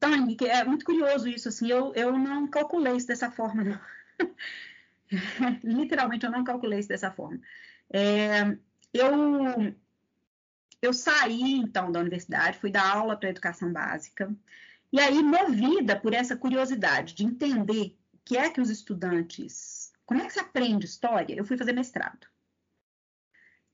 [0.00, 3.80] Então, Henrique, é muito curioso isso, assim, eu, eu não calculei isso dessa forma, não.
[5.62, 7.38] Literalmente, eu não calculei isso dessa forma.
[7.92, 8.56] É,
[8.94, 9.74] eu,
[10.80, 14.34] eu saí, então, da universidade, fui dar aula para educação básica,
[14.90, 20.20] e aí, movida por essa curiosidade de entender o que é que os estudantes como
[20.20, 21.36] é que se aprende história?
[21.36, 22.26] Eu fui fazer mestrado.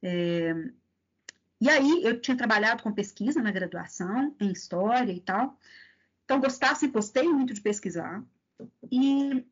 [0.02, 0.52] É,
[1.58, 5.58] e aí, eu tinha trabalhado com pesquisa na graduação, em história e tal.
[6.26, 8.22] Então, gostasse e gostei muito de pesquisar.
[8.90, 9.46] E,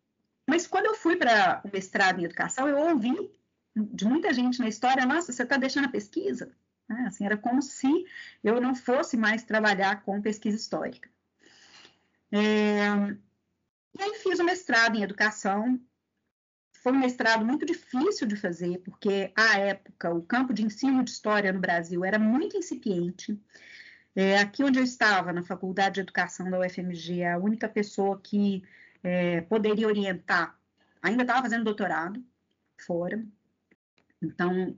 [0.46, 3.30] mas quando eu fui para o mestrado em educação, eu ouvi
[3.74, 6.54] de muita gente na história, nossa, você está deixando a pesquisa?
[6.90, 8.04] É, assim, era como se
[8.42, 11.08] eu não fosse mais trabalhar com pesquisa histórica.
[12.30, 12.86] É,
[13.96, 15.80] e aí fiz o mestrado em educação
[16.84, 21.12] foi um mestrado muito difícil de fazer, porque, à época, o campo de ensino de
[21.12, 23.40] história no Brasil era muito incipiente.
[24.14, 28.62] É, aqui onde eu estava, na Faculdade de Educação da UFMG, a única pessoa que
[29.02, 30.58] é, poderia orientar
[31.02, 32.24] ainda estava fazendo doutorado
[32.78, 33.24] fora.
[34.22, 34.76] Então,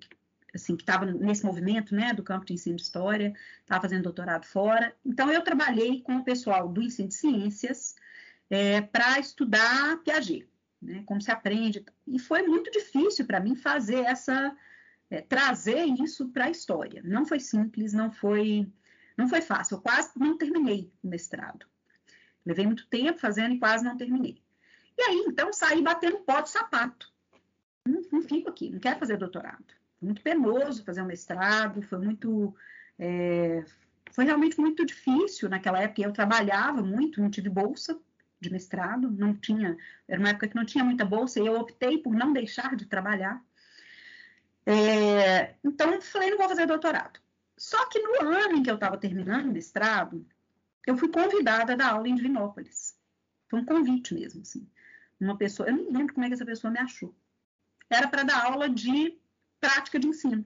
[0.54, 4.46] assim, que estava nesse movimento, né, do campo de ensino de história, estava fazendo doutorado
[4.46, 4.94] fora.
[5.04, 7.94] Então, eu trabalhei com o pessoal do ensino de ciências
[8.50, 10.48] é, para estudar Piaget
[10.80, 11.02] né?
[11.06, 11.84] Como se aprende.
[12.06, 14.56] E foi muito difícil para mim fazer essa,
[15.10, 17.02] é, trazer isso para a história.
[17.04, 18.66] Não foi simples, não foi,
[19.16, 19.76] não foi fácil.
[19.76, 21.66] Eu quase não terminei o mestrado.
[22.44, 24.42] Levei muito tempo fazendo e quase não terminei.
[24.96, 27.12] E aí, então, saí batendo pó de sapato.
[27.86, 29.64] Não, não fico aqui, não quero fazer doutorado.
[29.98, 32.54] Foi muito penoso fazer um mestrado, foi muito.
[32.98, 33.64] É,
[34.12, 36.02] foi realmente muito difícil naquela época.
[36.02, 37.98] Eu trabalhava muito, não tive bolsa,
[38.40, 41.98] de mestrado, não tinha, era uma época que não tinha muita bolsa e eu optei
[41.98, 43.42] por não deixar de trabalhar.
[44.64, 47.20] É, então, falei, não vou fazer doutorado.
[47.56, 50.26] Só que no ano em que eu estava terminando o mestrado,
[50.86, 52.96] eu fui convidada a dar aula em Divinópolis.
[53.48, 54.68] Foi um convite mesmo, assim.
[55.18, 57.14] Uma pessoa, eu não lembro como é que essa pessoa me achou.
[57.88, 59.18] Era para dar aula de
[59.60, 60.44] prática de ensino.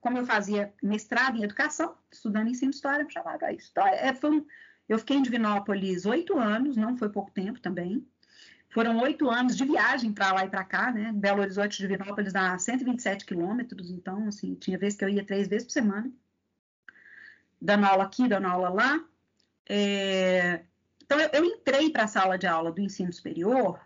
[0.00, 3.68] Como eu fazia mestrado em educação, estudando ensino história, me chamava isso.
[3.70, 4.46] Então, é, foi um,
[4.88, 8.06] eu fiquei em Divinópolis oito anos, não foi pouco tempo também.
[8.76, 11.10] Foram oito anos de viagem para lá e para cá, né?
[11.10, 15.64] Belo Horizonte, Divinópolis dá 127 quilômetros, então, assim, tinha vezes que eu ia três vezes
[15.66, 16.12] por semana,
[17.58, 19.02] dando aula aqui, dando aula lá.
[19.66, 20.60] É...
[21.02, 23.80] Então, eu, eu entrei para a sala de aula do ensino superior.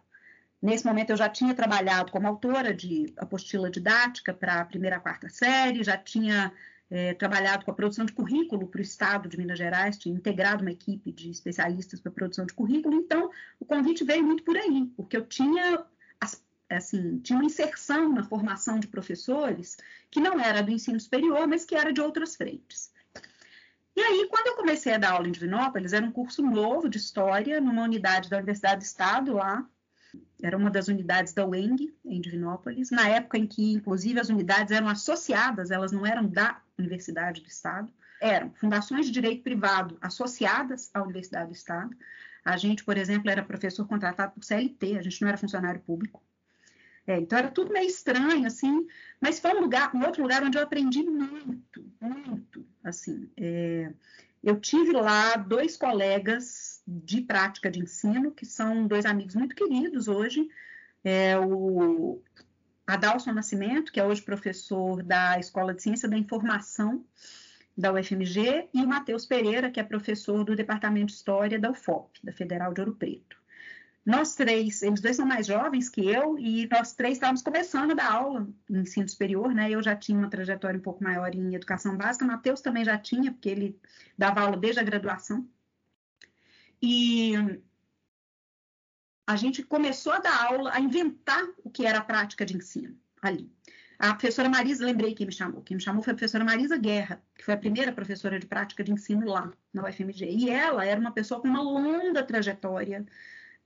[0.61, 5.29] Nesse momento, eu já tinha trabalhado como autora de apostila didática para a primeira quarta
[5.29, 6.53] série, já tinha
[6.91, 10.63] é, trabalhado com a produção de currículo para o Estado de Minas Gerais, tinha integrado
[10.63, 13.31] uma equipe de especialistas para a produção de currículo, então
[13.61, 15.85] o convite veio muito por aí, porque eu tinha,
[16.69, 19.77] assim, tinha uma inserção na formação de professores
[20.11, 22.91] que não era do ensino superior, mas que era de outras frentes.
[23.95, 26.97] E aí, quando eu comecei a dar aula em Divinópolis, era um curso novo de
[26.99, 29.69] História, numa unidade da Universidade do Estado, lá,
[30.43, 34.73] era uma das unidades da UENG, em Divinópolis, na época em que, inclusive, as unidades
[34.73, 40.91] eram associadas, elas não eram da Universidade do Estado, eram fundações de direito privado associadas
[40.93, 41.97] à Universidade do Estado.
[42.45, 46.23] A gente, por exemplo, era professor contratado por CLT, a gente não era funcionário público.
[47.07, 48.87] É, então era tudo meio estranho, assim,
[49.21, 53.29] mas foi um lugar, um outro lugar onde eu aprendi muito, muito, assim.
[53.37, 53.93] É,
[54.43, 60.09] eu tive lá dois colegas de prática de ensino, que são dois amigos muito queridos
[60.09, 60.49] hoje,
[61.03, 62.23] é, o
[62.95, 67.05] Adalson Nascimento, que é hoje professor da Escola de Ciência da Informação
[67.77, 72.19] da UFMG, e o Matheus Pereira, que é professor do Departamento de História da UFOP,
[72.23, 73.39] da Federal de Ouro Preto.
[74.05, 77.95] Nós três, eles dois são mais jovens que eu, e nós três estávamos começando a
[77.95, 79.71] dar aula em ensino superior, né?
[79.71, 82.99] Eu já tinha uma trajetória um pouco maior em educação básica, o Matheus também já
[82.99, 83.79] tinha, porque ele
[84.19, 85.47] dava aula desde a graduação.
[86.83, 87.35] E
[89.31, 92.97] a gente começou a dar aula, a inventar o que era a prática de ensino
[93.23, 93.49] ali.
[93.97, 95.63] A professora Marisa, lembrei quem me chamou.
[95.63, 98.83] Quem me chamou foi a professora Marisa Guerra, que foi a primeira professora de prática
[98.83, 100.25] de ensino lá na UFMG.
[100.25, 103.07] E ela era uma pessoa com uma longa trajetória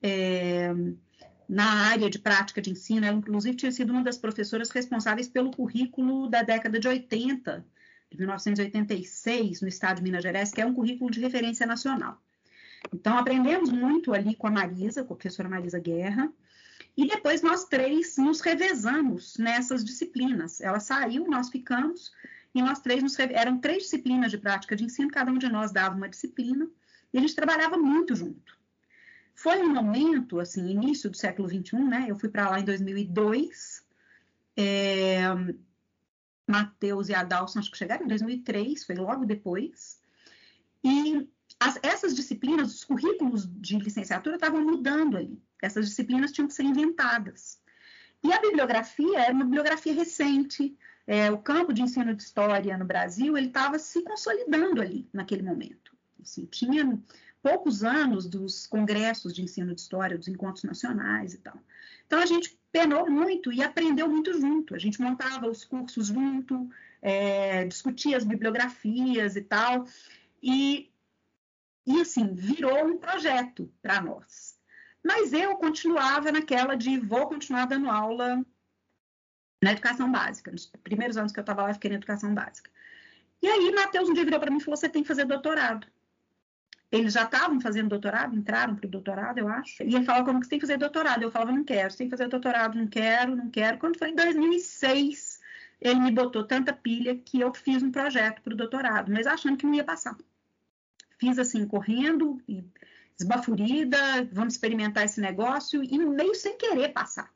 [0.02, 0.70] é,
[1.48, 3.06] na área de prática de ensino.
[3.06, 7.64] Ela, inclusive, tinha sido uma das professoras responsáveis pelo currículo da década de 80,
[8.10, 12.20] de 1986, no estado de Minas Gerais, que é um currículo de referência nacional.
[12.92, 16.32] Então, aprendemos muito ali com a Marisa, com a professora Marisa Guerra,
[16.96, 20.60] e depois nós três nos revezamos nessas disciplinas.
[20.60, 22.12] Ela saiu, nós ficamos,
[22.54, 25.72] e nós três nos eram três disciplinas de prática de ensino, cada um de nós
[25.72, 26.68] dava uma disciplina,
[27.12, 28.56] e a gente trabalhava muito junto.
[29.34, 32.06] Foi um momento, assim, início do século XXI, né?
[32.08, 33.84] Eu fui para lá em 2002,
[34.56, 35.22] é...
[36.46, 39.98] Matheus e Adalson acho que chegaram em 2003, foi logo depois,
[40.84, 41.28] e
[41.58, 45.40] as, essas disciplinas, os currículos de licenciatura estavam mudando ali.
[45.62, 47.58] Essas disciplinas tinham que ser inventadas.
[48.22, 50.76] E a bibliografia era uma bibliografia recente.
[51.06, 55.42] É, o campo de ensino de história no Brasil ele estava se consolidando ali naquele
[55.42, 55.94] momento.
[56.20, 56.98] Assim, tinha
[57.42, 61.58] poucos anos dos congressos de ensino de história, dos encontros nacionais e tal.
[62.06, 64.74] Então a gente penou muito e aprendeu muito junto.
[64.74, 66.68] A gente montava os cursos junto,
[67.02, 69.86] é, discutia as bibliografias e tal.
[70.42, 70.90] E
[71.86, 74.54] e assim, virou um projeto para nós.
[75.02, 78.44] Mas eu continuava naquela de vou continuar dando aula
[79.62, 80.50] na educação básica.
[80.50, 82.70] Nos primeiros anos que eu estava lá, eu fiquei na educação básica.
[83.42, 85.86] E aí, Matheus um dia virou para mim e falou: você tem que fazer doutorado.
[86.90, 89.82] Eles já estavam fazendo doutorado, entraram para o doutorado, eu acho.
[89.82, 91.22] E ele falava: como que você tem que fazer doutorado?
[91.22, 93.78] Eu falava: não quero, você tem que fazer doutorado, não quero, não quero.
[93.78, 95.40] Quando foi em 2006,
[95.82, 99.58] ele me botou tanta pilha que eu fiz um projeto para o doutorado, mas achando
[99.58, 100.16] que não ia passar
[101.24, 102.64] fiz assim, correndo e
[103.18, 103.98] esbafurida,
[104.32, 107.32] vamos experimentar esse negócio, e meio sem querer passar,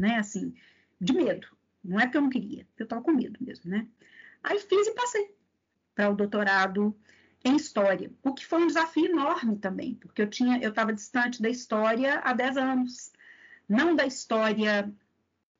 [0.00, 0.54] né, assim,
[1.00, 1.46] de medo.
[1.82, 3.86] Não é porque eu não queria, eu estava com medo mesmo, né?
[4.42, 5.34] Aí fiz e passei
[5.94, 6.96] para o doutorado
[7.44, 11.42] em história, o que foi um desafio enorme também, porque eu tinha, eu estava distante
[11.42, 13.12] da história há 10 anos,
[13.68, 14.90] não da história,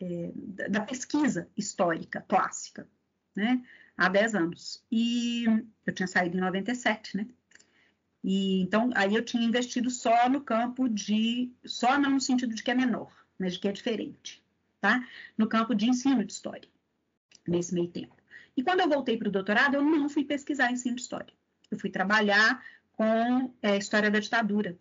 [0.01, 0.33] é,
[0.71, 2.89] da pesquisa histórica clássica,
[3.37, 3.63] né?
[3.97, 4.83] Há 10 anos.
[4.91, 5.45] E
[5.87, 7.29] eu tinha saído em 97, né?
[8.25, 12.63] E, então, aí eu tinha investido só no campo de, só não no sentido de
[12.63, 14.43] que é menor, mas de que é diferente,
[14.81, 15.07] tá?
[15.37, 16.67] No campo de ensino de história,
[17.47, 18.17] nesse meio tempo.
[18.57, 21.35] E quando eu voltei para o doutorado, eu não fui pesquisar ensino de história.
[21.71, 24.79] Eu fui trabalhar com é, história da ditadura.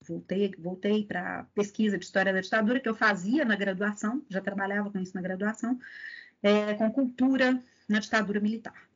[0.00, 4.90] Voltei, voltei para pesquisa de história da ditadura, que eu fazia na graduação, já trabalhava
[4.90, 5.78] com isso na graduação,
[6.42, 8.87] é, com cultura na ditadura militar.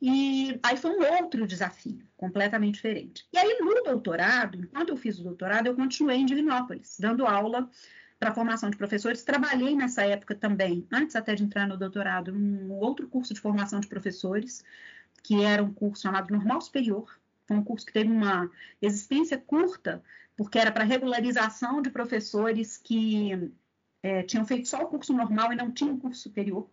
[0.00, 3.26] E aí foi um outro desafio, completamente diferente.
[3.32, 7.70] E aí, no doutorado, enquanto eu fiz o doutorado, eu continuei em Divinópolis, dando aula
[8.18, 9.24] para formação de professores.
[9.24, 13.80] Trabalhei nessa época também, antes até de entrar no doutorado, num outro curso de formação
[13.80, 14.62] de professores,
[15.22, 17.18] que era um curso chamado Normal Superior.
[17.46, 18.50] Foi um curso que teve uma
[18.82, 20.02] existência curta,
[20.36, 23.50] porque era para regularização de professores que
[24.02, 26.68] é, tinham feito só o curso normal e não tinham curso superior.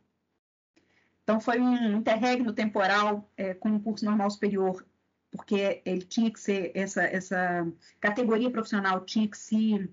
[1.24, 4.86] Então, foi um interregno temporal é, com um curso normal superior
[5.34, 7.67] porque ele tinha que ser, essa, essa
[7.99, 9.89] categoria profissional tinha que se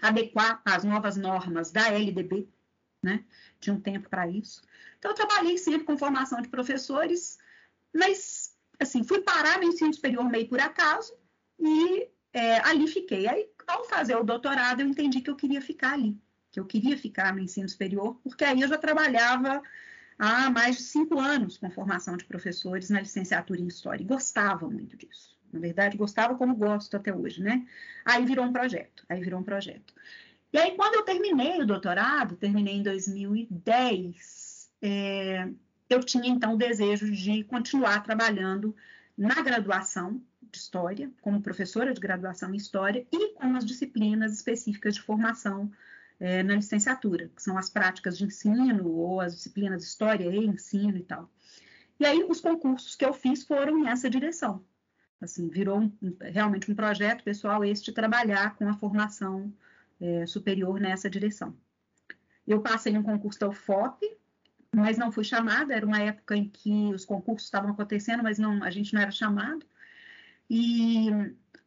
[0.00, 2.46] adequar às novas normas da LDB,
[3.02, 3.24] né?
[3.58, 4.60] Tinha um tempo para isso.
[4.98, 7.38] Então, eu trabalhei sempre com formação de professores,
[7.94, 11.16] mas, assim, fui parar no ensino superior meio por acaso
[11.58, 13.26] e é, ali fiquei.
[13.26, 16.20] Aí, ao fazer o doutorado, eu entendi que eu queria ficar ali,
[16.52, 19.62] que eu queria ficar no ensino superior, porque aí eu já trabalhava
[20.18, 24.68] há mais de cinco anos com formação de professores na licenciatura em História, e gostava
[24.68, 25.36] muito disso.
[25.52, 27.66] Na verdade, gostava como gosto até hoje, né?
[28.04, 29.94] Aí virou um projeto, aí virou um projeto.
[30.52, 35.48] E aí, quando eu terminei o doutorado, terminei em 2010, é,
[35.88, 38.74] eu tinha, então, o desejo de continuar trabalhando
[39.16, 44.94] na graduação de História, como professora de graduação em História, e com as disciplinas específicas
[44.94, 45.70] de formação
[46.20, 50.96] é, na licenciatura, que são as práticas de ensino ou as disciplinas história e ensino
[50.96, 51.30] e tal.
[52.00, 54.64] E aí os concursos que eu fiz foram nessa direção.
[55.20, 59.52] Assim, virou um, realmente um projeto pessoal esse de trabalhar com a formação
[60.00, 61.56] é, superior nessa direção.
[62.46, 64.06] Eu passei um concurso da UFOP,
[64.74, 68.62] mas não fui chamada, era uma época em que os concursos estavam acontecendo, mas não,
[68.62, 69.66] a gente não era chamado.
[70.48, 71.08] E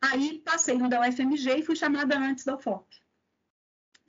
[0.01, 3.01] aí passei um da UFMG e fui chamada antes da UFOP.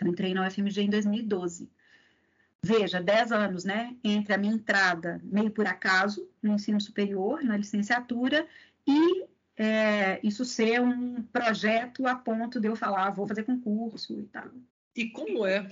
[0.02, 1.70] Então, entrei na UFMG em 2012.
[2.64, 3.96] Veja, 10 anos, né?
[4.04, 8.46] Entre a minha entrada, meio por acaso, no ensino superior, na licenciatura,
[8.86, 9.24] e
[9.56, 14.48] é, isso ser um projeto a ponto de eu falar, vou fazer concurso e tal.
[14.94, 15.68] E como é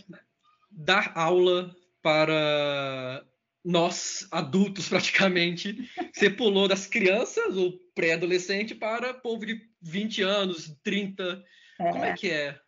[0.70, 3.24] dar aula para
[3.64, 5.88] nós, adultos praticamente?
[6.12, 11.44] Você pulou das crianças, o pré-adolescente, para povo de 20 anos, 30.
[11.78, 11.90] É.
[11.90, 12.60] Como é que é?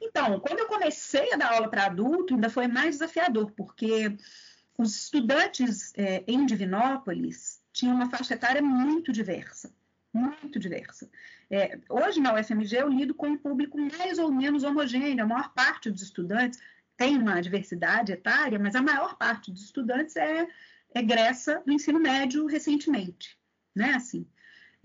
[0.00, 4.16] Então, quando eu comecei a dar aula para adulto, ainda foi mais desafiador, porque
[4.78, 9.72] os estudantes é, em Divinópolis tinham uma faixa etária muito diversa,
[10.12, 11.10] muito diversa.
[11.50, 15.52] É, hoje, na UFMG, eu lido com um público mais ou menos homogêneo, a maior
[15.52, 16.60] parte dos estudantes
[16.96, 20.46] tem uma diversidade etária, mas a maior parte dos estudantes é
[20.94, 23.38] egressa do ensino médio recentemente,
[23.74, 24.26] né, assim.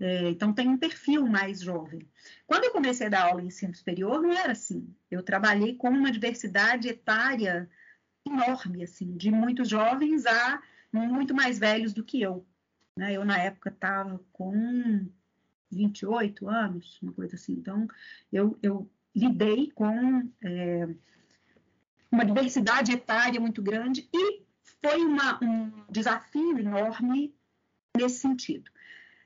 [0.00, 2.00] É, então, tem um perfil mais jovem.
[2.46, 4.92] Quando eu comecei a dar aula em ensino superior, não era assim.
[5.10, 7.68] Eu trabalhei com uma diversidade etária
[8.26, 12.46] enorme, assim, de muitos jovens a muito mais velhos do que eu.
[12.96, 13.14] Né?
[13.14, 15.08] Eu, na época, estava com
[15.70, 17.52] 28 anos, uma coisa assim.
[17.52, 17.88] Então,
[18.32, 20.88] eu, eu lidei com é,
[22.10, 24.42] uma diversidade etária muito grande e
[24.80, 27.34] foi uma, um desafio enorme
[27.96, 28.70] nesse sentido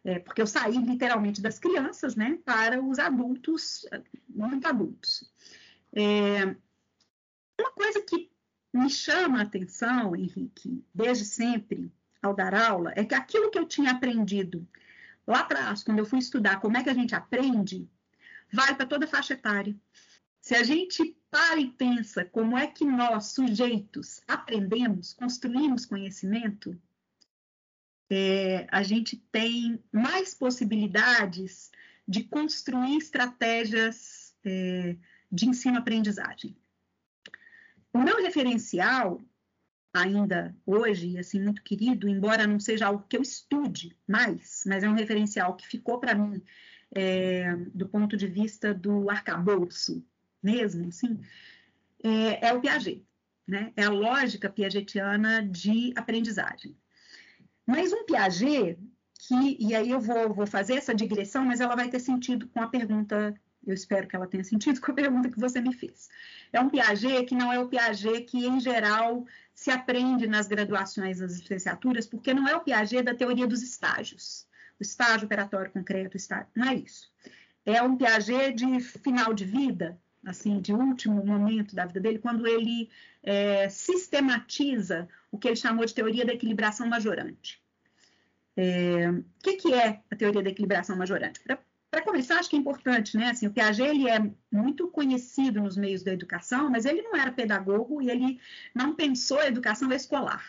[0.08, 3.86] é, porque eu saí literalmente das crianças, né, para os adultos,
[4.26, 5.30] muito adultos.
[5.92, 6.44] É,
[7.60, 8.30] uma coisa que
[8.72, 11.92] me chama a atenção, Henrique, desde sempre,
[12.22, 14.66] ao dar aula, é que aquilo que eu tinha aprendido
[15.26, 17.86] lá atrás, quando eu fui estudar como é que a gente aprende,
[18.50, 19.76] vale para toda faixa etária.
[20.40, 26.80] Se a gente para e pensa como é que nós, sujeitos, aprendemos, construímos conhecimento,
[28.10, 31.70] é, a gente tem mais possibilidades
[32.06, 34.96] de construir estratégias é,
[35.30, 36.56] de ensino-aprendizagem.
[37.92, 39.20] O meu referencial,
[39.92, 44.88] ainda hoje, assim, muito querido, embora não seja algo que eu estude mais, mas é
[44.88, 46.42] um referencial que ficou para mim
[46.94, 50.04] é, do ponto de vista do arcabouço
[50.42, 51.20] mesmo, assim,
[52.02, 53.04] é, é o Piaget,
[53.46, 53.72] né?
[53.76, 56.76] É a lógica piagetiana de aprendizagem.
[57.68, 58.78] Mas um Piaget,
[59.18, 62.62] que, e aí eu vou, vou fazer essa digressão, mas ela vai ter sentido com
[62.62, 63.34] a pergunta,
[63.66, 66.08] eu espero que ela tenha sentido com a pergunta que você me fez.
[66.50, 71.20] É um Piaget que não é o Piaget que, em geral, se aprende nas graduações,
[71.20, 74.46] nas licenciaturas, porque não é o Piaget da teoria dos estágios.
[74.80, 77.12] O estágio operatório concreto, estágio, não é isso.
[77.66, 82.46] É um Piaget de final de vida, assim, de último momento da vida dele, quando
[82.46, 82.90] ele
[83.22, 87.60] é, sistematiza o que ele chamou de teoria da equilibração majorante.
[88.56, 91.40] É, o que, que, é a teoria da equilibração majorante?
[91.90, 93.30] Para começar, acho que é importante, né?
[93.30, 94.18] Assim, o Piaget ele é
[94.50, 98.40] muito conhecido nos meios da educação, mas ele não era pedagogo e ele
[98.74, 100.44] não pensou a educação escolar.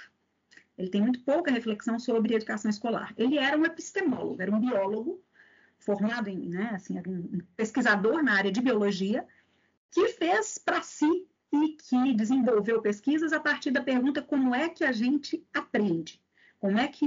[0.78, 3.14] Ele tem muito pouca reflexão sobre educação escolar.
[3.18, 5.22] Ele era um epistemólogo, era um biólogo
[5.78, 9.26] formado em, né, assim, um pesquisador na área de biologia,
[9.92, 14.84] que fez para si e que desenvolveu pesquisas a partir da pergunta como é que
[14.84, 16.22] a gente aprende,
[16.60, 17.06] como é que,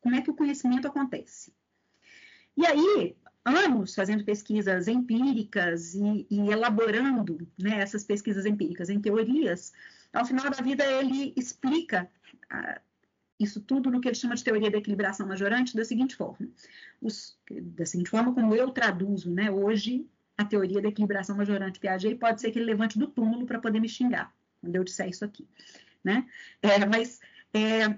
[0.00, 1.54] como é que o conhecimento acontece.
[2.56, 9.72] E aí, anos fazendo pesquisas empíricas e, e elaborando né, essas pesquisas empíricas em teorias,
[10.12, 12.10] ao final da vida ele explica,
[13.38, 16.48] isso tudo no que ele chama de teoria da equilibração majorante da seguinte forma.
[17.00, 19.50] Os, da seguinte forma como eu traduzo, né?
[19.50, 20.06] Hoje,
[20.42, 23.80] a teoria da equilibração majorante Piaget pode ser que ele levante do túmulo para poder
[23.80, 25.48] me xingar quando eu disser isso aqui,
[26.04, 26.26] né?
[26.60, 27.20] É, mas
[27.52, 27.96] é,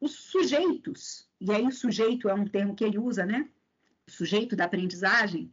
[0.00, 3.48] os sujeitos, e aí o sujeito é um termo que ele usa, né?
[4.08, 5.50] Sujeito da aprendizagem,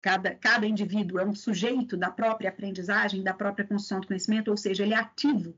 [0.00, 4.56] cada, cada indivíduo é um sujeito da própria aprendizagem, da própria construção do conhecimento, ou
[4.56, 5.54] seja, ele é ativo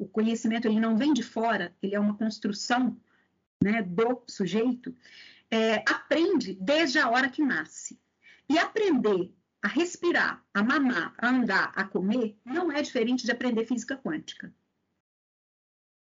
[0.00, 2.98] o conhecimento ele não vem de fora, ele é uma construção
[3.62, 4.96] né, do sujeito,
[5.50, 8.00] é, aprende desde a hora que nasce.
[8.48, 9.30] E aprender
[9.62, 14.52] a respirar, a mamar, a andar, a comer, não é diferente de aprender física quântica.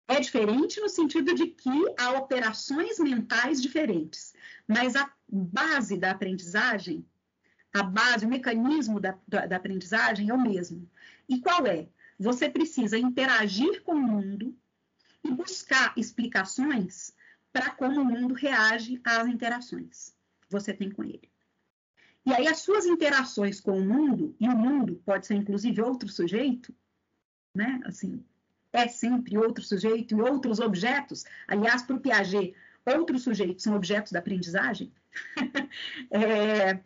[0.07, 4.35] É diferente no sentido de que há operações mentais diferentes,
[4.67, 7.07] mas a base da aprendizagem,
[7.75, 10.91] a base, o mecanismo da, da, aprendizagem é o mesmo.
[11.29, 11.89] E qual é?
[12.19, 14.57] Você precisa interagir com o mundo
[15.23, 17.15] e buscar explicações
[17.53, 21.31] para como o mundo reage às interações que você tem com ele.
[22.29, 26.11] E aí as suas interações com o mundo, e o mundo pode ser inclusive outro
[26.11, 26.75] sujeito,
[27.55, 27.81] né?
[27.87, 28.23] Assim,
[28.71, 31.25] é sempre outro sujeito e outros objetos.
[31.47, 32.55] Aliás, para o Piaget,
[32.85, 34.93] outros sujeitos são objetos da aprendizagem.
[36.13, 36.79] é,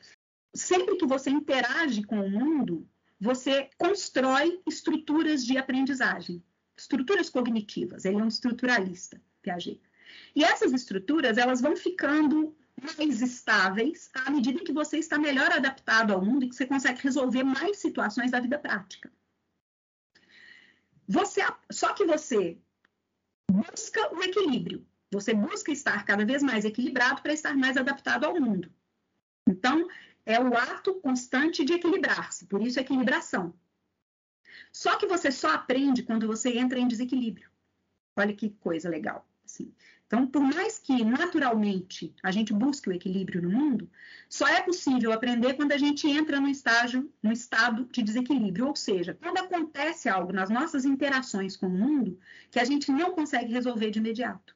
[0.54, 2.88] sempre que você interage com o mundo,
[3.20, 6.40] você constrói estruturas de aprendizagem,
[6.76, 8.04] estruturas cognitivas.
[8.04, 9.80] Ele é um estruturalista, Piaget.
[10.36, 16.12] E essas estruturas, elas vão ficando mais estáveis à medida que você está melhor adaptado
[16.12, 19.12] ao mundo e que você consegue resolver mais situações da vida prática.
[21.06, 22.58] Você, só que você
[23.50, 24.86] busca o equilíbrio.
[25.10, 28.72] Você busca estar cada vez mais equilibrado para estar mais adaptado ao mundo.
[29.46, 29.86] Então,
[30.24, 33.52] é o ato constante de equilibrar-se, por isso equilibração.
[34.72, 37.50] Só que você só aprende quando você entra em desequilíbrio.
[38.16, 39.28] Olha que coisa legal.
[39.52, 39.72] Assim.
[40.06, 43.90] Então, por mais que naturalmente a gente busque o equilíbrio no mundo,
[44.28, 48.76] só é possível aprender quando a gente entra no estágio, no estado de desequilíbrio, ou
[48.76, 52.18] seja, quando acontece algo nas nossas interações com o mundo
[52.50, 54.54] que a gente não consegue resolver de imediato.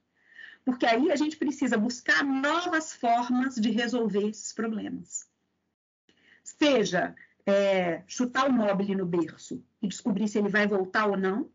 [0.64, 5.26] Porque aí a gente precisa buscar novas formas de resolver esses problemas
[6.46, 11.50] seja é, chutar o móvel no berço e descobrir se ele vai voltar ou não,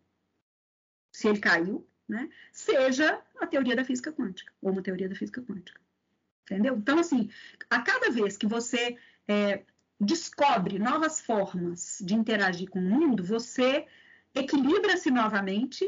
[1.11, 2.29] se ele caiu, né?
[2.51, 5.79] seja a teoria da física quântica, ou uma teoria da física quântica.
[6.43, 6.75] Entendeu?
[6.75, 7.29] Então, assim,
[7.69, 8.97] a cada vez que você
[9.27, 9.63] é,
[9.97, 13.87] descobre novas formas de interagir com o mundo, você
[14.35, 15.85] equilibra-se novamente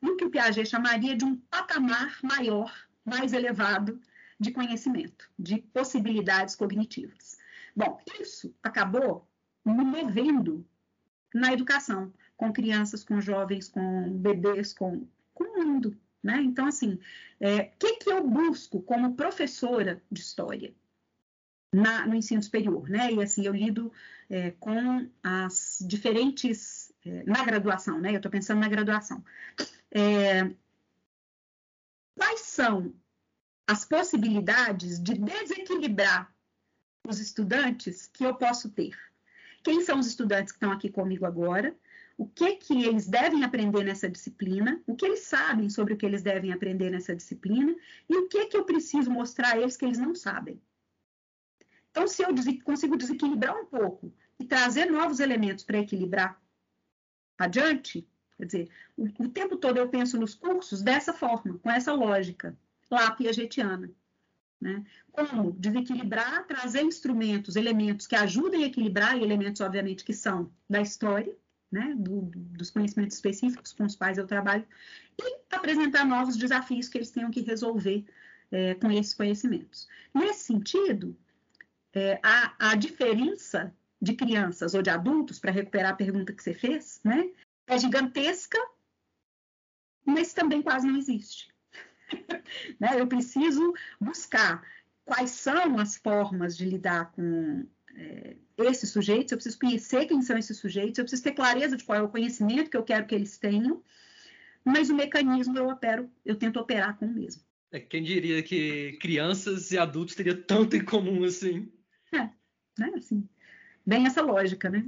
[0.00, 2.72] no que o Piaget chamaria de um patamar maior,
[3.04, 4.00] mais elevado
[4.40, 7.36] de conhecimento, de possibilidades cognitivas.
[7.74, 9.28] Bom, isso acabou
[9.62, 10.66] me movendo
[11.34, 15.06] na educação, com crianças, com jovens, com bebês, com,
[15.36, 15.96] com o mundo.
[16.22, 16.42] Né?
[16.42, 17.00] Então, assim, o
[17.44, 20.74] é, que, que eu busco como professora de história
[21.72, 22.88] na, no ensino superior?
[22.88, 23.12] Né?
[23.12, 23.92] E assim, eu lido
[24.28, 26.92] é, com as diferentes.
[27.04, 28.10] É, na graduação, né?
[28.10, 29.24] Eu estou pensando na graduação.
[29.92, 30.50] É,
[32.16, 32.92] quais são
[33.66, 36.34] as possibilidades de desequilibrar
[37.06, 38.96] os estudantes que eu posso ter.
[39.62, 41.74] Quem são os estudantes que estão aqui comigo agora?
[42.18, 44.82] O que que eles devem aprender nessa disciplina?
[44.86, 47.76] O que eles sabem sobre o que eles devem aprender nessa disciplina?
[48.08, 50.60] E o que que eu preciso mostrar a eles que eles não sabem?
[51.90, 52.28] Então, se eu
[52.64, 56.40] consigo desequilibrar um pouco e trazer novos elementos para equilibrar
[57.38, 58.06] adiante,
[58.36, 62.56] quer dizer, o, o tempo todo eu penso nos cursos dessa forma, com essa lógica,
[62.90, 63.90] lá piagetiana.
[64.58, 64.84] Né?
[65.12, 70.80] Como desequilibrar, trazer instrumentos, elementos que ajudem a equilibrar, e elementos, obviamente, que são da
[70.80, 71.36] história,
[71.70, 71.94] né?
[71.96, 74.66] Do, dos conhecimentos específicos com os quais eu trabalho,
[75.20, 78.04] e apresentar novos desafios que eles tenham que resolver
[78.50, 79.88] é, com esses conhecimentos.
[80.14, 81.16] Nesse sentido,
[81.92, 86.54] é, a, a diferença de crianças ou de adultos, para recuperar a pergunta que você
[86.54, 87.30] fez, né,
[87.66, 88.58] é gigantesca,
[90.04, 91.52] mas também quase não existe.
[92.78, 93.00] né?
[93.00, 94.62] Eu preciso buscar
[95.04, 97.66] quais são as formas de lidar com
[97.96, 101.84] é, esses sujeitos, eu preciso conhecer quem são esses sujeitos, eu preciso ter clareza de
[101.84, 103.82] qual é o conhecimento que eu quero que eles tenham,
[104.64, 107.42] mas o mecanismo eu opero, eu tento operar com o mesmo.
[107.70, 111.70] É, quem diria que crianças e adultos teriam tanto em comum assim?
[112.12, 112.28] É,
[112.78, 112.92] né?
[112.96, 113.28] Assim,
[113.84, 114.86] bem essa lógica, né?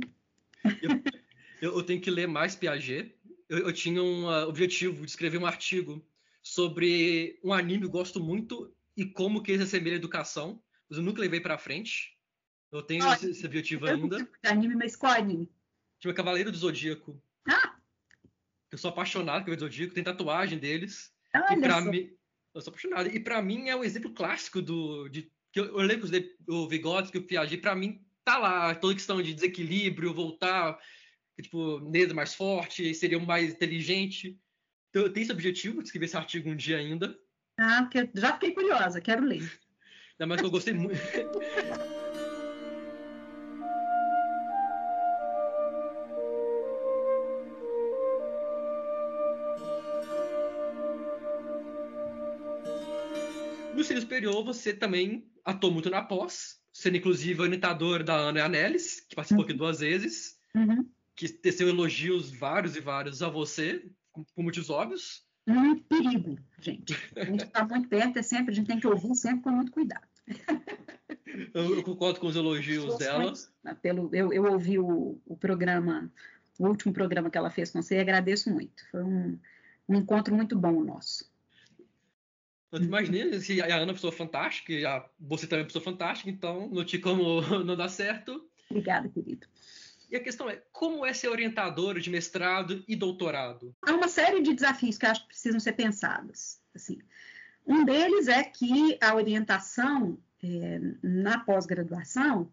[1.60, 3.14] Eu, eu tenho que ler mais Piaget.
[3.48, 6.04] Eu, eu tinha um uh, objetivo de escrever um artigo
[6.42, 10.98] sobre um anime que eu gosto muito e como que ele assemelha a educação, mas
[10.98, 12.17] eu nunca levei pra frente.
[12.70, 14.28] Eu tenho oh, esse, esse objetivo ainda.
[14.44, 15.50] Anime, mas qual anime?
[16.00, 17.20] Tinha Cavaleiro do Zodíaco.
[17.48, 17.76] Ah!
[18.70, 21.12] Eu sou apaixonado pelo Zodíaco, tem tatuagem deles.
[21.34, 22.10] Olha e pra mim,
[22.54, 23.08] Eu sou apaixonado.
[23.08, 25.08] E para mim é um exemplo clássico do.
[25.08, 26.08] De, que eu, eu lembro
[26.46, 30.78] o Vygotsky, o Piaget, para mim tá lá toda questão de desequilíbrio, voltar,
[31.40, 34.38] tipo, nele mais forte, seria mais inteligente.
[34.90, 37.18] Então, eu tenho esse objetivo de escrever esse artigo um dia ainda.
[37.58, 39.40] Ah, porque já fiquei curiosa, quero ler.
[40.12, 40.98] Ainda mais que eu gostei muito.
[53.78, 58.98] No ensino superior, você também atuou muito na pós, sendo inclusive orientador da Ana Anelis,
[59.08, 59.58] que participou aqui uhum.
[59.58, 60.84] duas vezes, uhum.
[61.14, 63.88] que teceu elogios vários e vários a você,
[64.34, 65.24] por motivos óbvios.
[65.46, 66.92] Um perigo, gente.
[67.14, 69.70] A gente está muito perto, é sempre, a gente tem que ouvir sempre com muito
[69.70, 70.08] cuidado.
[71.54, 73.32] Eu, eu concordo com os elogios dela.
[73.64, 76.10] Ah, pelo, eu, eu ouvi o, o, programa,
[76.58, 78.82] o último programa que ela fez com você e agradeço muito.
[78.90, 79.38] Foi um,
[79.88, 81.30] um encontro muito bom o nosso.
[82.70, 85.68] Eu imaginei se a Ana é uma pessoa fantástica, e a, você também é uma
[85.68, 88.46] pessoa fantástica, então não tinha como não dar certo.
[88.70, 89.46] Obrigada, querido.
[90.10, 93.74] E a questão é, como é ser orientador de mestrado e doutorado?
[93.82, 96.58] Há uma série de desafios que acho que precisam ser pensados.
[96.74, 96.98] Assim,
[97.66, 102.50] um deles é que a orientação é, na pós-graduação,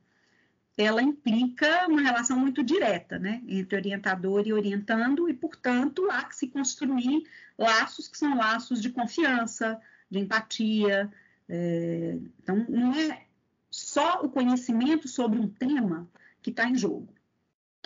[0.78, 6.36] ela implica uma relação muito direta, né, entre orientador e orientando, e, portanto, há que
[6.36, 7.24] se construir
[7.58, 9.80] laços que são laços de confiança,
[10.10, 11.12] de empatia.
[11.48, 13.26] É, então, não é
[13.70, 16.08] só o conhecimento sobre um tema
[16.42, 17.16] que está em jogo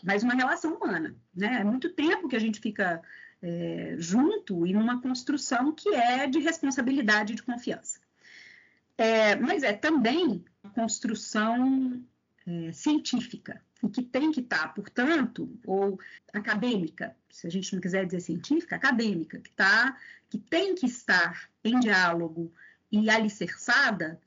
[0.04, 1.16] mas uma relação humana.
[1.36, 1.60] Né?
[1.62, 3.02] É muito tempo que a gente fica
[3.42, 8.00] é, junto e numa construção que é de responsabilidade e de confiança.
[8.98, 10.44] É, mas é também
[10.76, 12.04] construção
[12.46, 16.00] é, científica, e que tem que estar, tá, portanto, ou
[16.34, 19.98] acadêmica, se a gente não quiser dizer científica, acadêmica, que, tá,
[20.30, 22.52] que tem que estar em diálogo
[22.92, 24.20] e alicerçada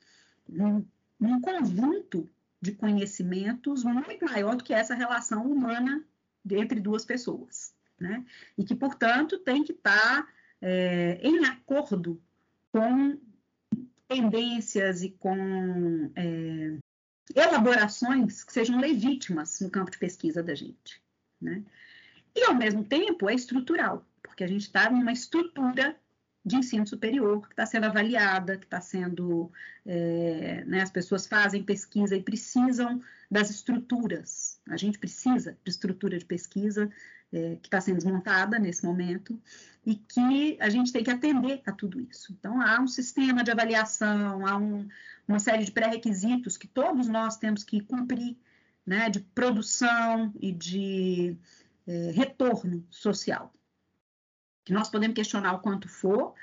[0.47, 0.85] num,
[1.19, 2.29] num conjunto
[2.61, 6.03] de conhecimentos muito maior do que essa relação humana
[6.49, 8.25] entre duas pessoas, né?
[8.57, 10.27] E que, portanto, tem que estar
[10.61, 12.21] é, em acordo
[12.71, 13.19] com
[14.07, 16.77] tendências e com é,
[17.35, 21.01] elaborações que sejam legítimas no campo de pesquisa da gente,
[21.39, 21.63] né?
[22.35, 25.95] E, ao mesmo tempo, é estrutural, porque a gente está numa estrutura
[26.45, 29.51] de ensino superior, que está sendo avaliada, que está sendo.
[29.85, 33.01] É, né, as pessoas fazem pesquisa e precisam
[33.33, 34.61] das estruturas.
[34.69, 36.89] A gente precisa de estrutura de pesquisa
[37.31, 39.41] é, que está sendo desmontada nesse momento
[39.83, 42.31] e que a gente tem que atender a tudo isso.
[42.31, 44.87] Então, há um sistema de avaliação, há um,
[45.27, 48.37] uma série de pré-requisitos que todos nós temos que cumprir,
[48.85, 51.35] né, de produção e de
[51.87, 53.51] é, retorno social
[54.63, 56.33] que nós podemos questionar o quanto for,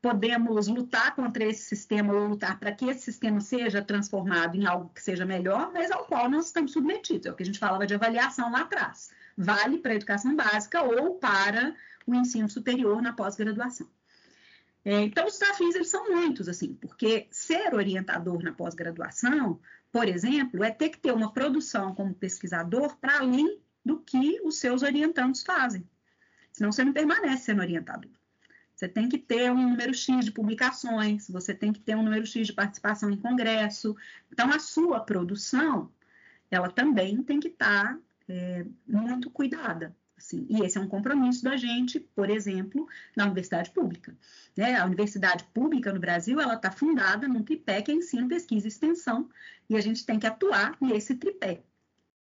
[0.00, 4.90] podemos lutar contra esse sistema ou lutar para que esse sistema seja transformado em algo
[4.94, 7.26] que seja melhor, mas ao qual nós estamos submetidos.
[7.26, 9.10] É o que a gente falava de avaliação lá atrás.
[9.36, 11.74] Vale para a educação básica ou para
[12.06, 13.88] o ensino superior na pós-graduação.
[14.84, 19.60] É, então, os desafios eles são muitos, assim, porque ser orientador na pós-graduação,
[19.92, 24.58] por exemplo, é ter que ter uma produção como pesquisador para além do que os
[24.58, 25.88] seus orientandos fazem.
[26.52, 28.10] Senão você não permanece sendo orientador.
[28.78, 32.24] Você tem que ter um número X de publicações, você tem que ter um número
[32.24, 33.96] X de participação em congresso.
[34.32, 35.90] Então, a sua produção,
[36.48, 37.98] ela também tem que estar tá,
[38.28, 39.96] é, muito cuidada.
[40.16, 44.16] Assim, e esse é um compromisso da gente, por exemplo, na universidade pública.
[44.56, 44.76] Né?
[44.76, 48.68] A universidade pública no Brasil ela está fundada num tripé que é ensino, pesquisa e
[48.68, 49.28] extensão,
[49.68, 51.64] e a gente tem que atuar nesse tripé.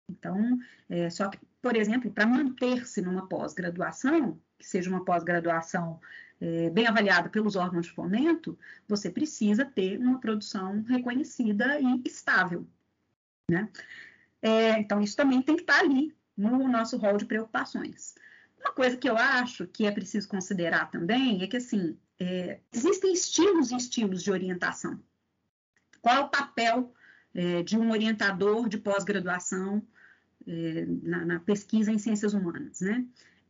[0.09, 0.59] Então,
[0.89, 6.01] é, só que, por exemplo, para manter-se numa pós-graduação, que seja uma pós-graduação
[6.41, 12.67] é, bem avaliada pelos órgãos de fomento, você precisa ter uma produção reconhecida e estável.
[13.51, 13.69] Né?
[14.43, 18.15] É, então, isso também tem que estar ali no nosso rol de preocupações.
[18.59, 23.13] Uma coisa que eu acho que é preciso considerar também é que, assim, é, existem
[23.13, 25.01] estilos e estilos de orientação.
[26.01, 26.93] Qual é o papel
[27.35, 29.83] é, de um orientador de pós-graduação
[30.47, 33.05] é, na, na, pesquisa em ciências humanas, né?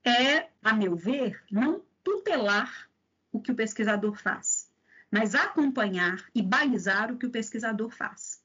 [0.05, 2.89] É, a meu ver, não tutelar
[3.33, 4.71] o que o pesquisador faz,
[5.11, 8.41] mas acompanhar e balizar o que o pesquisador faz.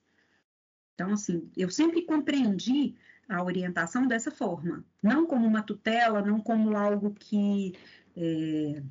[0.95, 2.95] Então, assim, eu sempre compreendi
[3.29, 7.75] a orientação dessa forma, não como uma tutela, não como algo que
[8.17, 8.81] é,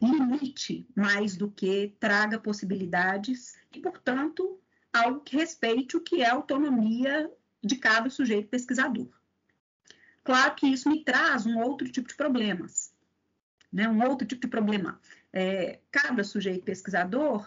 [0.00, 4.58] limite mais do que traga possibilidades e, portanto,
[4.90, 7.30] algo que respeite o que é a autonomia
[7.62, 9.10] de cada sujeito pesquisador.
[10.24, 12.95] Claro que isso me traz um outro tipo de problemas,
[13.76, 13.86] né?
[13.88, 14.98] um outro tipo de problema.
[15.32, 17.46] é, cada sujeito pesquisador,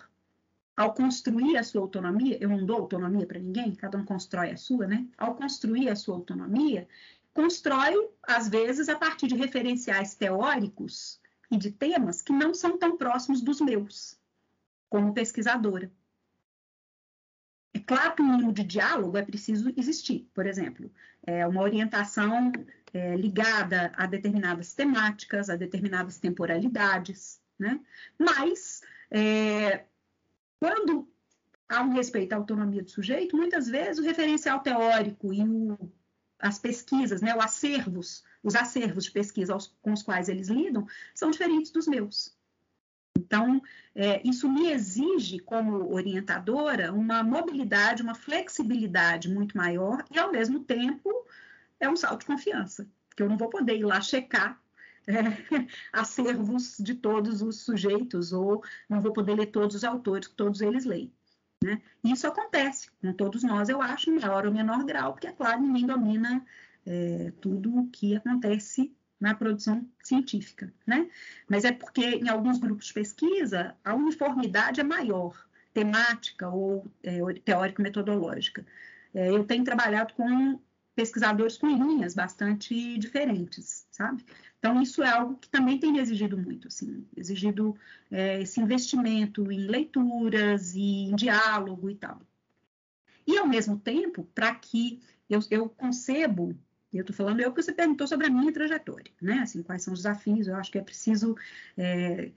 [0.77, 4.57] ao construir a sua autonomia, eu não dou autonomia para ninguém, cada um constrói a
[4.57, 5.07] sua, né?
[5.18, 6.88] Ao construir a sua autonomia,
[7.34, 11.19] constrói, às vezes, a partir de referenciais teóricos
[11.51, 14.15] e de temas que não são tão próximos dos meus,
[14.88, 15.91] como pesquisadora.
[17.73, 20.91] É claro que um mínimo de diálogo é preciso existir, por exemplo,
[21.23, 22.51] é uma orientação
[22.94, 27.80] é, ligada a determinadas temáticas, a determinadas temporalidades, né?
[28.18, 29.86] Mas, é,
[30.60, 31.07] quando
[31.68, 35.78] há um respeito à autonomia do sujeito, muitas vezes o referencial teórico e o,
[36.40, 40.88] as pesquisas, né, os acervos, os acervos de pesquisa aos, com os quais eles lidam,
[41.14, 42.38] são diferentes dos meus.
[43.18, 43.61] Então,
[43.94, 50.61] é, isso me exige, como orientadora, uma mobilidade, uma flexibilidade muito maior e, ao mesmo
[50.61, 51.10] tempo,
[51.80, 54.61] é um salto de confiança, que eu não vou poder ir lá checar
[55.07, 60.35] é, acervos de todos os sujeitos, ou não vou poder ler todos os autores que
[60.35, 61.11] todos eles leem.
[61.64, 61.81] Né?
[62.03, 65.61] Isso acontece com todos nós, eu acho, em maior ou menor grau, porque, é claro,
[65.61, 66.45] ninguém domina
[66.85, 71.10] é, tudo o que acontece na produção científica, né?
[71.47, 75.35] Mas é porque em alguns grupos de pesquisa a uniformidade é maior,
[75.73, 78.65] temática ou é, teórico-metodológica.
[79.14, 80.60] É, eu tenho trabalhado com
[80.99, 84.26] pesquisadores com linhas bastante diferentes, sabe?
[84.57, 87.73] Então, isso é algo que também tem exigido muito, assim, exigido
[88.11, 92.21] é, esse investimento em leituras e em diálogo e tal.
[93.26, 94.99] E, ao mesmo tempo, para que
[95.30, 96.53] eu, eu concebo,
[96.91, 99.39] eu estou falando eu que você perguntou sobre a minha trajetória, né?
[99.39, 101.34] Assim, quais são os desafios, eu acho que é preciso
[101.77, 102.30] é,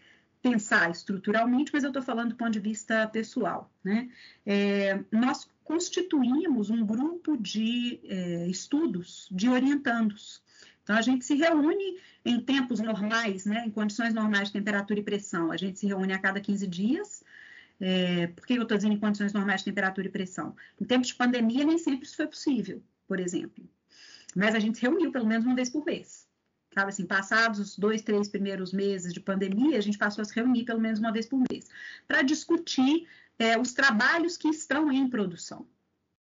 [0.42, 4.10] pensar estruturalmente, mas eu estou falando do ponto de vista pessoal, né?
[4.44, 10.42] É, nós constituímos um grupo de é, estudos de orientandos.
[10.82, 15.02] Então, a gente se reúne em tempos normais, né, em condições normais de temperatura e
[15.02, 15.52] pressão.
[15.52, 17.22] A gente se reúne a cada 15 dias.
[17.80, 20.56] É, por que eu estou dizendo em condições normais de temperatura e pressão?
[20.80, 23.64] Em tempos de pandemia, nem sempre isso foi possível, por exemplo.
[24.34, 26.21] Mas a gente se reuniu pelo menos uma vez por mês.
[26.74, 30.34] Sabe assim, passados os dois, três primeiros meses de pandemia, a gente passou a se
[30.34, 31.68] reunir pelo menos uma vez por mês,
[32.08, 33.06] para discutir
[33.38, 35.66] é, os trabalhos que estão em produção.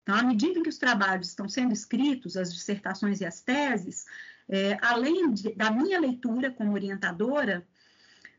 [0.02, 4.06] Então, à medida que os trabalhos estão sendo escritos, as dissertações e as teses,
[4.48, 7.66] é, além de, da minha leitura como orientadora,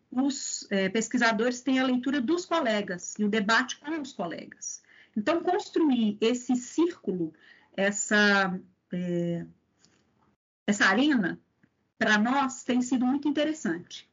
[0.10, 4.82] os é, pesquisadores têm a leitura dos colegas e o debate com os colegas.
[5.16, 7.34] Então, construir esse círculo,
[7.76, 8.58] essa,
[8.94, 9.46] é,
[10.66, 11.38] essa arena,
[11.98, 14.10] para nós tem sido muito interessante.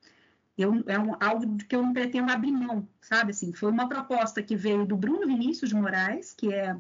[0.56, 3.32] Eu, é um, algo que eu não pretendo abrir mão, sabe?
[3.32, 6.76] Assim, foi uma proposta que veio do Bruno Vinícius de Moraes, que é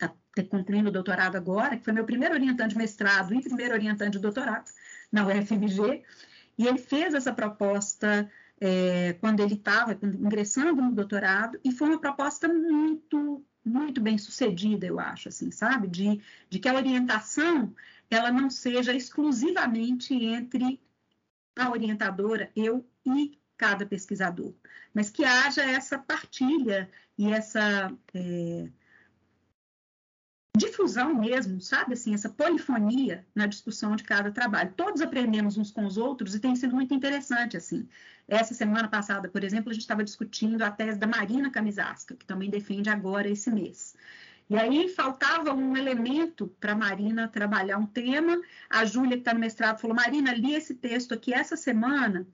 [0.00, 4.12] está concluindo o doutorado agora, que foi meu primeiro orientante de mestrado e primeiro orientante
[4.12, 4.70] de doutorado
[5.10, 6.02] na UFMG,
[6.56, 8.30] e ele fez essa proposta
[8.60, 14.86] é, quando ele estava ingressando no doutorado, e foi uma proposta muito, muito bem sucedida,
[14.86, 15.88] eu acho, assim, sabe?
[15.88, 17.74] De, de que a orientação
[18.10, 20.80] ela não seja exclusivamente entre
[21.56, 24.54] a orientadora, eu e cada pesquisador,
[24.94, 28.68] mas que haja essa partilha e essa é,
[30.56, 31.94] difusão mesmo, sabe?
[31.94, 34.72] Assim, essa polifonia na discussão de cada trabalho.
[34.76, 37.88] Todos aprendemos uns com os outros e tem sido muito interessante, assim.
[38.26, 42.26] Essa semana passada, por exemplo, a gente estava discutindo a tese da Marina Camisasca, que
[42.26, 43.94] também defende agora esse mês.
[44.50, 48.42] E aí faltava um elemento para a Marina trabalhar um tema.
[48.68, 52.26] A Júlia, que está no mestrado, falou: Marina, li esse texto aqui essa semana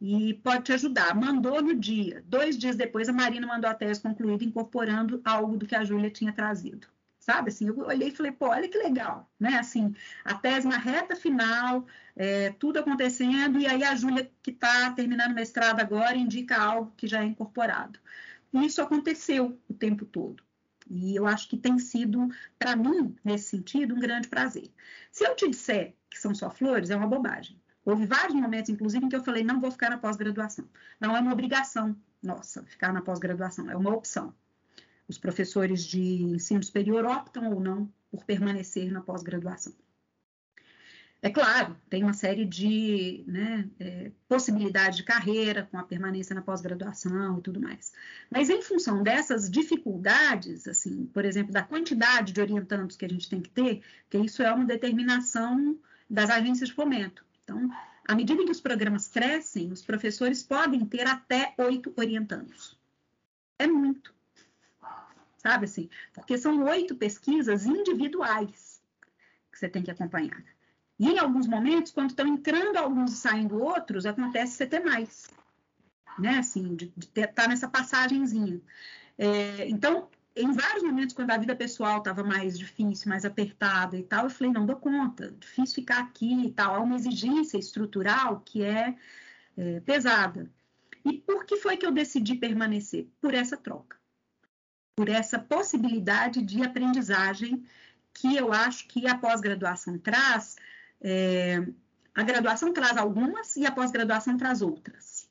[0.00, 1.14] e pode te ajudar.
[1.14, 2.24] Mandou no dia.
[2.26, 6.10] Dois dias depois, a Marina mandou a tese concluída, incorporando algo do que a Júlia
[6.10, 6.88] tinha trazido
[7.24, 7.48] sabe?
[7.48, 9.56] Assim, eu olhei e falei, pô, olha que legal, né?
[9.56, 14.90] Assim, a tese na reta final, é, tudo acontecendo, e aí a Júlia, que está
[14.92, 17.98] terminando o mestrado agora, indica algo que já é incorporado.
[18.52, 20.43] E isso aconteceu o tempo todo.
[20.88, 22.28] E eu acho que tem sido,
[22.58, 24.70] para mim, nesse sentido, um grande prazer.
[25.10, 27.60] Se eu te disser que são só flores, é uma bobagem.
[27.84, 30.68] Houve vários momentos, inclusive, em que eu falei, não vou ficar na pós-graduação.
[31.00, 34.34] Não é uma obrigação nossa ficar na pós-graduação, é uma opção.
[35.06, 39.74] Os professores de ensino superior optam ou não por permanecer na pós-graduação.
[41.24, 46.42] É claro, tem uma série de né, é, possibilidades de carreira com a permanência na
[46.42, 47.94] pós-graduação e tudo mais.
[48.30, 53.30] Mas em função dessas dificuldades, assim, por exemplo, da quantidade de orientandos que a gente
[53.30, 55.78] tem que ter, que isso é uma determinação
[56.10, 57.24] das agências de fomento.
[57.42, 57.70] Então,
[58.06, 62.78] à medida que os programas crescem, os professores podem ter até oito orientandos.
[63.58, 64.12] É muito
[65.38, 65.90] sabe assim?
[66.14, 68.82] Porque são oito pesquisas individuais
[69.52, 70.53] que você tem que acompanhar.
[70.98, 75.28] E em alguns momentos, quando estão entrando alguns e saindo outros, acontece você ter mais.
[76.18, 76.38] né?
[76.38, 78.60] Assim, de estar tá nessa passagenzinha.
[79.18, 84.02] É, então, em vários momentos, quando a vida pessoal estava mais difícil, mais apertada e
[84.02, 86.74] tal, eu falei, não dou conta, difícil ficar aqui e tal.
[86.74, 88.96] Há uma exigência estrutural que é,
[89.56, 90.50] é pesada.
[91.04, 93.08] E por que foi que eu decidi permanecer?
[93.20, 93.96] Por essa troca.
[94.96, 97.64] Por essa possibilidade de aprendizagem
[98.12, 100.56] que eu acho que a pós-graduação traz.
[101.06, 101.62] É,
[102.14, 105.28] a graduação traz algumas e a pós-graduação traz outras.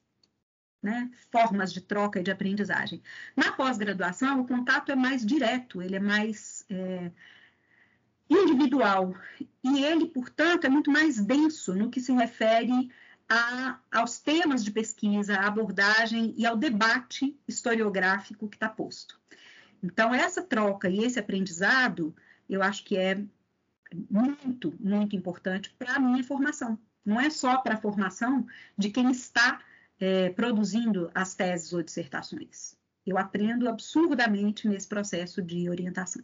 [0.82, 1.10] Né?
[1.32, 3.02] Formas de troca e de aprendizagem.
[3.36, 7.10] Na pós-graduação, o contato é mais direto, ele é mais é,
[8.30, 9.16] individual.
[9.64, 12.92] E ele, portanto, é muito mais denso no que se refere
[13.28, 19.20] a, aos temas de pesquisa, à abordagem e ao debate historiográfico que está posto.
[19.82, 22.16] Então, essa troca e esse aprendizado,
[22.48, 23.24] eu acho que é
[24.10, 26.78] muito, muito importante para a minha formação.
[27.06, 28.46] Não é só para a formação
[28.78, 29.62] de quem está
[30.00, 32.76] é, produzindo as teses ou dissertações.
[33.06, 36.24] Eu aprendo absurdamente nesse processo de orientação.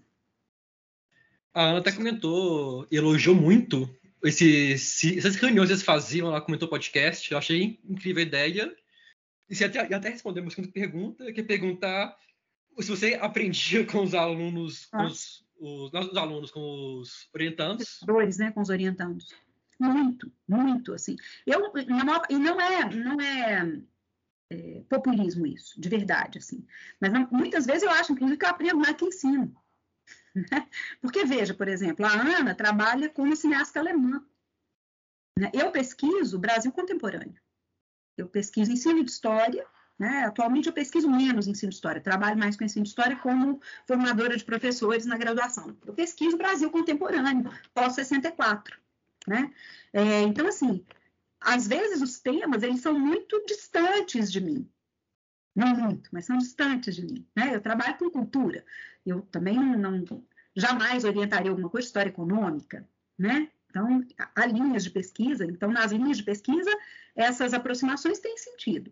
[1.54, 3.90] A Ana até comentou, elogiou muito
[4.24, 4.74] esse,
[5.18, 8.76] essas reuniões que vocês faziam, ela comentou podcast, eu achei incrível a ideia.
[9.50, 12.16] E até, até respondeu uma segunda pergunta, que é perguntar
[12.80, 14.98] se você aprendia com os alunos, ah.
[14.98, 18.00] com os, os, os, alunos, com os orientandos.
[18.00, 19.34] Professores, né, com os orientandos.
[19.80, 21.16] Muito, muito, assim.
[21.46, 23.82] Eu, e não é, não é,
[24.50, 26.66] é, populismo isso, de verdade, assim.
[27.00, 29.56] Mas não, muitas vezes eu acho, inclusive, que eu aprendo mais que ensino.
[31.02, 34.26] Porque, veja, por exemplo, a Ana trabalha como cineasta alemã.
[35.38, 35.50] Né?
[35.54, 37.40] Eu pesquiso Brasil contemporâneo.
[38.18, 39.66] Eu pesquiso ensino de história,
[40.00, 40.24] né?
[40.24, 44.38] Atualmente eu pesquiso menos ensino de história, trabalho mais com ensino de história como formadora
[44.38, 45.76] de professores na graduação.
[45.86, 48.76] Eu pesquiso Brasil contemporâneo, pós-64.
[49.28, 49.54] Né?
[49.92, 50.86] É, então, assim,
[51.42, 54.70] às vezes os temas eles são muito distantes de mim.
[55.54, 57.28] Não muito, mas são distantes de mim.
[57.36, 57.54] Né?
[57.54, 58.64] Eu trabalho com cultura.
[59.06, 60.06] Eu também não,
[60.56, 63.50] jamais orientaria alguma coisa de história econômica, né?
[63.70, 64.04] Então,
[64.36, 66.72] há linhas de pesquisa, então, nas linhas de pesquisa,
[67.16, 68.92] essas aproximações têm sentido.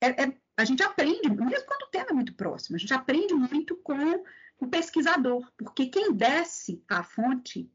[0.00, 3.34] É, é, a gente aprende, mesmo quando o tema é muito próximo, a gente aprende
[3.34, 4.24] muito com
[4.58, 7.70] o pesquisador, porque quem desce à fonte,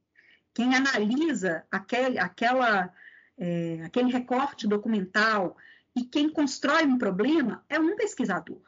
[0.54, 2.94] quem analisa aquele, aquela,
[3.38, 5.58] é, aquele recorte documental
[5.96, 8.62] e quem constrói um problema é um pesquisador.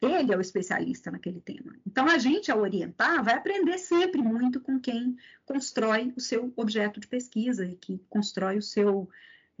[0.00, 1.76] Ele é o especialista naquele tema.
[1.86, 6.98] Então, a gente, ao orientar, vai aprender sempre muito com quem constrói o seu objeto
[6.98, 9.08] de pesquisa e que constrói o seu.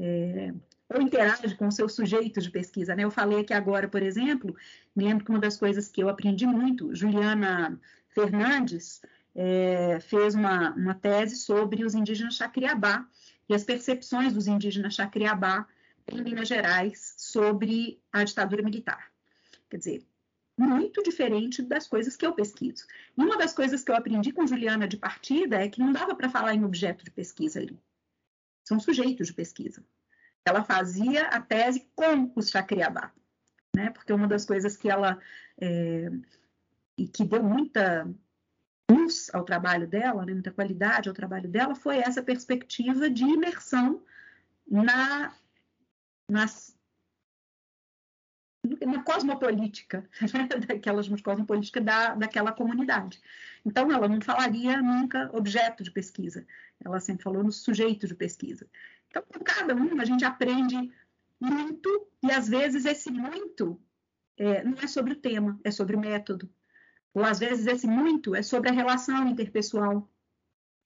[0.00, 0.52] É,
[0.94, 2.94] ou interage com o seu sujeito de pesquisa.
[2.94, 3.04] Né?
[3.04, 4.54] Eu falei aqui agora, por exemplo,
[4.94, 9.00] me lembro que uma das coisas que eu aprendi muito, Juliana Fernandes
[9.34, 13.06] é, fez uma, uma tese sobre os indígenas Chacriabá
[13.48, 15.66] e as percepções dos indígenas Chacriabá
[16.10, 19.10] em Minas Gerais sobre a ditadura militar.
[19.70, 20.06] Quer dizer,
[20.58, 22.86] muito diferente das coisas que eu pesquiso.
[23.16, 26.14] E uma das coisas que eu aprendi com Juliana de partida é que não dava
[26.14, 27.78] para falar em objeto de pesquisa ali.
[28.64, 29.82] São sujeitos de pesquisa.
[30.44, 33.12] Ela fazia a tese com os Chacriabá,
[33.74, 33.90] né?
[33.90, 35.18] Porque uma das coisas que ela
[35.60, 36.10] é,
[36.98, 38.08] e que deu muita
[38.90, 44.02] luz ao trabalho dela, né, muita qualidade ao trabalho dela, foi essa perspectiva de imersão
[44.66, 45.34] na,
[46.28, 46.76] nas
[48.86, 50.48] na cosmopolítica, né?
[50.66, 53.20] daquelas cosmopolítica da, daquela comunidade.
[53.64, 56.46] Então, ela não falaria nunca objeto de pesquisa,
[56.84, 58.68] ela sempre falou no sujeito de pesquisa.
[59.12, 60.90] Então, com cada um, a gente aprende
[61.38, 63.78] muito, e às vezes esse muito
[64.38, 66.48] é, não é sobre o tema, é sobre o método.
[67.12, 70.10] Ou às vezes esse muito é sobre a relação interpessoal,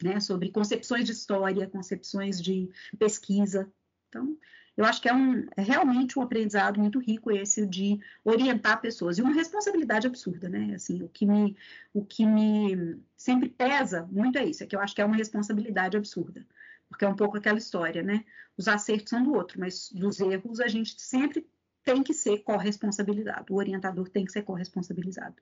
[0.02, 0.18] né?
[0.18, 3.72] sobre concepções de história, concepções de pesquisa.
[4.08, 4.36] Então,
[4.76, 9.18] eu acho que é, um, é realmente um aprendizado muito rico esse de orientar pessoas
[9.18, 10.74] e uma responsabilidade absurda, né?
[10.74, 11.56] Assim, o que me,
[11.94, 15.16] o que me sempre pesa muito é isso, é que eu acho que é uma
[15.16, 16.44] responsabilidade absurda,
[16.88, 18.24] porque é um pouco aquela história, né?
[18.56, 21.46] Os acertos são do outro, mas dos erros a gente sempre
[21.84, 23.52] tem que ser corresponsabilizado.
[23.52, 25.36] O orientador tem que ser corresponsabilizado.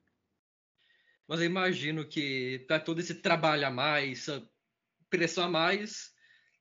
[1.27, 4.27] Mas eu imagino que para todo esse trabalho a mais,
[5.09, 6.13] pressão a mais,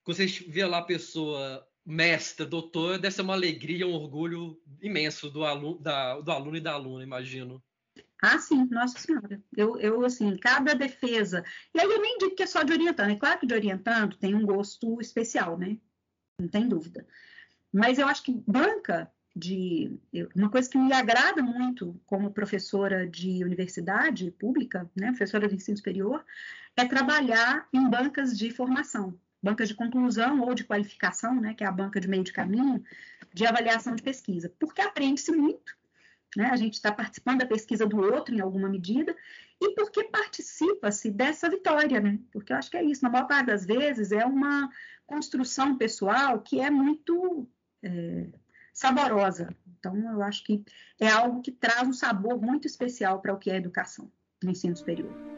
[0.03, 5.29] quando você vê lá a pessoa mestra, doutor, deve ser uma alegria, um orgulho imenso
[5.29, 7.61] do aluno, da, do aluno e da aluna, imagino.
[8.25, 9.43] Ah, sim, nossa senhora.
[9.53, 11.43] Eu, eu, assim, cada defesa.
[11.75, 13.11] E aí eu nem digo que é só de orientando.
[13.11, 15.77] É claro que de orientando tem um gosto especial, né?
[16.39, 17.05] Não tem dúvida.
[17.73, 19.99] Mas eu acho que banca de.
[20.33, 25.07] Uma coisa que me agrada muito como professora de universidade pública, né?
[25.07, 26.23] Professora de ensino superior,
[26.77, 31.67] é trabalhar em bancas de formação bancas de conclusão ou de qualificação, né, que é
[31.67, 32.81] a banca de meio de caminho,
[33.33, 35.75] de avaliação de pesquisa, porque aprende-se muito,
[36.37, 36.49] né?
[36.51, 39.15] A gente está participando da pesquisa do outro em alguma medida,
[39.61, 42.19] e porque participa-se dessa vitória, né?
[42.31, 44.69] Porque eu acho que é isso, na maior parte das vezes é uma
[45.05, 47.47] construção pessoal que é muito
[47.81, 48.27] é,
[48.73, 49.55] saborosa.
[49.79, 50.63] Então, eu acho que
[50.99, 54.11] é algo que traz um sabor muito especial para o que é educação
[54.43, 55.32] no ensino superior.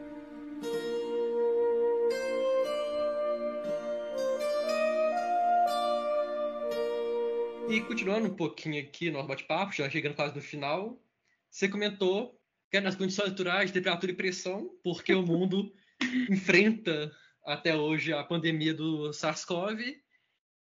[7.68, 11.02] E continuando um pouquinho aqui no nosso bate-papo, já chegando quase no final,
[11.50, 12.40] você comentou
[12.70, 15.72] que é nas condições naturais de temperatura e pressão, porque o mundo
[16.30, 17.10] enfrenta
[17.44, 20.00] até hoje a pandemia do SARS-CoV.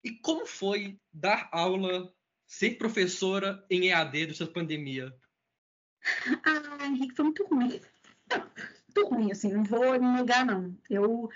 [0.04, 2.12] E como foi dar aula,
[2.46, 5.14] ser professora em EAD durante a pandemia?
[6.44, 7.80] Ah, Henrique, foi muito ruim.
[8.30, 10.76] Muito ruim, assim, não vou negar, não.
[10.90, 11.30] Eu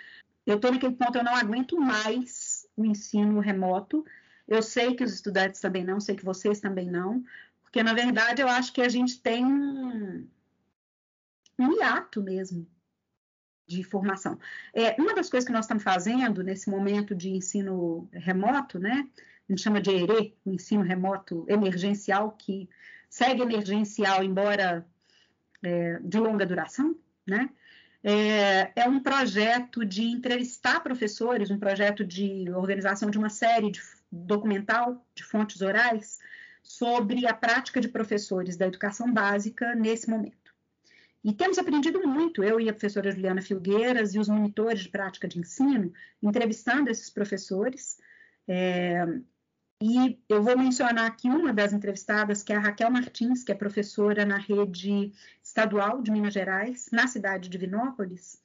[0.46, 4.04] estou naquele ponto, eu não aguento mais o ensino remoto.
[4.48, 7.24] Eu sei que os estudantes também não, sei que vocês também não,
[7.62, 10.26] porque na verdade eu acho que a gente tem um,
[11.58, 12.66] um hiato mesmo
[13.66, 14.38] de formação.
[14.72, 19.08] É, uma das coisas que nós estamos fazendo nesse momento de ensino remoto, né?
[19.48, 22.68] A gente chama de ERE, o ensino remoto emergencial, que
[23.10, 24.86] segue emergencial, embora
[25.62, 26.96] é, de longa duração,
[27.26, 27.50] né?
[28.02, 33.80] É, é, um projeto de entrevistar professores, um projeto de organização de uma série de
[34.10, 36.18] documental de fontes orais
[36.62, 40.46] sobre a prática de professores da educação básica nesse momento.
[41.22, 45.26] E temos aprendido muito, eu e a professora Juliana Filgueiras e os monitores de prática
[45.26, 45.92] de ensino,
[46.22, 47.98] entrevistando esses professores.
[48.46, 49.04] É,
[49.82, 53.54] e eu vou mencionar aqui uma das entrevistadas, que é a Raquel Martins, que é
[53.54, 55.12] professora na rede
[55.42, 58.40] estadual de Minas Gerais, na cidade de Vinópolis.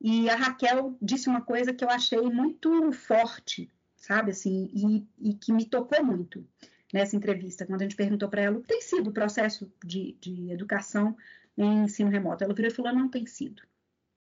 [0.00, 3.68] E a Raquel disse uma coisa que eu achei muito forte,
[3.98, 6.46] sabe, assim, e, e que me tocou muito
[6.92, 10.16] nessa entrevista, quando a gente perguntou para ela o que tem sido o processo de,
[10.20, 11.16] de educação
[11.56, 12.44] em ensino remoto.
[12.44, 13.62] Ela virou e falou: não tem sido.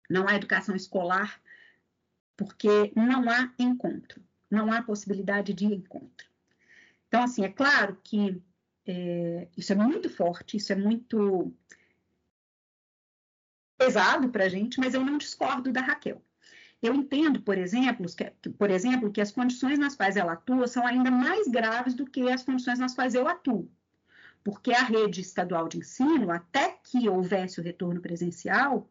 [0.09, 1.40] Não há educação escolar
[2.36, 6.28] porque não há encontro, não há possibilidade de encontro.
[7.09, 8.40] Então, assim, é claro que
[8.86, 11.52] é, isso é muito forte, isso é muito
[13.76, 16.22] pesado para a gente, mas eu não discordo da Raquel.
[16.81, 20.87] Eu entendo, por exemplo, que, por exemplo, que as condições nas quais ela atua são
[20.87, 23.69] ainda mais graves do que as condições nas quais eu atuo
[24.49, 28.89] porque a rede estadual de ensino, até que houvesse o retorno presencial,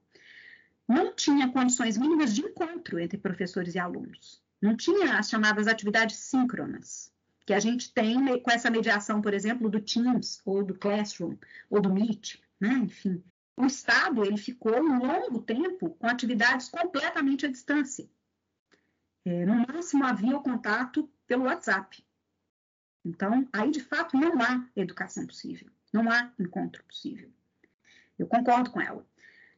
[0.88, 4.40] não tinha condições mínimas de encontro entre professores e alunos.
[4.62, 7.12] Não tinha as chamadas atividades síncronas,
[7.44, 11.36] que a gente tem com essa mediação, por exemplo, do Teams, ou do Classroom,
[11.70, 12.74] ou do Meet, né?
[12.74, 13.24] enfim.
[13.58, 18.08] O Estado ele ficou um longo tempo com atividades completamente à distância.
[19.26, 22.06] É, no máximo havia o contato pelo WhatsApp.
[23.04, 27.32] Então, aí de fato não há educação possível, não há encontro possível.
[28.20, 29.04] Eu concordo com ela.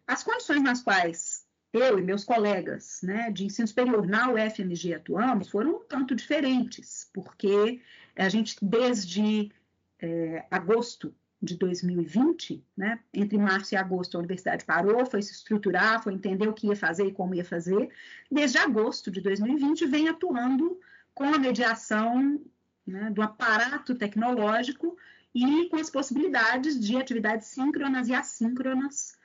[0.08, 5.50] As condições nas quais eu e meus colegas né, de ensino superior na UFMG atuamos
[5.50, 7.82] foram um tanto diferentes, porque
[8.16, 9.52] a gente, desde
[10.00, 16.04] é, agosto de 2020, né, entre março e agosto, a universidade parou, foi se estruturar,
[16.04, 17.90] foi entender o que ia fazer e como ia fazer.
[18.30, 20.80] Desde agosto de 2020, vem atuando
[21.14, 22.42] com a mediação
[22.86, 24.98] né, do aparato tecnológico
[25.34, 29.18] e com as possibilidades de atividades síncronas e assíncronas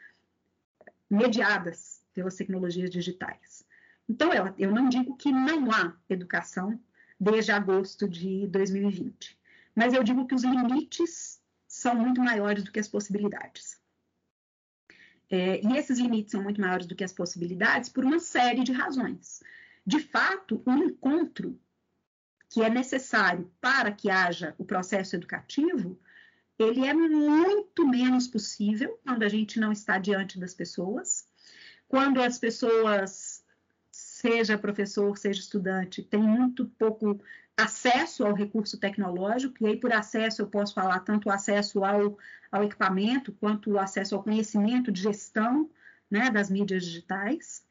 [1.11, 3.65] mediadas pelas tecnologias digitais.
[4.09, 6.79] Então, eu, eu não digo que não há educação
[7.19, 9.37] desde agosto de 2020,
[9.75, 11.43] mas eu digo que os limites
[11.85, 13.79] são muito maiores do que as possibilidades.
[15.31, 18.73] É, e esses limites são muito maiores do que as possibilidades por uma série de
[18.73, 19.43] razões.
[19.87, 21.61] De fato, o um encontro
[22.49, 26.01] que é necessário para que haja o processo educativo,
[26.59, 31.29] ele é muito menos possível quando a gente não está diante das pessoas,
[31.87, 33.45] quando as pessoas,
[33.91, 37.21] seja professor, seja estudante, têm muito pouco
[37.57, 42.19] acesso ao recurso tecnológico, e aí por acesso eu posso falar tanto acesso ao,
[42.51, 45.71] ao equipamento, quanto acesso ao conhecimento de gestão
[46.11, 47.65] né, das mídias digitais.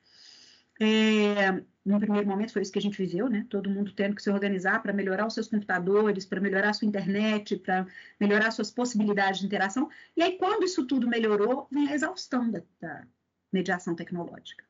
[0.79, 1.51] É,
[1.85, 3.45] no primeiro momento foi isso que a gente viveu, né?
[3.49, 6.87] Todo mundo tendo que se organizar para melhorar os seus computadores, para melhorar a sua
[6.87, 7.85] internet, para
[8.19, 9.89] melhorar suas possibilidades de interação.
[10.15, 13.05] E aí, quando isso tudo melhorou, vem a exaustão da, da
[13.51, 14.65] mediação tecnológica,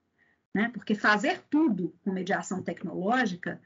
[0.53, 0.69] né?
[0.73, 3.61] Porque fazer tudo com mediação tecnológica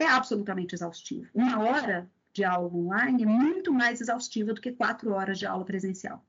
[0.00, 1.28] é absolutamente exaustivo.
[1.34, 5.64] Uma hora de aula online é muito mais exaustiva do que quatro horas de aula
[5.64, 6.24] presencial.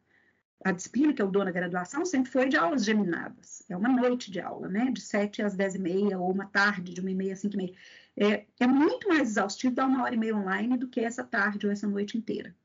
[0.63, 3.63] a disciplina que eu dou na graduação sempre foi de aulas geminadas.
[3.67, 4.91] É uma noite de aula, né?
[4.91, 7.55] De 7 às 10 e meia, ou uma tarde de 1 e meia às 5
[7.55, 7.73] e meia.
[8.15, 11.65] É, é muito mais exaustivo dar uma hora e meia online do que essa tarde
[11.65, 12.55] ou essa noite inteira.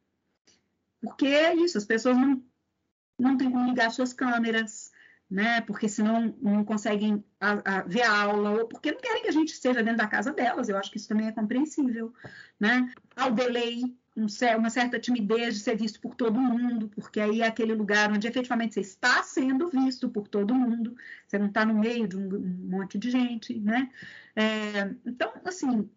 [1.00, 2.42] Porque é isso, as pessoas não,
[3.18, 4.92] não têm como ligar suas câmeras,
[5.30, 5.60] né?
[5.62, 9.32] Porque senão não conseguem a, a, ver a aula, ou porque não querem que a
[9.32, 10.68] gente esteja dentro da casa delas.
[10.68, 12.12] Eu acho que isso também é compreensível,
[12.58, 12.92] né?
[13.16, 13.82] Ao delay,
[14.16, 14.26] um,
[14.58, 18.26] uma certa timidez de ser visto por todo mundo, porque aí é aquele lugar onde
[18.26, 20.96] efetivamente você está sendo visto por todo mundo,
[21.26, 23.90] você não está no meio de um, um, monte de gente, né?
[24.34, 25.90] É, então, assim,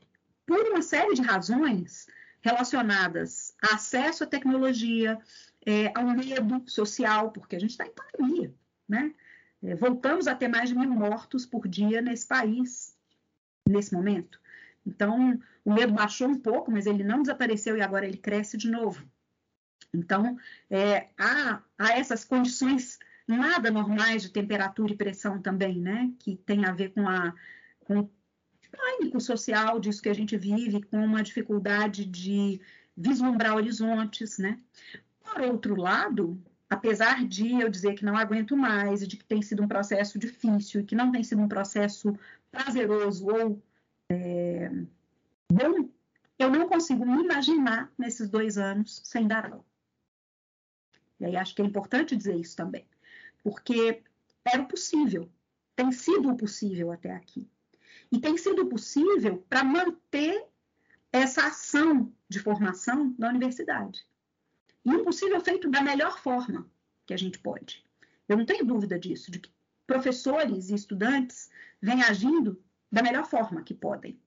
[0.46, 2.08] por uma série de razões
[2.42, 5.20] relacionadas a acesso à tecnologia,
[5.66, 8.54] é, ao medo social, porque a gente está em pandemia,
[8.90, 9.14] né?
[9.62, 12.98] É, voltamos a ter mais de mil mortos por dia nesse país,
[13.68, 14.40] nesse momento.
[14.86, 18.70] Então, o medo baixou um pouco, mas ele não desapareceu e agora ele cresce de
[18.70, 19.08] novo.
[19.94, 20.38] Então,
[20.70, 22.98] é, há, há essas condições
[23.28, 26.12] nada normais de temperatura e pressão também, né?
[26.20, 27.34] Que tem a ver com, a,
[27.82, 28.12] com o
[28.72, 32.62] pânico social disso que a gente vive, com uma dificuldade de
[32.96, 34.58] vislumbrar horizontes, né?
[35.22, 39.42] Por outro lado, apesar de eu dizer que não aguento mais e de que tem
[39.42, 42.18] sido um processo difícil e que não tem sido um processo
[42.52, 43.62] prazeroso ou
[44.10, 44.70] é,
[45.52, 45.90] bom,
[46.38, 49.66] eu não consigo me imaginar nesses dois anos sem dar aula.
[51.20, 52.86] E aí acho que é importante dizer isso também,
[53.44, 54.04] porque
[54.46, 55.30] era possível,
[55.76, 57.48] tem sido possível até aqui.
[58.12, 60.46] E tem sido possível para manter
[61.12, 64.06] essa ação de formação na universidade.
[64.86, 66.70] E o possível feito da melhor forma
[67.06, 67.86] que a gente pode.
[68.28, 69.52] Eu não tenho dúvida disso, de que
[69.86, 71.50] professores e estudantes
[71.82, 72.62] vêm agindo
[72.92, 74.20] da melhor forma que podem.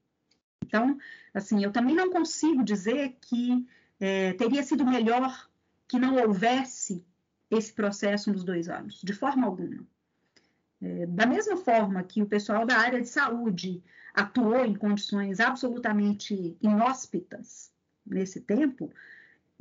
[0.65, 0.99] Então,
[1.33, 3.66] assim, eu também não consigo dizer que
[4.01, 5.49] é, teria sido melhor
[5.87, 7.05] que não houvesse
[7.51, 9.87] esse processo nos dois anos, de forma alguma.
[10.81, 13.83] É, da mesma forma que o pessoal da área de saúde
[14.15, 17.70] atuou em condições absolutamente inóspitas
[18.05, 18.93] nesse tempo,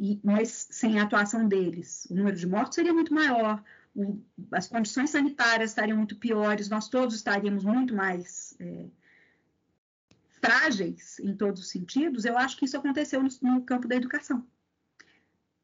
[0.01, 3.63] e, mas sem a atuação deles, o número de mortos seria muito maior,
[3.95, 4.19] o,
[4.51, 8.87] as condições sanitárias estariam muito piores, nós todos estaríamos muito mais é,
[10.41, 12.25] frágeis em todos os sentidos.
[12.25, 14.43] Eu acho que isso aconteceu no, no campo da educação.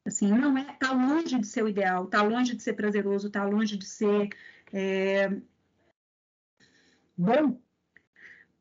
[0.04, 3.44] Assim, não é, está longe de ser o ideal, está longe de ser prazeroso, está
[3.44, 4.28] longe de ser
[4.72, 5.36] é,
[7.16, 7.60] bom,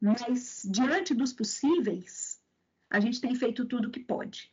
[0.01, 2.41] mas diante dos possíveis,
[2.89, 4.51] a gente tem feito tudo o que pode.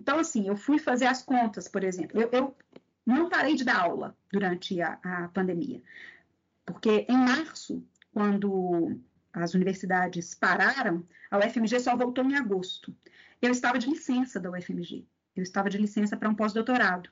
[0.00, 2.18] Então, assim, eu fui fazer as contas, por exemplo.
[2.18, 2.56] Eu, eu
[3.04, 5.82] não parei de dar aula durante a, a pandemia,
[6.64, 8.98] porque em março, quando
[9.30, 12.96] as universidades pararam, a UFMG só voltou em agosto.
[13.42, 15.06] Eu estava de licença da UFMG.
[15.36, 17.10] Eu estava de licença para um pós-doutorado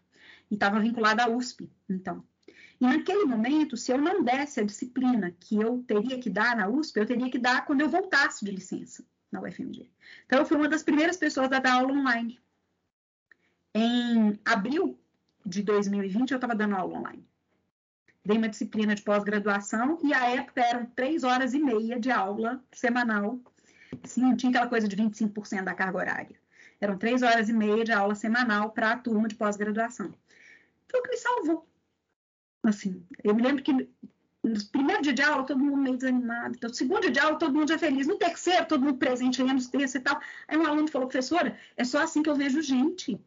[0.51, 2.25] e estava vinculada à USP, então.
[2.81, 6.69] E naquele momento, se eu não desse a disciplina que eu teria que dar na
[6.69, 9.91] USP, eu teria que dar quando eu voltasse de licença na UFMG.
[10.25, 12.41] Então, eu fui uma das primeiras pessoas a dar aula online.
[13.75, 14.99] Em abril
[15.45, 17.27] de 2020, eu estava dando aula online.
[18.25, 22.63] Dei uma disciplina de pós-graduação e a época eram três horas e meia de aula
[22.73, 23.41] semanal.
[24.05, 26.37] Sim, não tinha aquela coisa de 25% da carga horária.
[26.81, 30.13] Eram três horas e meia de aula semanal para a turma de pós-graduação.
[30.91, 31.69] Foi o que me salvou.
[32.63, 36.55] Assim, eu me lembro que no primeiro dia de aula, todo mundo meio desanimado.
[36.57, 38.07] Então, no segundo dia de aula, todo mundo já feliz.
[38.07, 40.21] No terceiro, todo mundo presente, lendo os textos e tal.
[40.47, 43.21] Aí um aluno falou, professora, é só assim que eu vejo gente.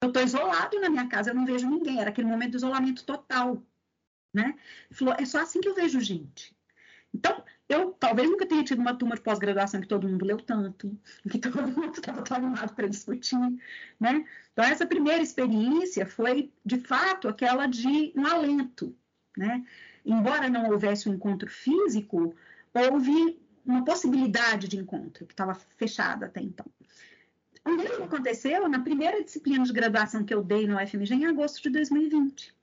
[0.00, 2.00] Eu estou isolado na minha casa, eu não vejo ninguém.
[2.00, 3.62] Era aquele momento de isolamento total,
[4.32, 4.54] né?
[4.90, 6.54] Falou, é só assim que eu vejo gente.
[7.14, 10.96] Então, eu talvez nunca tenha tido uma turma de pós-graduação que todo mundo leu tanto,
[11.30, 13.38] que todo mundo estava animado para discutir,
[13.98, 14.24] né?
[14.52, 18.94] Então, essa primeira experiência foi, de fato, aquela de um alento,
[19.36, 19.64] né?
[20.04, 22.34] Embora não houvesse um encontro físico,
[22.74, 26.66] houve uma possibilidade de encontro, que estava fechada até então.
[27.66, 31.60] O mesmo aconteceu na primeira disciplina de graduação que eu dei no UFMG em agosto
[31.60, 32.54] de 2020.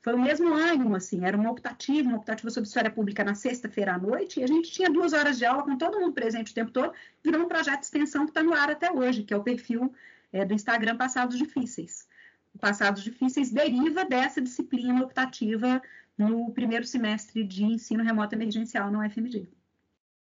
[0.00, 3.92] Foi o mesmo ânimo, assim, era uma optativa, uma optativa sobre história pública na sexta-feira
[3.92, 6.54] à noite, e a gente tinha duas horas de aula com todo mundo presente o
[6.54, 9.36] tempo todo, virou um projeto de extensão que está no ar até hoje, que é
[9.36, 9.94] o perfil
[10.32, 12.08] é, do Instagram Passados Difíceis.
[12.54, 15.80] O Passados Difíceis deriva dessa disciplina optativa
[16.16, 19.46] no primeiro semestre de ensino remoto emergencial no UFMG.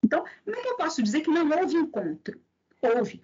[0.04, 2.40] Então, como é que eu posso dizer que não houve encontro?
[2.82, 3.24] Houve,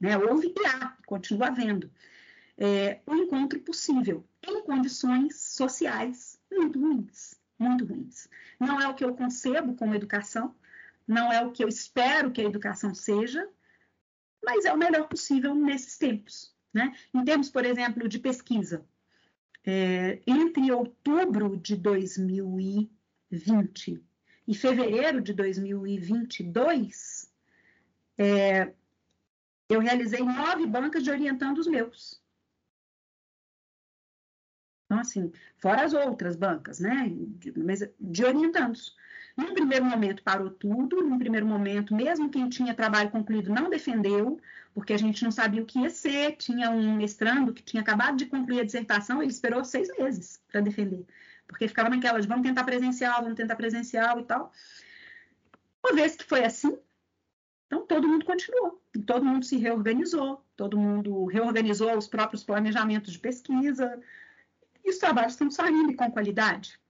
[0.00, 0.16] né?
[0.18, 1.90] Houve e há, continua havendo.
[2.58, 8.28] É, um encontro possível em condições sociais muito ruins, muito ruins.
[8.58, 10.54] Não é o que eu concebo como educação,
[11.06, 13.46] não é o que eu espero que a educação seja,
[14.42, 16.54] mas é o melhor possível nesses tempos.
[16.72, 16.94] Né?
[17.12, 18.84] Em termos, por exemplo, de pesquisa,
[19.64, 24.02] é, entre outubro de 2020
[24.46, 27.32] e fevereiro de 2022,
[28.16, 28.72] é,
[29.68, 32.22] eu realizei nove bancas de orientando os meus.
[34.86, 37.08] Então, assim, fora as outras bancas, né?
[37.10, 37.52] De,
[37.98, 38.96] de orientandos.
[39.36, 44.40] Num primeiro momento parou tudo, num primeiro momento, mesmo quem tinha trabalho concluído não defendeu,
[44.72, 46.36] porque a gente não sabia o que ia ser.
[46.36, 50.60] Tinha um mestrando que tinha acabado de concluir a dissertação, ele esperou seis meses para
[50.60, 51.04] defender,
[51.46, 54.52] porque ficava naquela de vamos tentar presencial, vamos tentar presencial e tal.
[55.84, 56.78] Uma vez que foi assim,
[57.66, 63.18] então todo mundo continuou, todo mundo se reorganizou, todo mundo reorganizou os próprios planejamentos de
[63.18, 64.00] pesquisa,
[64.84, 66.80] e os trabalhos estão saindo com qualidade.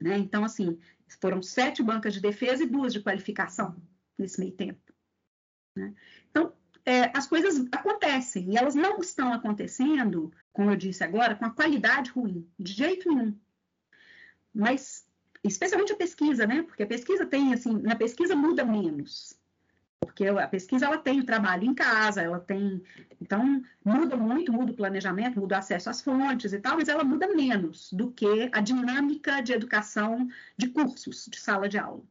[0.00, 0.18] Né?
[0.18, 0.78] Então, assim,
[1.20, 3.76] foram sete bancas de defesa e duas de qualificação
[4.18, 4.92] nesse meio tempo.
[5.76, 5.94] Né?
[6.28, 6.52] Então,
[6.84, 11.50] é, as coisas acontecem e elas não estão acontecendo, como eu disse agora, com a
[11.50, 13.38] qualidade ruim, de jeito nenhum.
[14.52, 15.06] Mas,
[15.44, 16.64] especialmente a pesquisa, né?
[16.64, 19.40] Porque a pesquisa tem, assim, na pesquisa muda menos
[20.06, 22.82] porque a pesquisa ela tem o trabalho em casa, ela tem,
[23.20, 27.04] então muda muito, muda o planejamento, muda o acesso às fontes e tal, mas ela
[27.04, 32.02] muda menos do que a dinâmica de educação de cursos de sala de aula.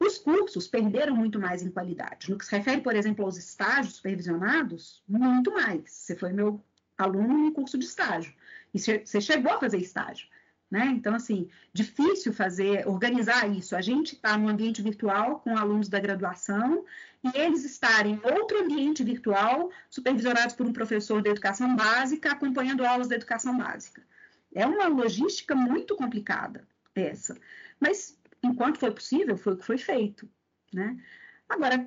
[0.00, 2.30] Os cursos perderam muito mais em qualidade.
[2.30, 5.90] No que se refere, por exemplo, aos estágios supervisionados, muito mais.
[5.90, 6.64] Você foi meu
[6.96, 8.32] aluno em curso de estágio
[8.72, 10.28] e você chegou a fazer estágio.
[10.70, 10.84] Né?
[10.86, 13.74] Então, assim, difícil fazer, organizar isso.
[13.74, 16.84] A gente está no ambiente virtual com alunos da graduação
[17.22, 22.84] e eles estarem em outro ambiente virtual, supervisionados por um professor de educação básica, acompanhando
[22.84, 24.02] aulas da educação básica.
[24.54, 27.36] É uma logística muito complicada essa.
[27.78, 30.28] Mas, enquanto foi possível, foi o que foi feito.
[30.72, 30.96] Né?
[31.48, 31.86] Agora,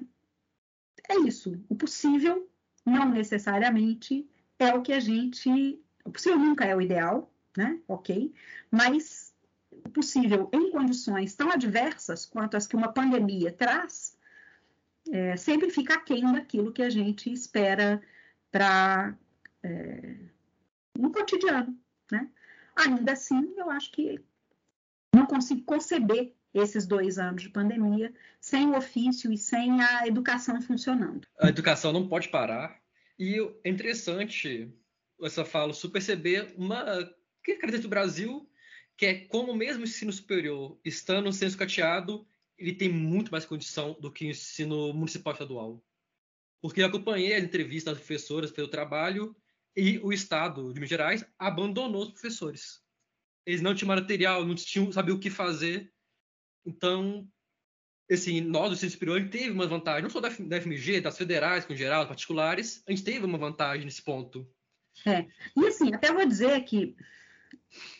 [1.10, 1.64] é isso.
[1.70, 2.50] O possível
[2.86, 5.80] não necessariamente é o que a gente.
[6.04, 7.80] O possível nunca é o ideal, né?
[7.88, 8.34] Ok,
[8.70, 9.34] mas
[9.94, 14.18] possível em condições tão adversas quanto as que uma pandemia traz,
[15.10, 18.02] é, sempre fica aquém daquilo que a gente espera
[18.52, 19.16] para
[19.64, 20.16] é,
[20.98, 21.78] no cotidiano,
[22.12, 22.30] né?
[22.76, 24.20] Ainda assim, eu acho que
[25.14, 30.62] não consigo conceber esses dois anos de pandemia sem o ofício e sem a educação
[30.62, 31.28] funcionando.
[31.40, 32.82] A educação não pode parar.
[33.18, 34.74] E é interessante
[35.22, 36.84] essa fala, super perceber uma
[37.44, 38.50] que característica do Brasil,
[38.98, 42.26] que é como mesmo o ensino superior, estando no censo cateado,
[42.62, 45.84] ele tem muito mais condição do que o ensino municipal estadual.
[46.62, 49.36] Porque eu acompanhei as entrevistas das professoras pelo trabalho
[49.76, 52.82] e o Estado de Minas Gerais abandonou os professores.
[53.46, 55.92] Eles não tinham material, não tinham, sabiam o que fazer.
[56.64, 57.28] Então,
[58.12, 61.02] assim, nós do ensino superior, a gente teve uma vantagem, não só da, da FMG,
[61.02, 64.48] das federais, com geral, particulares, a gente teve uma vantagem nesse ponto.
[65.08, 65.26] É.
[65.58, 66.96] E assim, até vou dizer que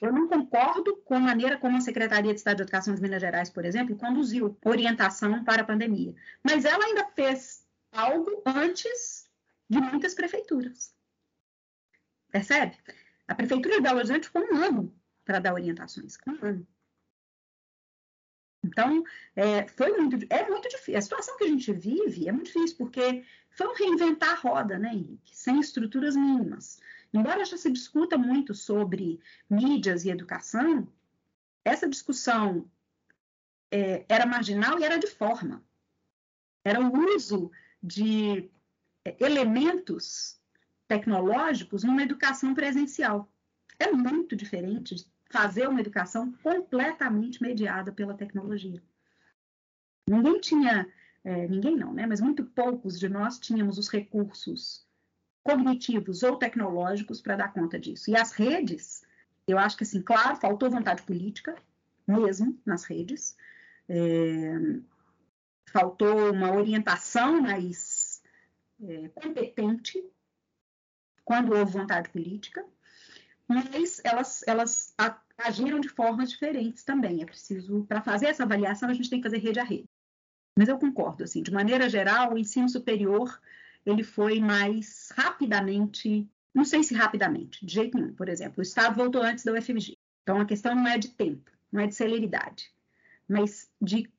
[0.02, 3.22] eu não concordo com a maneira como a Secretaria de Estado de Educação de Minas
[3.22, 6.14] Gerais, por exemplo, conduziu orientação para a pandemia.
[6.44, 9.30] Mas ela ainda fez algo antes
[9.70, 10.94] de muitas prefeituras.
[12.30, 12.78] Percebe?
[13.28, 14.94] A Prefeitura de Belo Horizonte ficou um ano
[15.24, 16.18] para dar orientações.
[16.28, 16.68] Um ano.
[18.64, 19.04] Então,
[19.36, 20.98] é, foi muito, é muito difícil.
[20.98, 24.78] A situação que a gente vive é muito difícil, porque foi um reinventar a roda,
[24.78, 25.36] né, Henrique?
[25.36, 26.80] Sem estruturas mínimas.
[27.14, 29.20] Embora já se discuta muito sobre
[29.50, 30.88] mídias e educação,
[31.64, 32.70] essa discussão
[33.70, 35.64] é, era marginal e era de forma.
[36.64, 37.52] Era o uso
[37.82, 38.50] de
[39.06, 40.40] é, elementos
[40.88, 43.32] tecnológicos numa educação presencial.
[43.78, 48.82] É muito diferente de fazer uma educação completamente mediada pela tecnologia.
[50.08, 50.92] Ninguém tinha,
[51.24, 52.06] é, ninguém não, né?
[52.06, 54.86] Mas muito poucos de nós tínhamos os recursos
[55.44, 58.10] cognitivos ou tecnológicos para dar conta disso.
[58.10, 59.04] E as redes,
[59.48, 61.56] eu acho que, assim, claro, faltou vontade política,
[62.08, 63.36] mesmo nas redes,
[63.90, 64.54] é,
[65.72, 68.22] faltou uma orientação mais
[68.82, 70.04] é, competente
[71.24, 72.66] quando houve vontade política,
[73.48, 74.94] mas elas, elas
[75.38, 77.22] agiram de formas diferentes também.
[77.22, 79.90] É preciso, para fazer essa avaliação, a gente tem que fazer rede a rede.
[80.58, 83.40] Mas eu concordo, assim, de maneira geral, o ensino superior
[83.86, 88.96] ele foi mais rapidamente, não sei se rapidamente, de jeito nenhum, por exemplo, o Estado
[88.96, 89.98] voltou antes da UFMG.
[90.24, 92.72] Então a questão não é de tempo, não é de celeridade,
[93.28, 94.10] mas de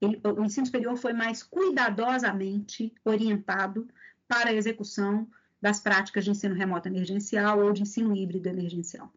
[0.00, 3.88] ele, o ensino superior foi mais cuidadosamente orientado
[4.28, 5.28] para a execução
[5.60, 9.12] das práticas de ensino remoto emergencial ou de ensino híbrido emergencial.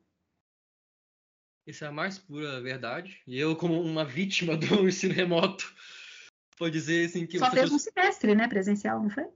[1.65, 3.21] Isso é a mais pura verdade.
[3.27, 5.73] E eu, como uma vítima do ensino remoto,
[6.57, 7.37] vou dizer assim que.
[7.37, 8.47] Só fez um semestre, né?
[8.47, 9.27] Presencial, não foi?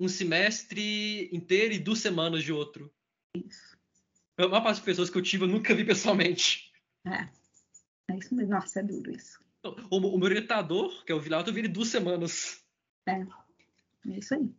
[0.00, 2.90] Um semestre inteiro e duas semanas de outro.
[3.36, 3.78] Isso.
[4.38, 6.72] A maior parte das pessoas que eu tive eu nunca vi pessoalmente.
[7.06, 7.28] É.
[8.08, 8.54] É isso mesmo.
[8.54, 9.38] Nossa, é duro isso.
[9.62, 12.64] O, o meu orientador, que é o Vilato, eu vi ele duas semanas.
[13.06, 13.20] É.
[14.08, 14.50] É isso aí.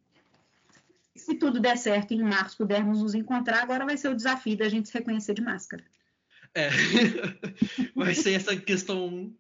[1.16, 4.56] Se tudo der certo e em março pudermos nos encontrar, agora vai ser o desafio
[4.56, 5.84] da gente se reconhecer de máscara.
[6.54, 6.70] É.
[7.96, 9.34] vai ser essa questão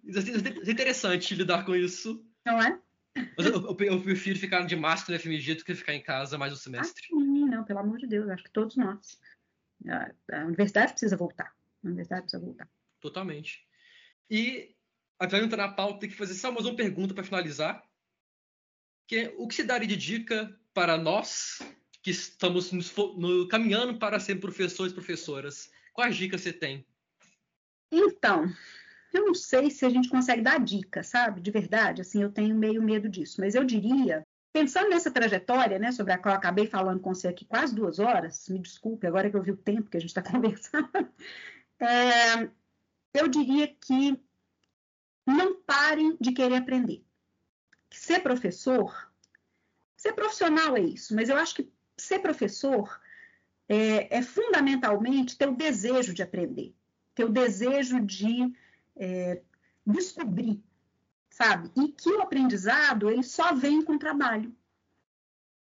[0.67, 2.25] interessante lidar com isso.
[2.45, 2.79] Não é?
[3.15, 6.37] Mas eu, eu, eu, prefiro ficar de máscara no FMG do que ficar em casa
[6.37, 7.03] mais um semestre.
[7.05, 9.19] Ah, sim, não, pelo amor de Deus, acho que todos nós.
[9.87, 11.53] A, a universidade precisa voltar.
[11.83, 12.69] A universidade precisa voltar.
[12.99, 13.65] Totalmente.
[14.29, 14.75] E
[15.19, 17.83] a pergunta na pauta tem que fazer só mais uma pergunta para finalizar.
[19.07, 21.59] Que é, o que se daria de dica para nós
[22.01, 25.69] que estamos nos, no, caminhando para ser professores e professoras?
[25.93, 26.85] Quais dicas você tem?
[27.91, 28.45] Então,
[29.13, 31.41] eu não sei se a gente consegue dar dica, sabe?
[31.41, 33.41] De verdade, assim, eu tenho meio medo disso.
[33.41, 37.27] Mas eu diria, pensando nessa trajetória, né, sobre a qual eu acabei falando com você
[37.27, 40.09] aqui quase duas horas, me desculpe, agora que eu vi o tempo que a gente
[40.09, 40.89] está conversando,
[41.79, 42.49] é,
[43.13, 44.17] eu diria que
[45.25, 47.03] não parem de querer aprender.
[47.89, 49.11] Ser professor,
[49.97, 52.99] ser profissional é isso, mas eu acho que ser professor
[53.67, 56.73] é, é fundamentalmente ter o desejo de aprender,
[57.13, 58.51] ter o desejo de
[58.95, 59.41] é,
[59.85, 60.63] descobrir,
[61.29, 61.71] sabe?
[61.75, 64.55] E que o aprendizado ele só vem com trabalho.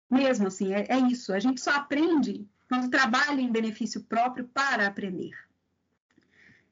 [0.09, 1.33] Mesmo assim, é, é isso.
[1.33, 5.31] A gente só aprende quando trabalha em benefício próprio para aprender.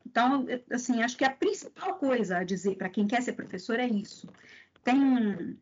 [0.06, 3.88] Então, assim, acho que a principal coisa a dizer para quem quer ser professor é
[3.88, 4.30] isso.
[4.84, 5.58] Tem um,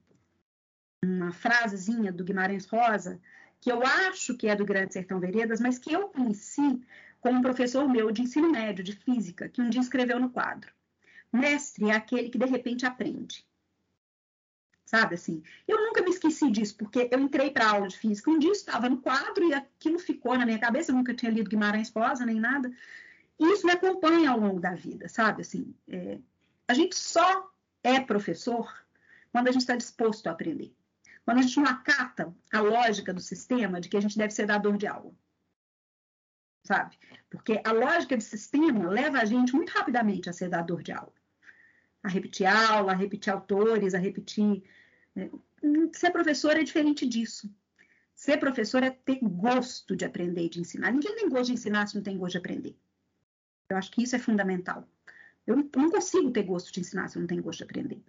[1.04, 3.20] uma frasezinha do Guimarães Rosa
[3.60, 6.82] que eu acho que é do Grande Sertão Veredas, mas que eu conheci
[7.22, 10.70] com um professor meu de ensino médio, de física, que um dia escreveu no quadro.
[11.34, 13.44] Mestre é aquele que de repente aprende.
[14.86, 15.42] Sabe assim?
[15.68, 18.88] Eu nunca me esqueci disso, porque eu entrei para aula de física, um dia estava
[18.88, 22.40] no quadro e aquilo ficou na minha cabeça, eu nunca tinha lido Guimarães Rosa nem
[22.40, 22.72] nada.
[23.40, 25.42] E isso me acompanha ao longo da vida, sabe?
[25.42, 26.20] Assim, é,
[26.68, 27.52] a gente só
[27.82, 28.72] é professor
[29.32, 30.72] quando a gente está disposto a aprender.
[31.26, 34.46] Quando a gente não acata a lógica do sistema de que a gente deve ser
[34.46, 35.12] dador de aula
[36.64, 36.98] sabe?
[37.30, 41.12] Porque a lógica de sistema leva a gente muito rapidamente a ser dador de aula
[42.04, 44.62] a repetir aula, a repetir autores, a repetir.
[45.16, 45.32] Né?
[45.94, 47.50] Ser professor é diferente disso.
[48.14, 50.92] Ser professor é ter gosto de aprender e de ensinar.
[50.92, 52.76] Ninguém tem gosto de ensinar se não tem gosto de aprender.
[53.70, 54.88] Eu acho que isso é fundamental.
[55.48, 58.02] Eu não consigo ter gosto de ensinar se não tem gosto de aprender.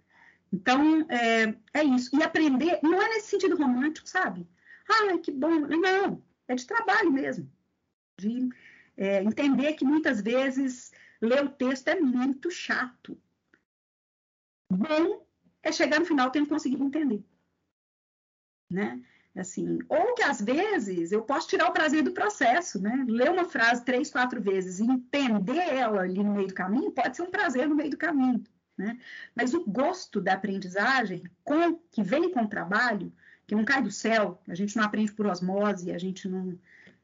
[0.51, 2.15] Então, é, é isso.
[2.15, 4.47] E aprender não é nesse sentido romântico, sabe?
[4.87, 5.61] Ah, que bom.
[5.61, 7.49] Não, é de trabalho mesmo.
[8.17, 8.49] De
[8.95, 10.91] é, entender que muitas vezes
[11.21, 13.17] ler o texto é muito chato
[14.69, 15.25] bom
[15.63, 17.23] é chegar no final tendo conseguido entender.
[18.69, 19.01] Né?
[19.35, 23.05] Assim, ou que às vezes eu posso tirar o prazer do processo, né?
[23.05, 27.17] Ler uma frase três, quatro vezes e entender ela ali no meio do caminho pode
[27.17, 28.41] ser um prazer no meio do caminho,
[28.77, 28.97] né?
[29.35, 33.11] Mas o gosto da aprendizagem, com, que vem com o trabalho,
[33.45, 36.57] que não cai do céu, a gente não aprende por osmose, a gente não.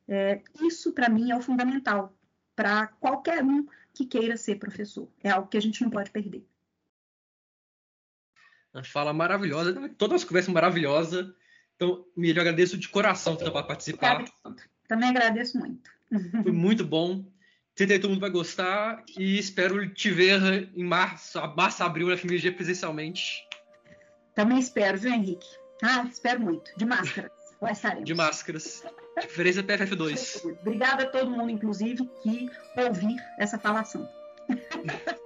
[0.08, 2.16] É, isso para mim é o fundamental
[2.56, 5.10] para qualquer um que queira ser professor.
[5.22, 6.46] É algo que a gente não pode perder.
[8.74, 11.34] Uma fala maravilhosa, toda as conversa maravilhosa.
[11.76, 14.24] Então, me agradeço de coração para participar.
[14.88, 15.90] Também agradeço muito.
[16.44, 17.26] Foi muito bom.
[17.76, 22.52] Sei todo mundo vai gostar e espero te ver em março, março, abril na FMG
[22.52, 23.48] presencialmente.
[24.36, 25.48] Também espero, viu, Henrique?
[25.82, 26.72] Ah, espero muito.
[26.78, 27.32] De máscaras.
[27.62, 28.06] Lá estaremos.
[28.06, 28.84] De máscaras.
[29.20, 30.58] Diferença PFF2.
[30.62, 34.08] Obrigada a todo mundo, inclusive, que ouvir essa falação.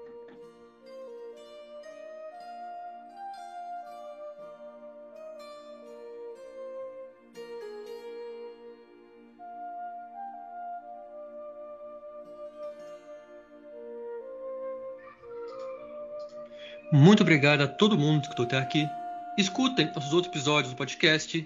[16.96, 18.90] Muito obrigado a todo mundo que até aqui.
[19.38, 21.46] Escutem nossos outros episódios do podcast.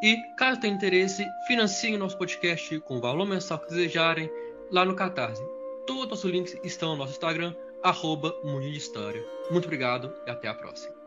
[0.00, 4.30] E, caso tenha interesse, financiem nosso podcast com o valor mensal que desejarem
[4.70, 5.42] lá no Catarse.
[5.88, 7.52] Todos os links estão no nosso Instagram,
[7.82, 8.32] arroba
[9.50, 10.99] Muito obrigado e até a próxima.